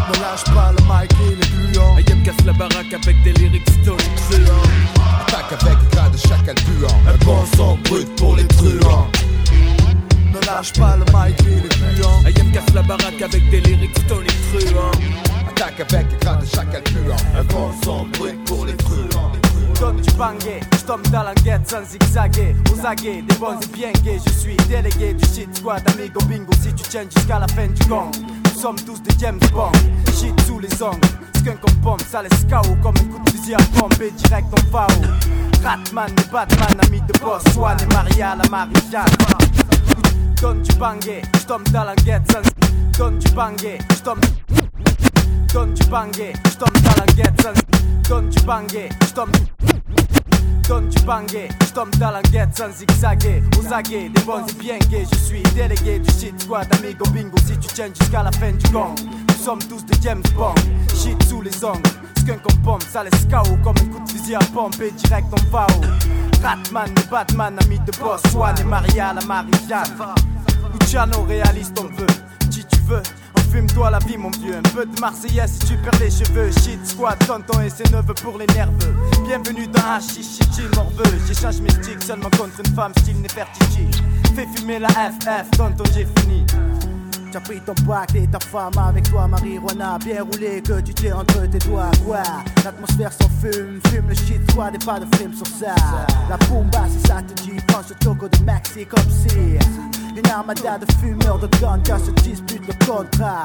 Ne 0.09 0.21
lâche 0.21 0.45
pas 0.45 0.73
le 0.73 0.83
mic 0.85 1.13
et 1.31 1.37
les 1.37 1.73
gluants. 1.73 1.97
Ayam 1.97 2.23
casse 2.23 2.45
la 2.45 2.53
baraque 2.53 2.93
avec 2.93 3.23
des 3.23 3.33
lyrics 3.35 3.65
truands. 3.85 3.97
Attaque 5.21 5.63
avec 5.63 5.79
grade 5.91 6.17
chacal 6.17 6.55
puant. 6.55 6.89
Un 7.07 7.25
bon 7.25 7.45
son 7.69 7.77
brut 7.89 8.09
pour 8.17 8.37
les 8.37 8.47
truands. 8.49 9.07
Ne 10.33 10.47
lâche 10.47 10.73
pas 10.75 10.97
le 10.97 11.05
mic 11.05 11.41
et 11.41 11.61
les 11.63 11.69
gluants. 11.69 12.25
Ayam 12.25 12.53
casse 12.53 12.75
la 12.75 12.83
baraque 12.83 13.21
avec 13.21 13.51
des 13.51 13.61
lyrics 13.61 14.07
Tony 14.07 14.29
truands. 14.53 14.91
Attaque 15.49 15.81
avec 15.81 16.07
grade 16.21 16.45
chacal 16.47 16.83
puant. 16.83 17.17
Un 17.37 17.45
bon 17.45 17.71
son 17.85 18.07
brut 18.19 18.43
pour 18.45 18.65
les 18.65 18.77
truands. 18.77 19.33
Donne 19.81 20.01
du 20.01 20.11
bangé, 20.15 20.61
je 20.73 20.85
tombe 20.87 21.07
dans 21.09 21.23
la 21.23 21.35
guette 21.35 21.71
sans 21.71 21.85
zigzaguer 21.85 22.57
Aux 22.73 22.85
aguets, 22.85 23.23
des 23.23 23.35
bons 23.37 23.61
et 23.61 23.77
bien 23.77 23.93
gays 24.03 24.19
Je 24.27 24.33
suis 24.33 24.57
délégué 24.69 25.15
du 25.15 25.25
shit 25.27 25.57
squad, 25.57 25.83
amigo 25.93 26.21
bingo 26.25 26.51
Si 26.61 26.75
tu 26.75 26.83
tiens 26.89 27.05
jusqu'à 27.05 27.39
la 27.39 27.47
fin 27.47 27.69
du 27.69 27.85
gong 27.87 28.11
sommes 28.59 28.77
tous 28.85 29.01
des 29.03 29.17
James 29.21 29.39
Bond. 29.53 29.71
Shit 30.19 30.35
sous 30.41 30.59
les 30.59 30.83
ongles, 30.83 30.99
skunk 31.37 31.61
en 31.63 31.83
pomme 31.83 32.07
Ça 32.11 32.23
laisse 32.23 32.45
KO 32.51 32.75
comme 32.83 32.95
un 32.97 33.05
coup 33.05 33.23
de 33.25 33.31
fusil 33.31 33.55
à 33.55 33.59
pompe 33.79 34.01
Et 34.01 34.11
direct 34.11 34.47
en 34.53 34.73
FAO 34.73 35.01
Ratman 35.63 36.11
et 36.11 36.33
Batman, 36.33 36.77
ami 36.83 37.01
de 37.03 37.19
boss. 37.21 37.43
Swan 37.53 37.77
et 37.81 37.95
Maria, 37.95 38.35
la 38.35 38.49
Marie-Jeanne 38.49 39.05
Donne 40.41 40.63
du 40.63 40.75
bangé, 40.77 41.23
je 41.35 41.47
tombe 41.47 41.69
dans 41.71 41.85
la 41.85 41.95
guette. 41.95 42.37
Donne 42.97 43.19
du 43.19 43.31
bangé, 43.31 43.79
je 43.91 44.03
tombe 44.03 44.21
Donne 45.53 45.75
du 45.75 45.87
bangé, 45.87 46.33
je 46.47 46.57
tombe 46.57 46.83
dans 46.83 47.05
la 47.05 47.07
guette 47.13 47.43
sans 47.43 48.09
Donne 48.09 48.29
du 48.29 48.41
bangé, 48.43 48.89
je 49.03 49.13
tombe 49.15 49.31
Donne 50.69 50.89
du 50.89 51.03
bangé, 51.03 51.49
dans 51.99 52.11
la 52.11 52.23
guette 52.23 52.57
sans 52.57 52.71
zigzaguer 52.71 53.43
Aux 53.59 53.73
aguets, 53.73 54.09
des 54.09 54.23
bons 54.23 54.45
et 54.47 54.53
bien 54.55 54.79
gays. 54.91 55.07
Je 55.13 55.19
suis 55.19 55.43
délégué 55.55 55.99
du 56.01 56.11
shit 56.11 56.41
squad, 56.41 56.67
amigo 56.75 57.05
bingo. 57.11 57.37
Si 57.47 57.57
tu 57.59 57.69
tiens 57.73 57.89
jusqu'à 57.99 58.23
la 58.23 58.33
fin 58.33 58.53
du 58.53 58.71
gong 58.73 58.95
Nous 59.01 59.45
sommes 59.45 59.61
tous 59.61 59.85
des 59.85 59.97
James 60.03 60.23
Bond. 60.37 60.55
Shit 60.95 61.23
sous 61.25 61.41
les 61.41 61.65
ongles, 61.65 61.81
skunk 62.19 62.41
en 62.45 62.57
pomme 62.65 62.81
Ça 62.93 63.05
laisse 63.05 63.27
KO 63.31 63.57
comme 63.63 63.77
un 63.79 63.87
coup 63.93 64.05
de 64.05 64.11
fusil 64.11 64.35
à 64.35 64.41
pompe 64.53 64.81
Et 64.81 64.91
direct 64.91 65.27
en 65.33 65.51
FAO 65.51 65.81
Ratman 66.43 66.91
et 66.91 67.11
Batman, 67.11 67.57
ami 67.63 67.79
de 67.81 67.93
boss. 67.99 68.21
Swan 68.31 68.55
et 68.61 68.65
Maria, 68.65 69.13
la 69.15 69.25
Marie-Jeanne 69.25 69.97
Luciano, 70.81 71.23
réaliste 71.23 71.79
on 71.81 71.85
veut 71.85 72.07
Si 72.51 72.65
tu 72.65 72.81
veux 72.87 73.03
Fume-toi 73.51 73.91
la 73.91 73.99
vie 74.01 74.17
mon 74.17 74.31
vieux, 74.31 74.57
un 74.57 74.63
peu 74.63 74.85
de 74.85 75.01
Marseillaise 75.01 75.53
si 75.53 75.69
tu 75.69 75.77
perds 75.79 76.01
les 76.01 76.11
cheveux. 76.11 76.51
Shit 76.51 76.87
squad, 76.87 77.19
tonton 77.27 77.61
et 77.61 77.71
ses 77.71 77.85
neveux 77.85 78.15
pour 78.15 78.37
les 78.39 78.47
nerveux. 78.55 78.95
Bienvenue 79.25 79.67
dans 79.67 79.81
Hachi, 79.81 80.23
chichi, 80.23 80.63
morveux 80.75 81.05
J'échange 81.27 81.61
mes 81.61 81.71
sticks 81.71 82.03
seulement 82.03 82.31
contre 82.31 82.61
une 82.61 82.75
femme 82.75 82.93
style 82.99 83.21
Nefertiti. 83.21 83.89
Fais 84.35 84.47
fumer 84.57 84.79
la 84.79 84.89
FF, 84.89 85.51
tonton 85.57 85.85
j'ai 85.95 86.07
fini 86.21 86.45
T'as 87.31 87.41
pris 87.41 87.61
ton 87.61 87.75
bac 87.87 88.15
et 88.15 88.27
ta 88.27 88.39
femme 88.41 88.73
avec 88.79 89.11
toi, 89.11 89.29
marijuana 89.29 89.99
bien 89.99 90.23
roulé 90.23 90.63
que 90.63 90.81
tu 90.81 90.95
t'es 90.95 91.13
entre 91.13 91.47
tes 91.47 91.59
doigts. 91.59 91.91
Quoi? 92.05 92.23
L'atmosphère 92.65 93.13
s'en 93.13 93.29
fume, 93.41 93.81
fume 93.89 94.09
le 94.09 94.15
shit, 94.15 94.55
quoi, 94.55 94.71
et 94.75 94.79
pas 94.85 94.99
de 94.99 95.17
film 95.17 95.35
sur 95.35 95.47
ça. 95.47 95.75
La 96.29 96.37
bomba, 96.49 96.87
si 96.89 97.07
ça 97.07 97.23
te 97.23 97.43
dit, 97.43 97.61
penche 97.67 97.91
le 97.91 97.95
toco 97.97 98.29
de 98.29 98.45
Maxi 98.45 98.87
comme 98.87 99.11
si 99.11 99.59
une 100.19 100.31
armada 100.31 100.79
de 100.79 100.87
fumeurs 100.95 101.39
de 101.39 101.47
ganja 101.61 101.97
se 101.99 102.11
dispute 102.23 102.63
le 102.67 102.87
contrat. 102.87 103.43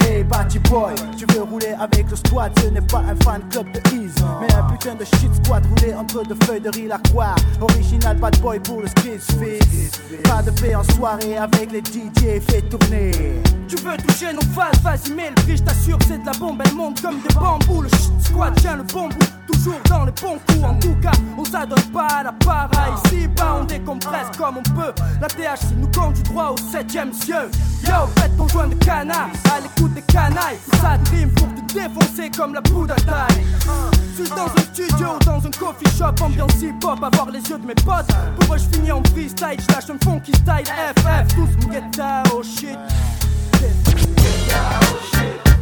Hey, 0.00 0.24
Batty 0.24 0.58
Boy, 0.58 0.94
tu 1.16 1.24
veux 1.32 1.42
rouler 1.42 1.74
avec 1.78 2.10
le 2.10 2.16
squad, 2.16 2.52
ce 2.58 2.66
n'est 2.66 2.80
pas 2.80 2.98
un 2.98 3.14
fan 3.22 3.42
club 3.50 3.66
de 3.72 3.80
Ease, 3.94 4.14
mais 4.40 4.52
un 4.54 4.62
putain 4.64 4.94
de 4.94 5.04
shit 5.04 5.30
squad 5.44 5.64
roulé 5.66 5.94
entre 5.94 6.24
deux 6.24 6.36
feuilles 6.46 6.60
de 6.60 6.70
riz 6.70 6.88
la 6.88 6.98
croix. 6.98 7.34
Original 7.60 8.16
bad 8.16 8.40
boy 8.40 8.58
pour 8.60 8.80
le 8.80 8.88
street 8.88 9.18
fix. 9.18 10.00
Pas 10.24 10.42
de 10.42 10.50
paix 10.50 10.74
en 10.74 10.82
soirée 10.94 11.36
avec 11.36 11.70
les 11.70 11.80
DJ, 11.80 12.40
fait 12.40 12.62
tourner. 12.62 13.09
Tu 13.70 13.76
veux 13.76 13.96
toucher 13.98 14.32
nos 14.32 14.42
phases, 14.52 14.80
vas-y 14.82 15.12
mets 15.12 15.28
le 15.28 15.34
prix, 15.42 15.56
je 15.56 15.62
t'assure 15.62 15.98
c'est 16.08 16.18
de 16.18 16.26
la 16.26 16.32
bombe, 16.32 16.60
elle 16.64 16.74
monte 16.74 17.00
comme 17.00 17.20
des 17.20 17.34
bambous. 17.34 17.82
Le 17.82 17.88
shit 17.88 18.20
squad 18.20 18.54
tient 18.56 18.76
le 18.76 18.82
bon 18.82 19.08
bout, 19.08 19.26
toujours 19.46 19.80
dans 19.88 20.04
les 20.04 20.12
bons 20.12 20.38
coups. 20.48 20.64
En 20.64 20.74
tout 20.74 20.96
cas, 21.00 21.12
on 21.38 21.44
s'adonne 21.44 21.90
pas 21.92 22.06
à 22.06 22.22
la 22.24 22.32
para 22.32 22.68
Ici 23.04 23.28
bas 23.28 23.58
on 23.60 23.64
décompresse 23.64 24.36
comme 24.36 24.58
on 24.58 24.62
peut 24.74 24.92
La 25.20 25.28
THC 25.28 25.76
nous 25.76 25.90
conduit 25.92 26.22
droit 26.24 26.54
au 26.54 26.56
septième 26.56 27.12
cieux. 27.12 27.48
Yo, 27.84 27.94
faites 28.18 28.36
ton 28.36 28.48
joint 28.48 28.66
de 28.66 28.74
canard, 28.74 29.30
à 29.54 29.60
l'écoute 29.60 29.94
des 29.94 30.02
canailles. 30.02 30.58
Ça 30.80 30.98
dream 31.04 31.30
pour 31.30 31.48
te 31.48 31.72
défoncer 31.72 32.30
comme 32.36 32.54
la 32.54 32.62
poudre 32.62 32.94
à 32.94 33.00
taille. 33.00 33.44
Suis 34.14 34.28
dans 34.30 34.46
un 34.46 34.74
studio 34.74 35.06
ou 35.14 35.24
dans 35.24 35.46
un 35.46 35.50
coffee 35.52 35.96
shop, 35.96 36.24
ambiance 36.24 36.60
hip-hop, 36.60 37.02
avoir 37.02 37.30
les 37.30 37.40
yeux 37.48 37.58
de 37.58 37.66
mes 37.66 37.74
potes. 37.74 38.10
Pour 38.38 38.48
moi, 38.48 38.56
je 38.56 38.76
finis 38.76 38.92
en 38.92 39.02
freestyle, 39.04 39.58
je 39.58 39.72
lâche 39.72 39.90
un 39.90 40.04
funky 40.04 40.32
style 40.32 40.66
FF, 40.66 41.34
tous 41.34 41.68
me 41.68 42.34
oh 42.34 42.42
shit. 42.42 42.78
Hey 43.60 45.59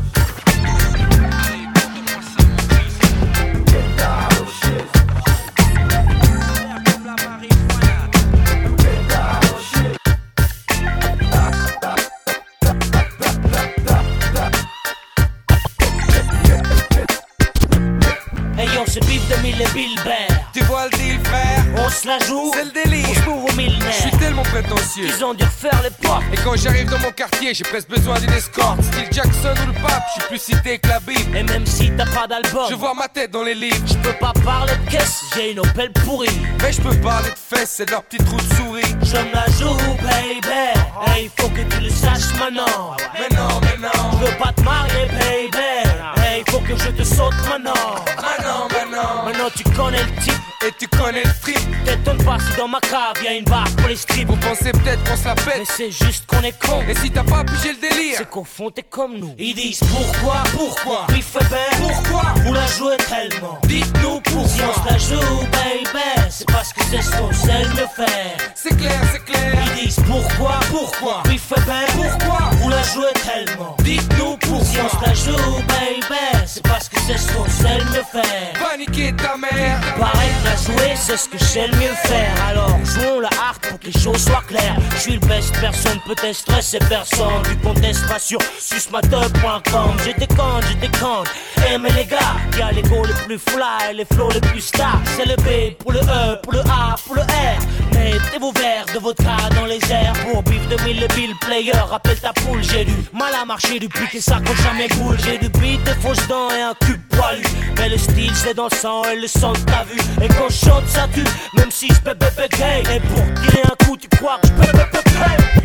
yo, 18.65 18.85
c'est 18.87 19.05
Bif 19.07 19.23
2000 19.29 19.61
et 19.61 19.65
Bilbert. 19.75 20.29
Tu 20.53 20.61
vois 20.65 20.85
le 20.87 20.91
deal, 20.97 21.19
frère 21.25 21.65
On 21.77 21.89
se 21.89 22.07
la 22.07 22.19
joue. 22.21 22.51
C'est 22.55 22.65
le 22.65 22.71
délire. 22.71 23.07
On 23.11 23.15
se 23.15 23.21
couvre 23.21 23.45
au 23.45 23.51
Je 23.51 23.57
millénaire. 23.57 23.93
suis 23.93 24.11
tellement 24.13 24.43
prétentieux. 24.43 25.07
Ils 25.07 25.25
ont 25.25 25.35
dû 25.35 25.45
refaire 25.45 25.81
les 25.83 25.91
portes. 25.91 26.23
Et 26.33 26.37
quand 26.39 26.57
j'arrive 26.57 26.89
dans 26.91 26.99
mon 26.99 27.11
quartier, 27.13 27.55
j'ai 27.55 27.65
presque 27.65 27.89
besoin 27.89 28.19
d'une 28.19 28.33
escorte. 28.33 28.83
Style 28.83 29.09
Jackson 29.13 29.55
ou 29.63 29.67
le 29.69 29.73
pape, 29.75 30.03
je 30.09 30.13
suis 30.21 30.29
plus 30.29 30.39
cité 30.55 30.79
que 30.79 30.89
la 30.89 31.01
Bible. 31.01 31.37
Et 31.37 31.43
même 31.43 31.67
si 31.67 31.91
t'as 31.97 32.07
pas 32.07 32.27
d'album, 32.27 32.67
Je 32.69 32.75
vois 32.75 32.95
ma 32.95 33.09
tête 33.09 33.31
dans 33.31 33.43
les 33.45 33.55
livres. 33.55 33.77
je 33.87 33.95
peux 33.97 34.13
pas 34.15 34.33
parler 34.45 34.73
de 34.87 34.91
caisse, 34.91 35.23
j'ai 35.35 35.53
une 35.53 35.61
Opel 35.61 35.93
pourrie. 35.93 36.29
Mais 36.63 36.73
je 36.73 36.81
peux 36.81 36.97
parler 36.97 37.31
de 37.31 37.57
fesses 37.57 37.81
et 37.81 37.85
de 37.85 37.91
leur 37.93 38.03
petite 38.05 38.29
roue 38.29 38.37
de 38.37 38.55
souris. 38.55 38.95
Je 39.03 39.17
me 39.17 39.33
la 39.35 39.47
joue, 39.59 39.77
baby. 40.03 41.15
Hey, 41.15 41.31
faut 41.39 41.49
que 41.49 41.63
tu 41.63 41.81
le 41.81 41.91
saches 41.91 42.35
maintenant. 42.39 42.97
Mais 43.15 43.35
non, 43.37 43.61
mais 43.63 43.77
non. 43.81 44.19
Je 44.21 44.27
veux 44.27 44.37
pas 44.39 44.53
te 44.53 44.63
marier, 44.63 45.07
baby. 45.07 46.18
Hey, 46.39 46.45
faut 46.51 46.61
que 46.61 46.76
je 46.76 46.91
te 46.91 47.03
saute 47.03 47.34
maintenant. 47.49 47.72
Maintenant, 48.16 48.68
maintenant. 48.68 49.24
Maintenant, 49.24 49.51
tu 49.57 49.64
connais 49.64 50.05
le 50.05 50.22
type. 50.22 50.47
Et 50.67 50.73
tu 50.77 50.89
connais 50.89 51.23
le 51.23 51.31
trip. 51.41 51.57
T'étonnes 51.85 52.23
pas 52.25 52.37
si 52.41 52.57
dans 52.57 52.67
ma 52.67 52.81
cave 52.81 53.23
y'a 53.23 53.33
une 53.35 53.45
barre 53.45 53.71
pour 53.77 53.87
les 53.89 53.95
strips. 53.95 54.27
Vous 54.27 54.37
pensez 54.37 54.73
peut-être 54.73 55.03
qu'on 55.05 55.17
se 55.17 55.25
la 55.25 55.35
Mais 55.47 55.53
pète. 55.53 55.69
c'est 55.77 55.91
juste 55.93 56.27
qu'on 56.27 56.43
est 56.43 56.59
con. 56.59 56.83
Et 56.89 56.95
si 56.97 57.11
t'as 57.13 57.23
pas 57.23 57.45
pigé 57.45 57.75
le 57.75 57.81
délire? 57.89 58.15
C'est 58.19 58.29
qu'au 58.29 58.43
fond 58.43 58.69
t'es 58.71 58.83
comme 58.83 59.19
nous. 59.19 59.35
Ils 59.39 59.55
disent 59.55 59.79
pourquoi, 59.89 60.43
Pourquoi? 60.53 61.07
Oui, 61.11 61.23
fait 61.23 61.45
bien. 61.49 61.59
Pourquoi? 61.79 62.35
Vous 62.45 62.53
la 62.53 62.67
jouez 62.67 62.97
tellement. 62.97 63.61
Dites-nous 63.69 64.21
Si 64.27 64.35
on 64.35 64.73
se 64.73 64.81
pourquoi. 64.81 64.91
la 64.93 64.99
joue, 64.99 65.41
baby, 65.53 66.05
c'est 66.31 66.49
parce 66.49 66.73
que 66.73 66.81
c'est 66.91 67.03
sait 67.03 67.63
le 67.63 67.69
mieux 67.69 67.89
faire. 67.95 68.37
C'est 68.57 68.77
clair, 68.77 69.01
c'est 69.13 69.25
clair. 69.25 69.55
Ils 69.77 69.85
disent 69.87 70.01
pourquoi, 70.09 70.59
Pourquoi? 70.71 71.23
Oui, 71.29 71.39
fait 71.39 71.61
bien. 71.61 71.85
Pourquoi? 71.95 72.51
Vous 72.61 72.69
la 72.69 72.83
jouez 72.83 73.13
tellement. 73.25 73.77
Dites-nous 73.85 74.37
Si 74.65 74.81
on 74.81 74.89
se 74.89 74.97
pourquoi. 74.97 75.07
la 75.07 75.15
joue, 75.15 75.55
baby, 75.69 76.43
c'est 76.47 76.63
parce 76.67 76.89
que 76.89 76.97
c'est 77.07 77.17
sait 77.17 77.79
le 77.79 77.85
mieux 77.85 78.05
faire. 78.11 78.53
Paniquer 78.61 79.13
ta 79.15 79.37
mère. 79.37 79.81
Pareil 79.99 80.31
jouer, 80.57 80.94
c'est 80.96 81.16
ce 81.16 81.28
que 81.28 81.38
sais 81.38 81.66
le 81.68 81.76
mieux 81.76 81.94
faire. 82.05 82.34
Alors 82.49 82.76
jouons 82.84 83.20
la 83.20 83.28
hard 83.28 83.59
pour 83.62 83.78
que 83.80 83.86
les 83.86 83.92
choses 83.92 84.24
soient 84.24 84.44
claires. 84.46 84.76
Je 84.94 85.01
suis 85.01 85.12
le 85.14 85.20
best, 85.20 85.59
personne 85.61 85.99
peut 86.07 86.16
être 86.22 86.34
stressé, 86.34 86.78
personne. 86.88 87.42
Du 87.49 87.57
conteste 87.59 88.07
pas 88.09 88.18
sur 88.18 88.38
susmatop.com. 88.59 89.96
J'étais 90.05 90.26
con, 90.26 90.61
j'étais 90.68 90.99
con. 90.99 91.24
Eh 91.70 91.78
mais 91.78 91.90
les 91.92 92.05
gars, 92.05 92.36
qui 92.53 92.62
a 92.62 92.72
l'ego 92.72 93.05
le 93.05 93.14
plus 93.26 93.38
fly, 93.38 93.94
les 93.94 94.05
flows 94.05 94.30
les 94.30 94.40
plus 94.40 94.61
stars. 94.61 95.01
C'est 95.16 95.26
le 95.26 95.36
B 95.36 95.76
pour 95.78 95.92
le 95.92 96.01
E, 96.01 96.40
pour 96.42 96.53
le 96.53 96.61
A, 96.61 96.96
pour 97.05 97.14
le 97.16 97.22
R. 97.22 97.59
Mettez 97.92 98.38
vos 98.40 98.53
verres 98.53 98.86
de 98.94 98.99
vodka 98.99 99.36
dans 99.55 99.66
les 99.66 99.80
airs 99.90 100.12
pour 100.24 100.42
bif 100.42 100.66
2000 100.68 101.01
le 101.01 101.07
bill 101.09 101.34
player. 101.40 101.72
Rappelle 101.72 102.18
ta 102.18 102.32
poule, 102.32 102.62
j'ai 102.62 102.84
du 102.84 102.94
mal 103.12 103.32
à 103.40 103.44
marcher 103.44 103.78
depuis 103.78 104.07
que 104.09 104.20
ça 104.20 104.36
compte 104.36 104.57
jamais 104.57 104.88
cool. 104.88 105.16
J'ai 105.24 105.38
du 105.38 105.49
beat, 105.59 105.82
des 105.84 105.94
fausses 106.01 106.26
dents 106.28 106.51
et 106.51 106.62
un 106.62 106.74
cul 106.80 106.99
poilu. 107.11 107.42
Mais 107.76 107.88
le 107.88 107.99
style 107.99 108.34
c'est 108.34 108.55
dans 108.55 108.68
sang 108.70 109.03
et 109.05 109.16
le 109.16 109.26
son 109.26 109.53
t'as 109.66 109.84
vu. 109.84 109.99
Et 110.22 110.28
quand 110.39 110.49
je 110.49 110.66
chante 110.66 110.89
ça 110.89 111.07
tue, 111.12 111.24
même 111.57 111.70
si 111.70 111.89
je 111.89 112.01
peux 112.01 112.14
bébé 112.14 112.49
gay. 112.57 112.82
Et 112.95 113.01
pour 113.01 113.24
tirer 113.43 113.62
un 113.64 113.84
coup, 113.84 113.97
tu 113.97 114.09
crois 114.16 114.39
que 114.43 114.49
je 114.49 114.53
peux. 114.72 114.99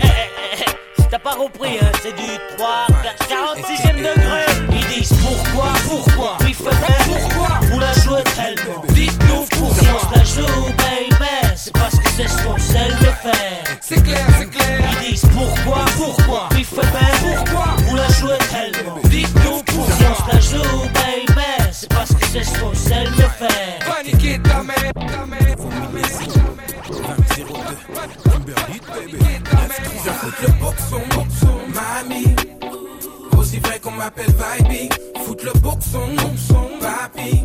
Eh, 0.02 0.06
eh, 0.06 0.08
eh, 0.66 1.02
Si 1.02 1.08
t'as 1.10 1.20
pas 1.20 1.36
compris, 1.36 1.78
hein, 1.82 1.92
c'est 2.02 2.16
du 2.16 2.32
3, 2.58 2.88
46ème 3.30 3.98
degré. 3.98 4.46
Ils 4.72 4.86
disent 5.00 5.14
pourquoi, 5.22 5.72
Pourquoi 5.88 6.38
oui, 6.42 6.54
fait. 6.54 7.04
Pourquoi? 7.06 7.60
Vous 7.72 7.80
la 7.80 7.94
jouez 7.94 8.24
tellement. 8.36 8.84
Dites-nous 8.90 9.46
Si 9.52 9.60
on 9.60 9.66
pourquoi. 9.66 10.00
se 10.00 10.18
la 10.18 10.24
joue, 10.24 10.64
baby, 10.78 11.32
c'est 11.56 11.74
parce 11.74 11.96
que 12.00 12.10
c'est 12.18 12.28
ce 12.28 12.44
qu'on 12.44 12.58
sait 12.58 12.90
le 12.90 13.12
faire. 13.30 13.78
C'est 13.82 14.04
clair, 14.04 14.26
c'est 14.40 14.50
clair. 14.50 14.80
Ils 15.04 15.12
disent 15.12 15.26
pourquoi, 15.34 15.86
Pourquoi 15.98 16.50
oui, 16.56 16.64
fait. 16.64 16.82
Pourquoi? 17.22 17.66
Vous 17.88 17.96
la 17.96 18.08
jouez 18.10 18.38
tellement. 18.50 18.98
Dites-nous 19.06 19.58
Si 19.58 19.64
pourquoi. 19.66 20.08
on 20.10 20.30
se 20.32 20.36
la 20.36 20.40
joue, 20.42 20.80
baby, 20.94 21.63
c'est 21.84 21.94
parce 21.94 22.14
que 22.14 22.26
c'est 22.28 22.44
ce 22.44 22.60
qu'on 22.60 22.74
sait 22.74 23.04
le 23.04 23.10
mieux 23.12 23.32
faire. 23.38 23.80
Paniquer 23.86 24.40
ta 24.40 24.64
mère. 24.64 24.94
Ta 24.96 25.26
mère. 25.26 25.40
Viens 30.04 30.14
foutre 30.14 30.42
le 30.42 30.52
boxon, 30.60 31.02
mamie. 31.74 32.36
Aussi 33.38 33.60
vrai 33.60 33.80
qu'on 33.80 33.92
m'appelle 33.92 34.28
Vibe, 34.28 34.94
foutre 35.26 35.46
le 35.46 35.60
boxon, 35.60 36.16
papi. 36.80 37.44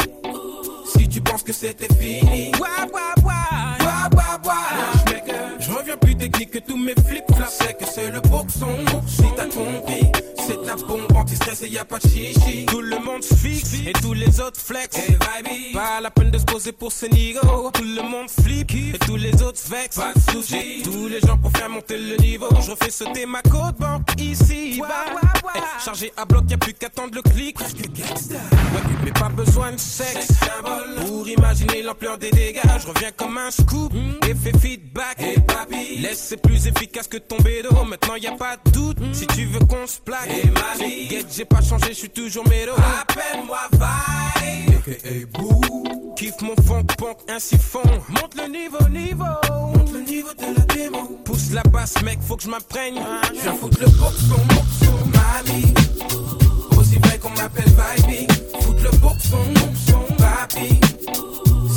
Si 0.87 1.09
tu 1.09 1.21
penses 1.21 1.43
que 1.43 1.53
c'était 1.53 1.93
fini, 1.95 2.53
Je 5.61 5.73
reviens 5.73 5.97
plus 5.97 6.17
technique 6.17 6.51
que 6.51 6.59
tous 6.59 6.77
mes 6.77 6.95
flips 7.07 7.25
flops. 7.35 7.59
C'est 7.61 7.77
que 7.77 7.85
c'est 7.85 8.11
le 8.11 8.21
boxon. 8.21 8.77
Si 9.07 9.25
t'as 9.37 9.47
compris, 9.47 10.11
c'est 10.49 10.63
de 10.63 10.67
la 10.67 10.77
bombe 10.77 11.13
anti-stress 11.15 11.63
et 11.63 11.69
y 11.69 11.79
a 11.79 11.85
pas 11.85 11.99
de 11.99 12.09
chichi. 12.09 12.65
Tout 12.67 12.81
le 12.81 12.99
monde 12.99 13.23
se 13.23 13.35
fixe 13.35 13.75
et 13.87 13.93
tous 13.93 14.15
les 14.15 14.41
autres 14.41 14.59
flex. 14.59 14.97
Et 14.97 15.13
vibe, 15.13 15.75
pas 15.75 16.01
la 16.01 16.11
peine 16.11 16.31
de 16.31 16.39
se 16.39 16.45
poser 16.45 16.73
pour 16.73 16.91
ce 16.91 17.05
nigo. 17.07 17.71
Tout 17.75 17.85
le 17.85 18.03
monde 18.03 18.31
flip 18.31 18.71
et 18.75 18.99
tous 18.99 19.17
les 19.17 19.43
autres 19.43 19.61
vex. 19.69 19.97
Pas 19.97 20.15
de 20.15 20.33
soucis, 20.33 20.83
tous 20.85 21.07
les 21.09 21.21
gens 21.21 21.37
pour 21.37 21.51
faire 21.53 21.69
monter 21.69 21.99
le 21.99 22.17
niveau. 22.17 22.49
Je 22.63 22.71
refais 22.71 22.91
sauter 22.91 23.27
ma 23.27 23.43
côte 23.43 23.77
banque 23.79 24.09
ici. 24.19 24.81
Bah, 24.81 25.05
Eh, 25.55 25.61
chargé 25.85 26.13
à 26.17 26.25
bloc, 26.25 26.45
y 26.51 26.55
a 26.55 26.59
plus 26.59 26.75
qu'à 26.75 26.87
attendre 26.87 27.15
le 27.15 27.23
clic. 27.23 27.59
Ouais, 27.61 27.67
mais 29.05 29.13
pas 29.13 29.29
besoin 29.29 29.73
de 29.73 29.79
sexe 29.79 30.29
pour 31.07 31.29
imaginer 31.29 31.83
l'ampleur 31.83 32.17
des 32.19 32.31
dégâts. 32.31 32.61
Je 32.81 32.87
reviens 32.87 33.11
comme 33.17 33.37
un 33.39 33.51
scoop, 33.51 33.93
effet 34.27 34.53
feedback. 34.59 35.21
Et 35.21 35.41
papi, 35.41 35.99
laisse 35.99 36.21
c'est 36.29 36.41
plus 36.41 36.67
efficace 36.67 37.09
que 37.09 37.19
tomber 37.19 37.63
d'eau. 37.63 37.85
Maintenant 37.85 38.15
y 38.17 38.27
a 38.27 38.33
pas 38.33 38.57
de 38.65 38.71
doute 38.71 38.99
si 39.13 39.27
tu 39.27 39.45
veux 39.47 39.61
qu'on 39.61 39.87
se 39.87 40.01
plaque. 40.01 40.38
Get, 41.09 41.27
j'ai 41.35 41.45
pas 41.45 41.61
changé, 41.63 41.89
je 41.89 41.95
suis 41.95 42.11
toujours 42.11 42.47
mélo. 42.49 42.73
Appelle-moi 42.75 43.59
Vibe, 43.73 44.79
aka 44.79 45.39
Boo. 45.39 46.15
Kiffe 46.17 46.41
mon 46.43 46.55
funk 46.67 46.85
punk 46.99 47.19
ainsi 47.29 47.57
fond. 47.57 47.83
Monte 48.09 48.35
le 48.37 48.49
niveau, 48.49 48.89
niveau. 48.89 49.25
Monte 49.75 49.93
le 49.93 50.01
niveau 50.01 50.35
de 50.35 50.59
la 50.59 50.65
démo. 50.75 51.19
Pousse 51.25 51.53
la 51.53 51.63
basse, 51.63 52.03
mec, 52.03 52.19
faut 52.21 52.37
que 52.37 52.43
je 52.43 52.49
m'imprègne. 52.49 53.01
Je 53.35 53.41
viens 53.41 53.55
foutre 53.55 53.81
le 53.81 53.87
boxon, 53.87 54.41
boxon, 54.49 54.99
mamie. 55.15 55.75
Aussi 56.79 56.99
vrai 56.99 57.19
qu'on 57.19 57.31
m'appelle 57.31 57.65
Vibe. 57.67 58.31
Foutre 58.61 58.83
le 58.83 58.91
boxon, 58.99 59.45
boxon, 59.55 60.15
papi. 60.19 60.81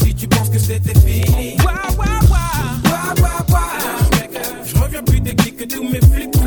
Si 0.04 0.16
tu 0.16 0.28
penses 0.28 0.50
que 0.50 0.60
c'était 0.60 1.00
fini. 1.00 1.56
Ouah, 1.64 1.92
ouah, 1.98 2.20
ouah. 2.30 2.90
Ouah, 2.90 3.14
ouah, 3.22 3.46
ouah. 3.50 3.78
Je 4.66 4.76
reviens 4.76 5.04
plus 5.04 5.22
technique 5.22 5.58
que 5.58 5.66
tous 5.66 5.84
mes 5.84 6.02
flics 6.02 6.41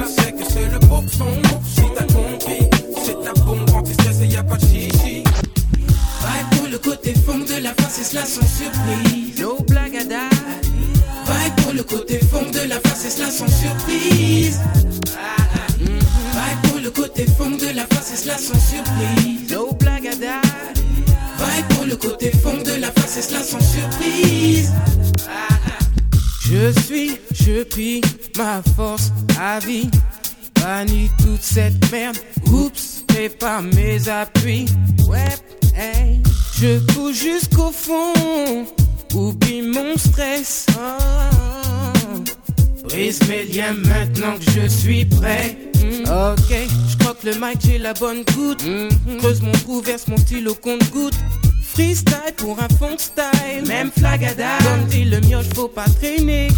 que 0.64 0.72
le 0.72 0.78
boxon. 0.80 1.42
Si 1.66 1.82
t'as 1.94 2.04
compris, 2.04 2.68
c'est 3.04 3.22
ta 3.22 3.32
bombe 3.40 3.68
anti-stress 3.74 4.20
et 4.22 4.26
y 4.26 4.36
a 4.36 4.42
pas 4.42 4.56
de 4.56 4.66
chichi. 4.66 5.24
Vibe 5.24 6.58
pour 6.58 6.68
le 6.68 6.78
côté 6.78 7.14
fond 7.14 7.38
de 7.38 7.62
la 7.62 7.74
face 7.74 8.00
et 8.00 8.04
cela 8.04 8.24
sans 8.24 8.46
surprise. 8.46 9.40
No 9.40 9.58
date. 9.66 9.94
Vibe 11.26 11.54
pour 11.62 11.72
le 11.72 11.82
côté 11.82 12.18
fond 12.18 12.50
de 12.50 12.68
la 12.68 12.80
face 12.80 13.06
et 13.06 13.10
cela 13.10 13.30
sans 13.30 13.48
surprise. 13.48 14.60
Vibe 15.78 16.70
pour 16.70 16.80
le 16.80 16.90
côté 16.90 17.26
fond 17.26 17.50
de 17.50 17.74
la 17.74 17.86
face 17.86 18.12
et 18.12 18.16
cela 18.16 18.38
sans 18.38 18.60
surprise. 18.60 19.50
No 19.50 19.70
date. 19.80 20.04
Vibe 21.38 21.68
pour 21.76 21.84
le 21.86 21.96
côté 21.96 22.30
fond 22.30 22.56
de 22.64 22.80
la 22.80 22.90
face 22.92 23.16
et 23.18 23.22
cela 23.22 23.42
sans 23.42 23.60
surprise. 23.60 24.72
Je 26.46 26.70
suis, 26.82 27.18
je 27.32 27.64
prie 27.64 28.00
ma 28.36 28.62
force 28.76 29.12
à 29.40 29.58
vie. 29.58 29.90
Bannis 30.64 31.10
toute 31.18 31.42
cette 31.42 31.92
merde. 31.92 32.16
Oups, 32.50 33.04
pas 33.38 33.60
mes 33.60 34.08
appuis. 34.08 34.64
Ouais, 35.06 35.28
hey. 35.76 36.22
Je 36.58 36.78
pousse 36.86 37.22
jusqu'au 37.22 37.70
fond. 37.70 38.64
Oublie 39.14 39.60
mon 39.60 39.94
stress. 39.98 40.64
Oh. 40.78 42.24
Brise 42.84 43.20
mes 43.28 43.44
liens 43.44 43.74
maintenant 43.74 44.38
que 44.38 44.50
je 44.52 44.66
suis 44.66 45.04
prêt. 45.04 45.58
Mm. 45.76 46.08
Ok, 46.08 46.56
je 46.88 46.96
crois 46.96 47.14
que 47.14 47.26
le 47.26 47.34
mic 47.34 47.60
j'ai 47.62 47.76
la 47.76 47.92
bonne 47.92 48.24
goutte. 48.34 48.64
Creuse 49.18 49.42
mon 49.42 49.52
trou, 49.52 49.82
verse 49.82 50.08
mon 50.08 50.16
stylo 50.16 50.54
compte 50.54 50.90
goutte. 50.90 51.18
Freestyle 51.62 52.32
pour 52.38 52.58
un 52.58 52.68
fond 52.78 52.96
style, 52.96 53.66
même 53.66 53.90
flagada. 53.90 54.56
Comme 54.62 54.86
dit 54.86 55.04
le 55.04 55.20
mioche, 55.20 55.46
faut 55.54 55.68
pas 55.68 55.84
traîner. 56.00 56.48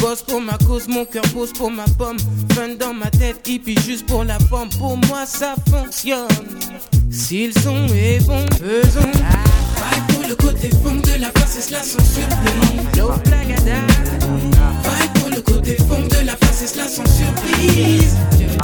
Bosse 0.00 0.22
pour 0.22 0.40
ma 0.40 0.56
cause, 0.58 0.86
mon 0.88 1.04
cœur 1.04 1.24
pose 1.34 1.52
pour 1.52 1.70
ma 1.70 1.84
pomme. 1.98 2.16
Fun 2.54 2.76
dans 2.78 2.94
ma 2.94 3.10
tête, 3.10 3.46
hippie 3.46 3.76
juste 3.86 4.06
pour 4.06 4.24
la 4.24 4.38
pomme. 4.50 4.68
Pour 4.78 4.96
moi 4.96 5.26
ça 5.26 5.54
fonctionne. 5.70 6.28
Si 7.10 7.46
le 7.48 7.52
son 7.60 7.86
est 7.94 8.24
bon, 8.26 8.44
faisons. 8.58 9.10
Vibe 9.10 10.06
pour 10.14 10.28
le 10.28 10.34
côté 10.34 10.70
fond 10.70 10.94
de 10.94 11.20
la 11.20 11.30
face, 11.32 11.58
et 11.58 11.62
cela 11.62 11.82
sans 11.82 12.04
surprise. 12.04 12.96
No 12.96 13.12
flagada. 13.24 13.80
Vibe 14.84 15.12
pour 15.20 15.30
le 15.30 15.40
côté 15.40 15.76
fond 15.76 16.00
de 16.00 16.26
la 16.26 16.36
face, 16.36 16.62
et 16.62 16.66
cela 16.66 16.88
sans 16.88 17.06
surprise. 17.06 18.16
Vibe 18.38 18.58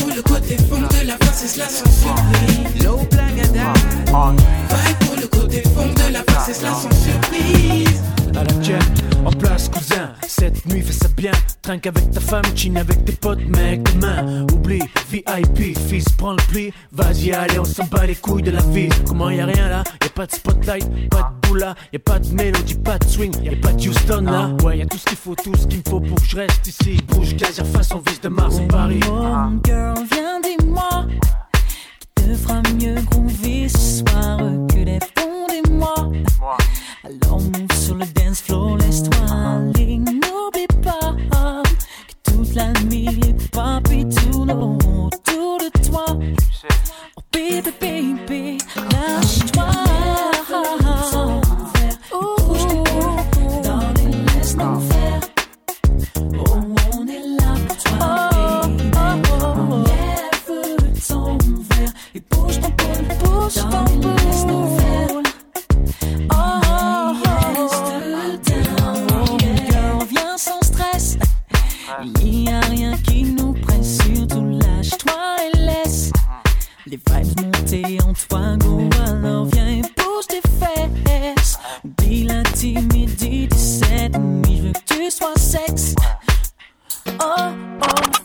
pour 0.00 0.10
le 0.14 0.22
côté 0.22 0.56
fond 0.68 0.80
de 0.80 1.06
la 1.06 1.16
face, 1.18 1.44
et 1.44 1.48
cela 1.48 1.68
sans 1.68 1.90
surprise. 1.90 2.84
No 2.84 2.98
flagada. 3.10 3.72
Vibe 4.06 4.98
pour 5.06 5.16
le 5.16 5.26
côté 5.28 5.62
fond 5.62 5.86
de 5.86 6.12
la 6.12 6.22
face, 6.24 6.48
et 6.50 6.54
cela 6.54 6.72
sans 6.72 6.90
surprise. 6.90 8.02
Cette 10.42 10.66
nuit 10.66 10.82
fais 10.82 10.92
ça 10.92 11.06
bien, 11.16 11.30
trinque 11.62 11.86
avec 11.86 12.10
ta 12.10 12.18
femme, 12.18 12.42
chine 12.56 12.76
avec 12.76 13.04
tes 13.04 13.12
potes 13.12 13.46
mec. 13.46 13.80
Demain 13.94 14.44
Oublie, 14.52 14.82
VIP, 15.08 15.78
fils 15.78 16.04
prends 16.18 16.32
le 16.32 16.42
pli. 16.50 16.72
Vas-y 16.90 17.30
allez 17.30 17.60
on 17.60 17.64
s'en 17.64 17.84
bat 17.84 18.06
les 18.06 18.16
couilles 18.16 18.42
de 18.42 18.50
la 18.50 18.60
vie. 18.62 18.88
Comment 19.06 19.30
y 19.30 19.38
a 19.38 19.46
rien 19.46 19.68
là, 19.68 19.84
y 20.02 20.06
a 20.06 20.08
pas 20.08 20.26
de 20.26 20.32
spotlight, 20.32 21.08
pas 21.10 21.30
de 21.30 21.46
boula 21.46 21.76
Y 21.92 21.96
a 21.96 21.98
pas 22.00 22.18
de 22.18 22.26
mélodie, 22.34 22.74
pas 22.74 22.98
de 22.98 23.04
swing, 23.06 23.32
y 23.40 23.50
a 23.50 23.56
pas 23.56 23.72
de 23.72 23.88
Houston 23.88 24.22
là. 24.22 24.50
Ouais 24.64 24.78
y 24.78 24.82
a 24.82 24.86
tout 24.86 24.98
ce 24.98 25.04
qu'il 25.04 25.16
faut, 25.16 25.36
tout 25.36 25.54
ce 25.54 25.64
qu'il 25.68 25.78
me 25.78 25.84
faut 25.88 26.00
pour 26.00 26.16
que 26.16 26.26
je 26.26 26.34
reste 26.34 26.66
ici. 26.66 26.98
Bouge 27.06 27.36
gazère 27.36 27.64
façon 27.68 28.02
vis 28.04 28.20
de 28.20 28.28
Mars 28.28 28.56
en 28.56 28.66
Paris. 28.66 28.98
Oh, 29.08 29.60
girl, 29.64 29.94
viens 30.10 30.40
dis-moi. 30.42 31.06
Qui 32.00 32.24
te 32.24 32.34
fera 32.34 32.62
mieux 32.80 32.96
groover 33.02 33.68
ce 33.68 34.02
soir 34.02 34.38
que 34.38 34.78
les 34.78 34.98
fonds 35.16 35.46
des 35.46 35.70
mois? 35.70 36.10
Alors 37.04 37.40
move 37.40 37.80
sur 37.80 37.94
le 37.94 38.06
dance 38.06 38.40
floor, 38.40 38.76
laisse-toi 38.78 39.20
aller. 39.30 40.00
N'oublie 42.52 42.52
pas 42.52 42.52
que 42.52 42.52
toute 42.52 42.54
la 42.54 42.72
nuit 42.84 43.08
les 43.22 43.32
papis 43.50 44.06
tournent 44.08 44.50
autour 44.50 45.58
de 45.58 45.68
toi. 45.88 46.04
Oh 47.16 47.22
baby, 47.32 47.70
baby, 47.80 48.58
lâche-toi. 48.92 49.70
Ouh, 52.12 52.82
darling, 53.62 54.26
laisse-nous 54.36 54.80
faire. 54.80 55.20
Oh, 56.34 56.58
on 56.92 57.06
est 57.06 57.26
là 57.40 57.52
pour 57.66 57.76
toi, 57.76 58.12
baby. 58.32 59.14
Lève 59.86 60.42
ton 61.08 61.38
verre 61.38 61.92
et 62.14 62.20
bouge 62.30 62.58
ton 62.60 62.68
boule, 62.68 63.06
bouge 63.24 63.54
ton 63.54 63.84
boule. 63.98 64.71
Qui 73.02 73.24
nous 73.24 73.52
presse, 73.54 73.98
surtout 73.98 74.44
lâche-toi 74.44 75.36
et 75.44 75.56
laisse 75.58 76.12
les 76.86 76.96
vibes 76.96 77.40
monter 77.40 77.98
en 78.02 78.12
toi, 78.12 78.56
go. 78.58 78.80
Alors 79.06 79.46
viens 79.46 79.68
et 79.68 79.82
bouge 79.82 80.26
tes 80.28 80.42
fesses. 80.42 81.58
Oublie 81.84 82.24
la 82.24 82.42
timidité, 82.42 83.56
cette 83.56 84.18
nuit, 84.18 84.58
je 84.58 84.62
veux 84.62 84.72
que 84.72 84.94
tu 84.94 85.10
sois 85.10 85.36
sexe. 85.36 85.94
Oh, 87.06 87.34
oh, 87.82 88.21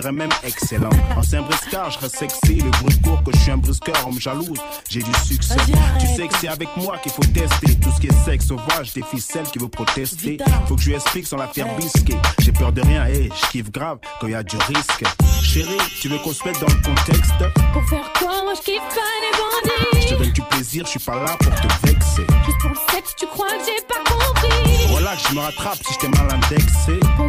dirais 0.00 0.12
même 0.12 0.30
excellent. 0.44 0.90
Ancien 1.16 1.42
briscard, 1.42 1.90
je 1.90 1.98
reste 1.98 2.16
sexy. 2.16 2.56
Le 2.56 2.70
bruit 2.70 2.98
court 3.02 3.22
que 3.22 3.32
je 3.32 3.38
suis 3.38 3.50
un 3.50 3.56
brusqueur, 3.58 3.94
on 4.06 4.12
me 4.12 4.20
jalouse. 4.20 4.58
J'ai 4.88 5.02
du 5.02 5.12
succès. 5.24 5.56
Tu 5.98 6.06
sais 6.06 6.26
que 6.28 6.34
c'est 6.40 6.48
avec 6.48 6.68
moi 6.76 6.98
qu'il 6.98 7.12
faut 7.12 7.22
tester. 7.22 7.74
Tout 7.76 7.90
ce 7.94 8.00
qui 8.00 8.06
est 8.08 8.24
sexe 8.24 8.46
sauvage, 8.46 8.92
des 8.94 9.02
ficelles 9.02 9.44
qui 9.52 9.58
veut 9.58 9.68
protester. 9.68 10.38
Faut 10.66 10.76
que 10.76 10.82
je 10.82 10.88
lui 10.88 10.94
explique 10.94 11.26
sans 11.26 11.36
la 11.36 11.48
faire 11.48 11.66
bisquer. 11.76 12.16
J'ai 12.40 12.52
peur 12.52 12.72
de 12.72 12.80
rien, 12.82 13.04
hey, 13.06 13.30
je 13.34 13.50
kiffe 13.50 13.70
grave 13.70 13.98
quand 14.20 14.28
y 14.28 14.34
a 14.34 14.42
du 14.42 14.56
risque. 14.56 15.04
Chérie, 15.42 15.78
tu 16.00 16.08
veux 16.08 16.18
qu'on 16.18 16.32
se 16.32 16.46
mette 16.46 16.60
dans 16.60 16.66
le 16.68 16.82
contexte? 16.82 17.34
Pour 17.72 17.84
faire 17.88 18.12
quoi? 18.18 18.42
Moi 18.44 18.54
je 18.56 18.62
kiffe 18.62 18.80
pas 18.94 19.10
les 19.22 20.00
Je 20.00 20.06
te 20.06 20.14
bandits. 20.14 20.24
donne 20.24 20.32
du 20.32 20.42
plaisir, 20.42 20.84
je 20.86 20.90
suis 20.90 21.00
pas 21.00 21.16
là 21.16 21.36
pour 21.40 21.54
te 21.54 21.86
vexer. 21.86 22.26
Juste 22.46 22.58
pour 22.60 22.70
le 22.70 22.76
sexe, 22.92 23.14
tu 23.18 23.26
crois 23.26 23.48
que 23.48 23.64
j'ai 23.66 23.82
pas 23.86 24.02
compris? 24.10 24.86
Voilà 24.88 25.14
que 25.16 25.28
je 25.28 25.34
me 25.34 25.40
rattrape 25.40 25.78
si 25.86 25.94
je 25.94 25.98
t'ai 25.98 26.08
mal 26.08 26.28
indexé. 26.32 27.00
Pour 27.16 27.28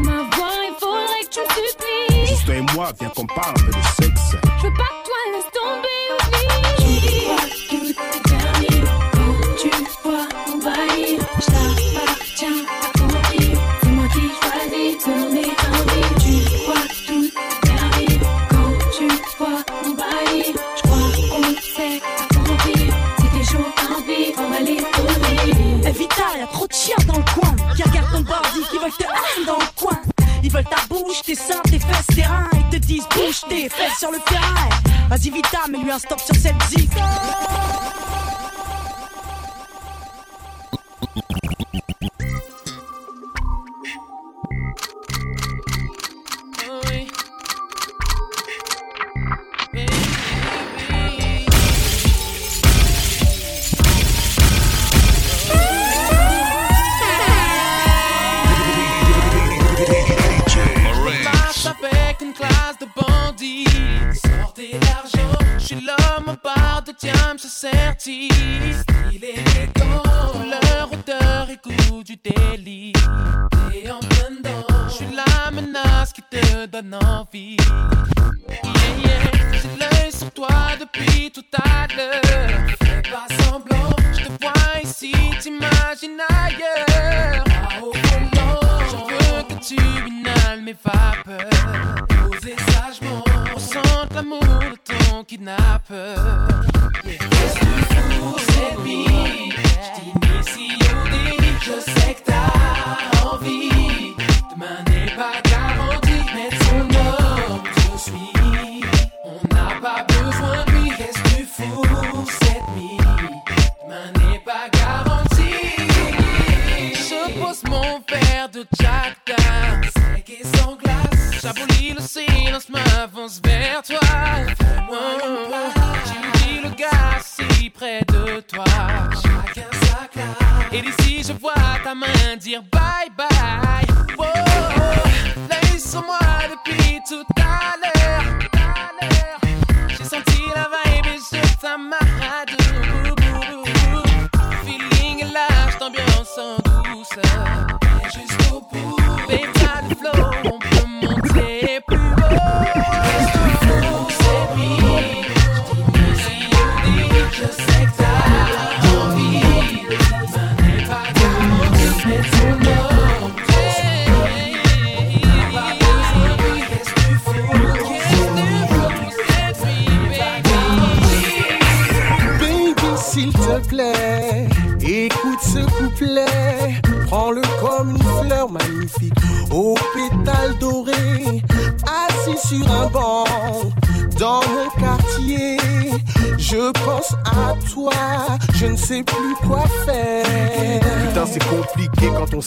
toi 2.45 2.55
et 2.55 2.61
moi, 2.73 2.91
viens 2.99 3.09
qu'on 3.09 3.25
parle 3.25 3.55
de 3.55 4.03
sexe. 4.03 4.35
Sur 34.01 34.11
le 34.11 34.17
terrain. 34.25 34.69
Vas-y, 35.09 35.29
Vita, 35.29 35.59
mets-lui 35.69 35.91
un 35.91 35.99
stop 35.99 36.19
sur 36.19 36.35
cette 36.35 36.55
zik. 36.69 36.89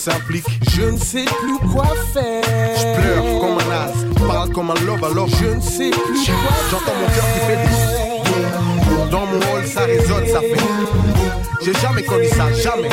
S'implique. 0.04 0.44
Je 0.70 0.82
ne 0.82 0.98
sais 0.98 1.24
plus 1.24 1.58
quoi 1.72 1.86
faire. 2.12 2.42
Je 2.44 3.00
pleure 3.00 3.40
comme 3.40 3.58
un 3.58 3.70
as, 3.72 4.26
parle 4.26 4.50
comme 4.50 4.70
un 4.70 4.80
lobe 4.86 5.02
alors 5.02 5.28
Je 5.28 5.46
ne 5.46 5.60
sais 5.60 5.90
plus 5.90 6.24
quoi 6.26 6.52
J'entends 6.70 6.92
mon 7.00 7.06
cœur 7.06 7.24
qui 7.32 7.40
fait 7.46 7.56
des. 7.64 9.10
Dans 9.10 9.26
mon 9.26 9.38
hall, 9.38 9.66
ça 9.66 9.84
résonne, 9.84 10.26
ça 10.26 10.40
fait. 10.40 11.64
J'ai 11.64 11.72
jamais 11.80 12.02
connu 12.02 12.26
ça, 12.28 12.52
jamais. 12.52 12.90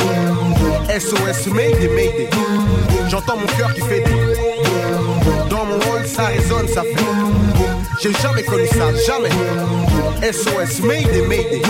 SOS, 0.98 1.52
Mayday, 1.52 1.88
Mayday. 1.88 2.30
J'entends 3.10 3.36
mon 3.36 3.46
cœur 3.58 3.74
qui 3.74 3.82
fait 3.82 4.00
des. 4.00 5.50
Dans 5.50 5.66
mon 5.66 5.76
hall, 5.76 6.06
ça 6.06 6.26
résonne, 6.26 6.68
ça 6.68 6.82
fait. 6.82 6.96
J'ai 8.00 8.12
jamais 8.22 8.42
connu 8.42 8.66
ça, 8.68 8.86
jamais. 9.06 9.28
SOS, 10.32 10.80
Mayday, 10.82 11.26
Mayday. 11.28 11.62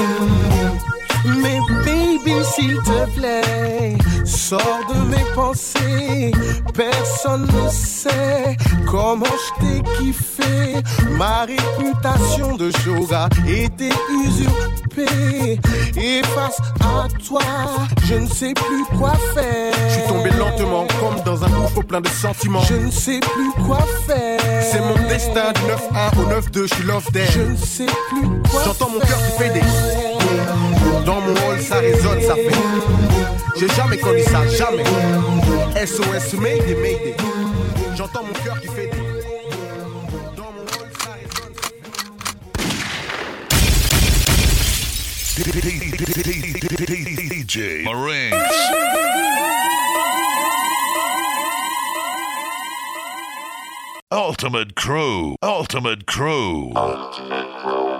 Mais 1.24 1.58
baby, 1.84 2.44
s'il 2.54 2.76
te 2.76 3.18
plaît, 3.18 3.96
sors 4.52 4.80
de 4.92 5.08
mes 5.08 5.24
pensées. 5.34 6.32
Personne 6.74 7.46
ne 7.46 7.70
sait 7.70 8.56
comment 8.86 9.24
je 9.24 9.60
t'ai 9.60 9.82
kiffé. 9.96 10.74
Ma 11.16 11.46
réputation 11.46 12.56
de 12.56 12.70
yoga 12.86 13.28
était 13.48 13.96
usurpée. 14.26 15.58
Et 15.96 16.22
face 16.34 16.60
à 16.80 17.08
toi, 17.26 17.40
je 18.04 18.14
ne 18.16 18.26
sais 18.26 18.52
plus 18.52 18.84
quoi 18.98 19.12
faire. 19.34 19.72
Je 19.88 19.94
suis 19.94 20.08
tombé 20.08 20.30
lentement, 20.38 20.86
comme 21.00 21.24
dans 21.24 21.42
un 21.44 21.48
gouffre 21.48 21.82
plein 21.82 22.02
de 22.02 22.08
sentiments. 22.08 22.62
Je 22.68 22.74
ne 22.74 22.90
sais 22.90 23.20
plus 23.20 23.64
quoi 23.66 23.78
faire. 24.06 24.38
C'est 24.70 24.80
mon 24.80 25.08
destin 25.08 25.52
du 25.52 25.62
9-1 25.62 26.18
au 26.20 26.40
9-2, 26.40 26.68
je 26.68 26.74
suis 26.74 26.84
love 26.84 27.06
there. 27.12 27.26
Je 27.30 27.40
ne 27.40 27.56
sais 27.56 27.86
plus 28.10 28.28
quoi 28.50 28.62
J'entends 28.66 28.90
mon 28.90 29.00
cœur 29.00 29.18
qui 29.24 29.42
fait 29.42 29.50
des. 29.50 29.62
Dans 31.06 31.20
mon 31.20 31.32
hall, 31.32 31.60
ça 31.60 31.76
résonne, 31.76 32.20
ça 32.20 32.34
fait. 32.34 33.11
J'ai 33.62 33.68
jamais 33.76 33.96
connu 33.96 34.20
ça, 34.24 34.44
jamais. 34.48 34.82
SOS, 35.86 36.34
Mayday, 36.34 36.74
Mayday. 36.74 37.14
J'entends 37.94 38.24
mon 38.24 38.32
cœur 38.32 38.60
qui 38.60 38.66
fait. 38.66 38.90
DJ. 47.30 47.86
Ultimate 54.10 54.74
Crew. 54.74 55.36
Ultimate 55.40 56.04
Crew. 56.04 56.72
Ultimate 56.74 57.46
Crew. 57.62 57.92